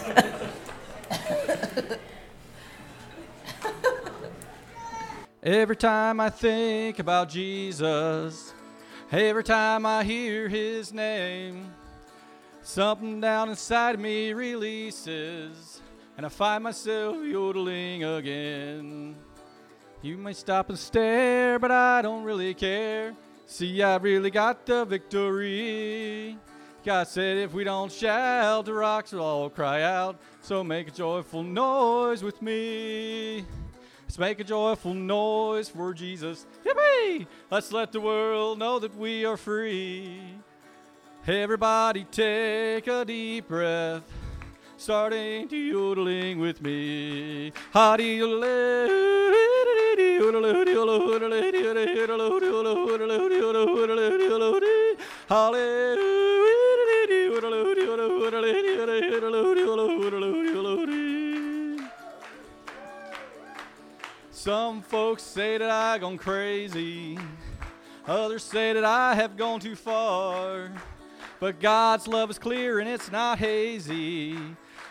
Every 5.41 5.78
time 5.78 6.20
I 6.20 6.30
think 6.30 6.99
about 6.99 7.30
Jesus, 7.30 8.53
every 9.09 9.45
time 9.45 9.86
I 9.86 10.03
hear 10.03 10.49
his 10.49 10.91
name, 10.91 11.72
something 12.64 13.22
down 13.22 13.49
inside 13.49 13.99
me 13.99 14.34
releases, 14.34 15.82
and 16.18 16.26
I 16.26 16.30
find 16.30 16.64
myself 16.64 17.18
yodeling 17.24 18.03
again. 18.03 19.16
You 20.01 20.18
may 20.18 20.34
stop 20.34 20.70
and 20.70 20.80
stare, 20.80 21.59
but 21.59 21.72
I 21.72 22.01
don't 22.01 22.24
really 22.24 22.53
care. 22.53 23.14
See, 23.45 23.82
I 23.84 23.97
really 23.97 24.32
got 24.32 24.66
the 24.66 24.86
victory. 24.86 26.38
God 26.84 27.07
said, 27.07 27.38
if 27.38 27.53
we 27.53 27.64
don't 27.64 27.91
shout, 27.91 28.66
the 28.66 28.74
rocks 28.74 29.14
will 29.14 29.22
all 29.22 29.49
cry 29.49 29.84
out. 29.84 30.20
So 30.41 30.64
make 30.64 30.89
a 30.89 30.91
joyful 30.91 31.43
noise 31.43 32.24
with 32.24 32.41
me. 32.41 33.45
Let's 34.01 34.20
make 34.20 34.39
a 34.41 34.43
joyful 34.43 34.93
noise 34.93 35.70
for 35.70 35.93
Jesus. 35.93 36.45
Yippee! 36.66 37.26
Let's 37.49 37.72
let 37.72 37.93
the 37.93 38.01
world 38.01 38.59
know 38.59 38.80
that 38.80 38.95
we 38.97 39.24
are 39.24 39.38
free. 39.38 40.20
Everybody 41.26 42.03
take 42.11 42.86
a 42.86 43.05
deep 43.05 43.47
breath, 43.47 44.03
starting 44.76 45.47
to 45.47 45.55
yodeling 45.55 46.38
with 46.38 46.61
me. 46.61 47.53
Some 64.32 64.82
folks 64.82 65.24
say 65.24 65.57
that 65.57 65.69
I 65.69 65.99
gone 65.99 66.17
crazy. 66.17 67.17
Others 68.05 68.43
say 68.43 68.74
that 68.74 68.84
I 68.84 69.15
have 69.15 69.38
gone 69.38 69.61
too 69.61 69.78
far. 69.78 70.69
But 71.43 71.59
God's 71.59 72.07
love 72.07 72.29
is 72.29 72.39
clear 72.39 72.79
and 72.79 72.87
it's 72.87 73.11
not 73.11 73.37
hazy. 73.37 74.37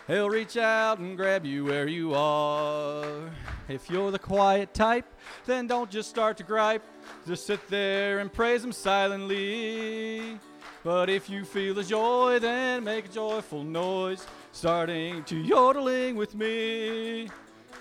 He'll 0.05 0.29
reach 0.29 0.55
out 0.55 0.99
and 0.99 1.17
grab 1.17 1.47
you 1.47 1.65
where 1.65 1.87
you 1.87 2.13
are. 2.13 3.31
If 3.67 3.89
you're 3.89 4.11
the 4.11 4.19
quiet 4.19 4.71
type, 4.71 5.11
then 5.47 5.65
don't 5.65 5.89
just 5.89 6.11
start 6.11 6.37
to 6.37 6.43
gripe. 6.43 6.83
Just 7.25 7.47
sit 7.47 7.67
there 7.69 8.19
and 8.19 8.31
praise 8.31 8.63
Him 8.63 8.71
silently. 8.71 10.37
But 10.83 11.09
if 11.09 11.27
you 11.27 11.43
feel 11.43 11.73
the 11.73 11.83
joy, 11.83 12.37
then 12.37 12.83
make 12.83 13.05
a 13.05 13.09
joyful 13.09 13.63
noise, 13.63 14.27
starting 14.51 15.23
to 15.23 15.35
yodeling 15.35 16.15
with 16.15 16.35
me. 16.35 17.29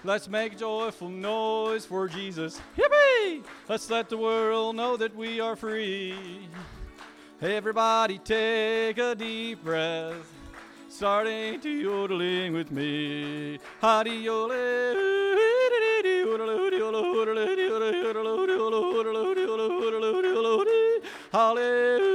Let's 0.02 0.30
make 0.30 0.54
a 0.54 0.56
joyful 0.56 1.10
noise 1.10 1.84
for 1.84 2.08
Jesus. 2.08 2.58
Yippee! 2.78 3.44
Let's 3.68 3.90
let 3.90 4.08
the 4.08 4.16
world 4.16 4.76
know 4.76 4.96
that 4.96 5.14
we 5.14 5.40
are 5.40 5.56
free. 5.56 6.48
Everybody 7.42 8.18
take 8.18 8.98
a 8.98 9.16
deep 9.16 9.64
breath. 9.64 10.32
Starting 10.88 11.60
to 11.62 11.70
yodeling 11.70 12.52
with 12.52 12.70
me. 12.70 13.58
Hadi 13.80 14.28
Hallelujah. 21.32 22.12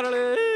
Charlie. 0.00 0.47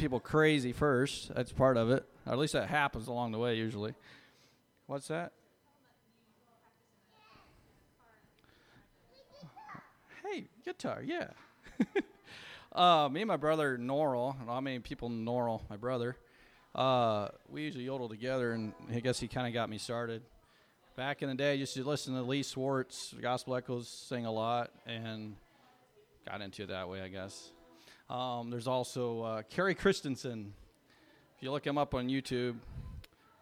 People 0.00 0.18
crazy 0.18 0.72
first. 0.72 1.32
That's 1.34 1.52
part 1.52 1.76
of 1.76 1.90
it. 1.90 2.04
Or 2.26 2.32
at 2.32 2.38
least 2.38 2.54
that 2.54 2.68
happens 2.68 3.06
along 3.06 3.32
the 3.32 3.38
way 3.38 3.56
usually. 3.56 3.94
What's 4.86 5.08
that? 5.08 5.32
Hey, 10.24 10.46
guitar, 10.64 11.02
yeah. 11.04 11.28
uh, 12.72 13.08
me 13.10 13.20
and 13.20 13.28
my 13.28 13.36
brother 13.36 13.76
Norrell, 13.76 14.40
and 14.40 14.50
I 14.50 14.60
mean 14.60 14.80
people 14.80 15.10
Norrell, 15.10 15.60
my 15.68 15.76
brother. 15.76 16.16
Uh, 16.74 17.28
we 17.48 17.62
usually 17.62 17.84
yodel 17.84 18.08
together, 18.08 18.52
and 18.52 18.72
I 18.92 19.00
guess 19.00 19.20
he 19.20 19.28
kind 19.28 19.46
of 19.46 19.52
got 19.52 19.68
me 19.68 19.76
started. 19.76 20.22
Back 20.96 21.22
in 21.22 21.28
the 21.28 21.34
day, 21.34 21.50
I 21.50 21.54
used 21.54 21.74
to 21.74 21.84
listen 21.84 22.14
to 22.14 22.22
Lee 22.22 22.42
Swartz, 22.42 23.14
Gospel 23.20 23.56
Echoes, 23.56 23.88
sing 23.88 24.24
a 24.24 24.32
lot, 24.32 24.70
and 24.86 25.36
got 26.28 26.40
into 26.40 26.62
it 26.62 26.68
that 26.68 26.88
way, 26.88 27.00
I 27.00 27.08
guess. 27.08 27.50
Um, 28.10 28.50
there's 28.50 28.66
also 28.66 29.22
uh, 29.22 29.42
Kerry 29.42 29.76
Christensen. 29.76 30.52
If 31.36 31.44
you 31.44 31.52
look 31.52 31.64
him 31.64 31.78
up 31.78 31.94
on 31.94 32.08
YouTube 32.08 32.56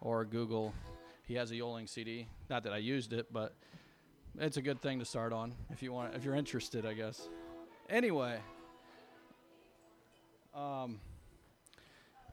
or 0.02 0.26
Google, 0.26 0.74
he 1.26 1.34
has 1.36 1.50
a 1.50 1.56
yodeling 1.56 1.86
CD. 1.86 2.28
Not 2.50 2.64
that 2.64 2.74
I 2.74 2.76
used 2.76 3.14
it, 3.14 3.32
but 3.32 3.54
it's 4.38 4.58
a 4.58 4.62
good 4.62 4.82
thing 4.82 4.98
to 4.98 5.06
start 5.06 5.32
on 5.32 5.54
if 5.70 5.82
you 5.82 5.90
want, 5.94 6.14
if 6.14 6.22
you're 6.22 6.34
interested, 6.34 6.84
I 6.84 6.92
guess. 6.92 7.30
Anyway, 7.88 8.38
um, 10.54 11.00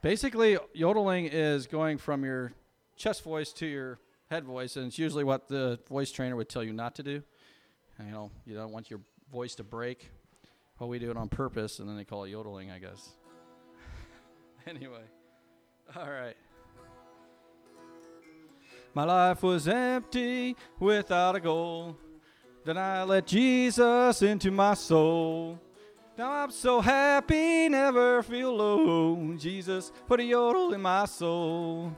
basically, 0.02 0.58
yodeling 0.74 1.24
is 1.24 1.66
going 1.66 1.96
from 1.96 2.22
your 2.22 2.52
chest 2.96 3.24
voice 3.24 3.50
to 3.54 3.66
your 3.66 3.98
head 4.28 4.44
voice, 4.44 4.76
and 4.76 4.88
it's 4.88 4.98
usually 4.98 5.24
what 5.24 5.48
the 5.48 5.80
voice 5.88 6.12
trainer 6.12 6.36
would 6.36 6.50
tell 6.50 6.62
you 6.62 6.74
not 6.74 6.96
to 6.96 7.02
do. 7.02 7.22
You 7.98 8.12
know, 8.12 8.30
you 8.44 8.54
don't 8.54 8.72
want 8.72 8.90
your 8.90 9.00
voice 9.32 9.54
to 9.54 9.64
break. 9.64 10.10
Well, 10.78 10.90
we 10.90 10.98
do 10.98 11.10
it 11.10 11.16
on 11.16 11.28
purpose, 11.28 11.78
and 11.78 11.88
then 11.88 11.96
they 11.96 12.04
call 12.04 12.24
it 12.24 12.30
yodeling, 12.30 12.70
I 12.70 12.78
guess. 12.78 13.10
anyway, 14.66 15.04
all 15.96 16.10
right. 16.10 16.36
My 18.92 19.04
life 19.04 19.42
was 19.42 19.68
empty 19.68 20.56
without 20.78 21.36
a 21.36 21.40
goal. 21.40 21.96
Then 22.64 22.76
I 22.76 23.04
let 23.04 23.26
Jesus 23.26 24.22
into 24.22 24.50
my 24.50 24.74
soul. 24.74 25.60
Now 26.18 26.32
I'm 26.32 26.50
so 26.50 26.80
happy, 26.80 27.68
never 27.68 28.22
feel 28.22 28.56
low. 28.56 29.34
Jesus 29.36 29.92
put 30.06 30.20
a 30.20 30.24
yodel 30.24 30.74
in 30.74 30.80
my 30.82 31.04
soul. 31.04 31.94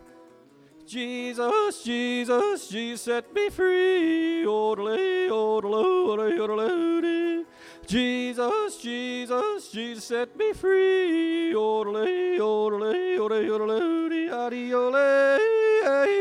Jesus, 0.87 1.83
Jesus, 1.85 2.69
Jesus 2.69 3.03
set 3.03 3.33
me 3.35 3.49
free. 3.51 4.43
Yodel, 4.43 4.97
yodel, 5.27 6.35
yodel, 6.37 7.45
Jesus, 7.89 8.77
Jesus, 8.83 9.71
Jesus 9.73 10.05
set 10.05 10.37
me 10.37 10.53
free. 10.53 11.53
Yodel, 11.53 12.07
yodel, 12.37 12.95
yodel, 13.17 13.43
yodel, 13.43 13.71
adiole, 14.29 15.39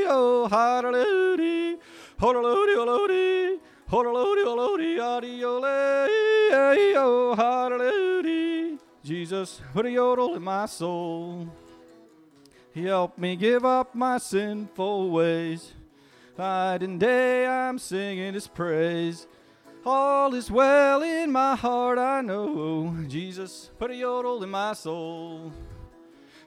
oh, 0.07 0.47
hallelujah, 0.49 1.77
hallelujah, 2.17 3.59
hallelujah, 3.85 4.45
hallelujah, 4.45 5.01
adiole, 5.01 6.93
oh, 6.95 7.35
hallelujah. 7.35 8.77
Jesus 9.03 9.59
put 9.73 9.87
a 9.87 9.91
yodel 9.91 10.35
in 10.35 10.43
my 10.43 10.67
soul. 10.67 11.49
He 12.73 12.85
helped 12.85 13.17
me 13.17 13.35
give 13.35 13.65
up 13.65 13.93
my 13.93 14.19
sinful 14.19 15.09
ways. 15.09 15.73
Night 16.37 16.81
and 16.81 16.97
day 16.97 17.45
I'm 17.45 17.77
singing 17.77 18.35
His 18.35 18.47
praise. 18.47 19.27
All 19.89 20.33
is 20.33 20.51
well 20.51 21.01
in 21.01 21.31
my 21.31 21.55
heart, 21.55 21.97
I 21.97 22.19
know. 22.19 22.93
Jesus 23.07 23.71
put 23.79 23.89
a 23.89 23.95
yodel 23.95 24.43
in 24.43 24.49
my 24.49 24.73
soul. 24.73 25.53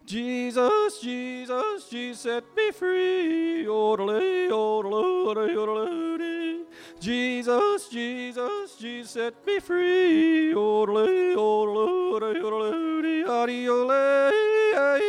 Jesus, 0.04 1.00
Jesus, 1.00 1.88
Jesus 1.88 2.20
set 2.20 2.44
me 2.54 2.70
free. 2.70 3.64
Yodel, 3.64 4.20
yodel, 4.50 5.48
yodel, 5.48 6.66
Jesus, 7.00 7.88
Jesus, 7.88 8.76
Jesus 8.76 9.10
set 9.10 9.46
me 9.46 9.58
free. 9.58 10.50
Yodel, 10.50 11.08
yodel, 11.32 12.36
yodel, 12.36 13.24
adiole, 13.24 14.30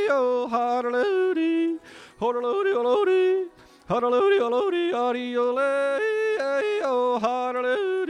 oh, 0.09 0.47
hallelujah, 0.49 1.79
hallelujah, 2.17 3.49
hallelujah, 3.89 4.39
hallelujah, 4.39 4.95
adiole, 4.95 5.89
oh, 6.85 7.19
hallelujah. 7.19 8.00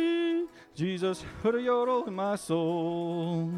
Jesus, 0.73 1.25
yodel 1.59 2.05
in 2.05 2.15
my 2.15 2.35
soul. 2.35 3.51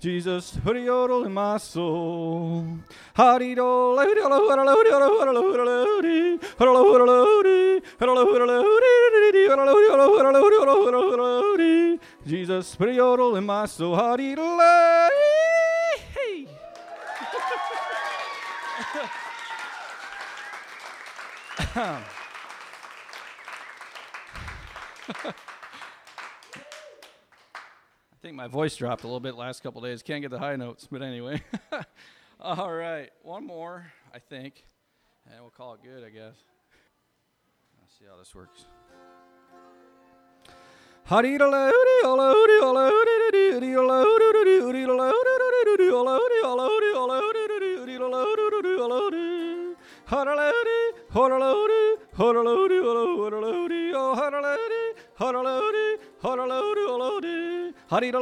Jesus, 0.00 0.56
a 0.76 0.80
yodel 0.80 1.24
in 1.24 1.34
my 1.34 1.58
soul. 1.58 2.78
Jesus, 12.24 12.76
put 12.76 12.88
a 12.88 12.92
yodel 12.92 13.34
in 13.36 13.44
my 13.44 13.66
soul. 13.66 13.96
Hey. 21.74 22.14
I 28.18 28.20
think 28.20 28.34
my 28.34 28.48
voice 28.48 28.74
dropped 28.74 29.04
a 29.04 29.06
little 29.06 29.20
bit 29.20 29.36
last 29.36 29.62
couple 29.62 29.80
days. 29.80 30.02
Can't 30.02 30.22
get 30.22 30.32
the 30.32 30.40
high 30.40 30.56
notes, 30.56 30.88
but 30.90 31.02
anyway. 31.02 31.40
All 32.40 32.72
right, 32.72 33.10
one 33.22 33.46
more, 33.46 33.92
I 34.12 34.18
think, 34.18 34.64
and 35.30 35.40
we'll 35.40 35.50
call 35.50 35.74
it 35.74 35.84
good, 35.84 36.02
I 36.02 36.10
guess. 36.10 36.34
Let's 37.80 37.96
see 37.96 38.06
how 38.10 38.18
this 38.18 38.34
works. 38.34 38.64
Honey, 57.90 58.12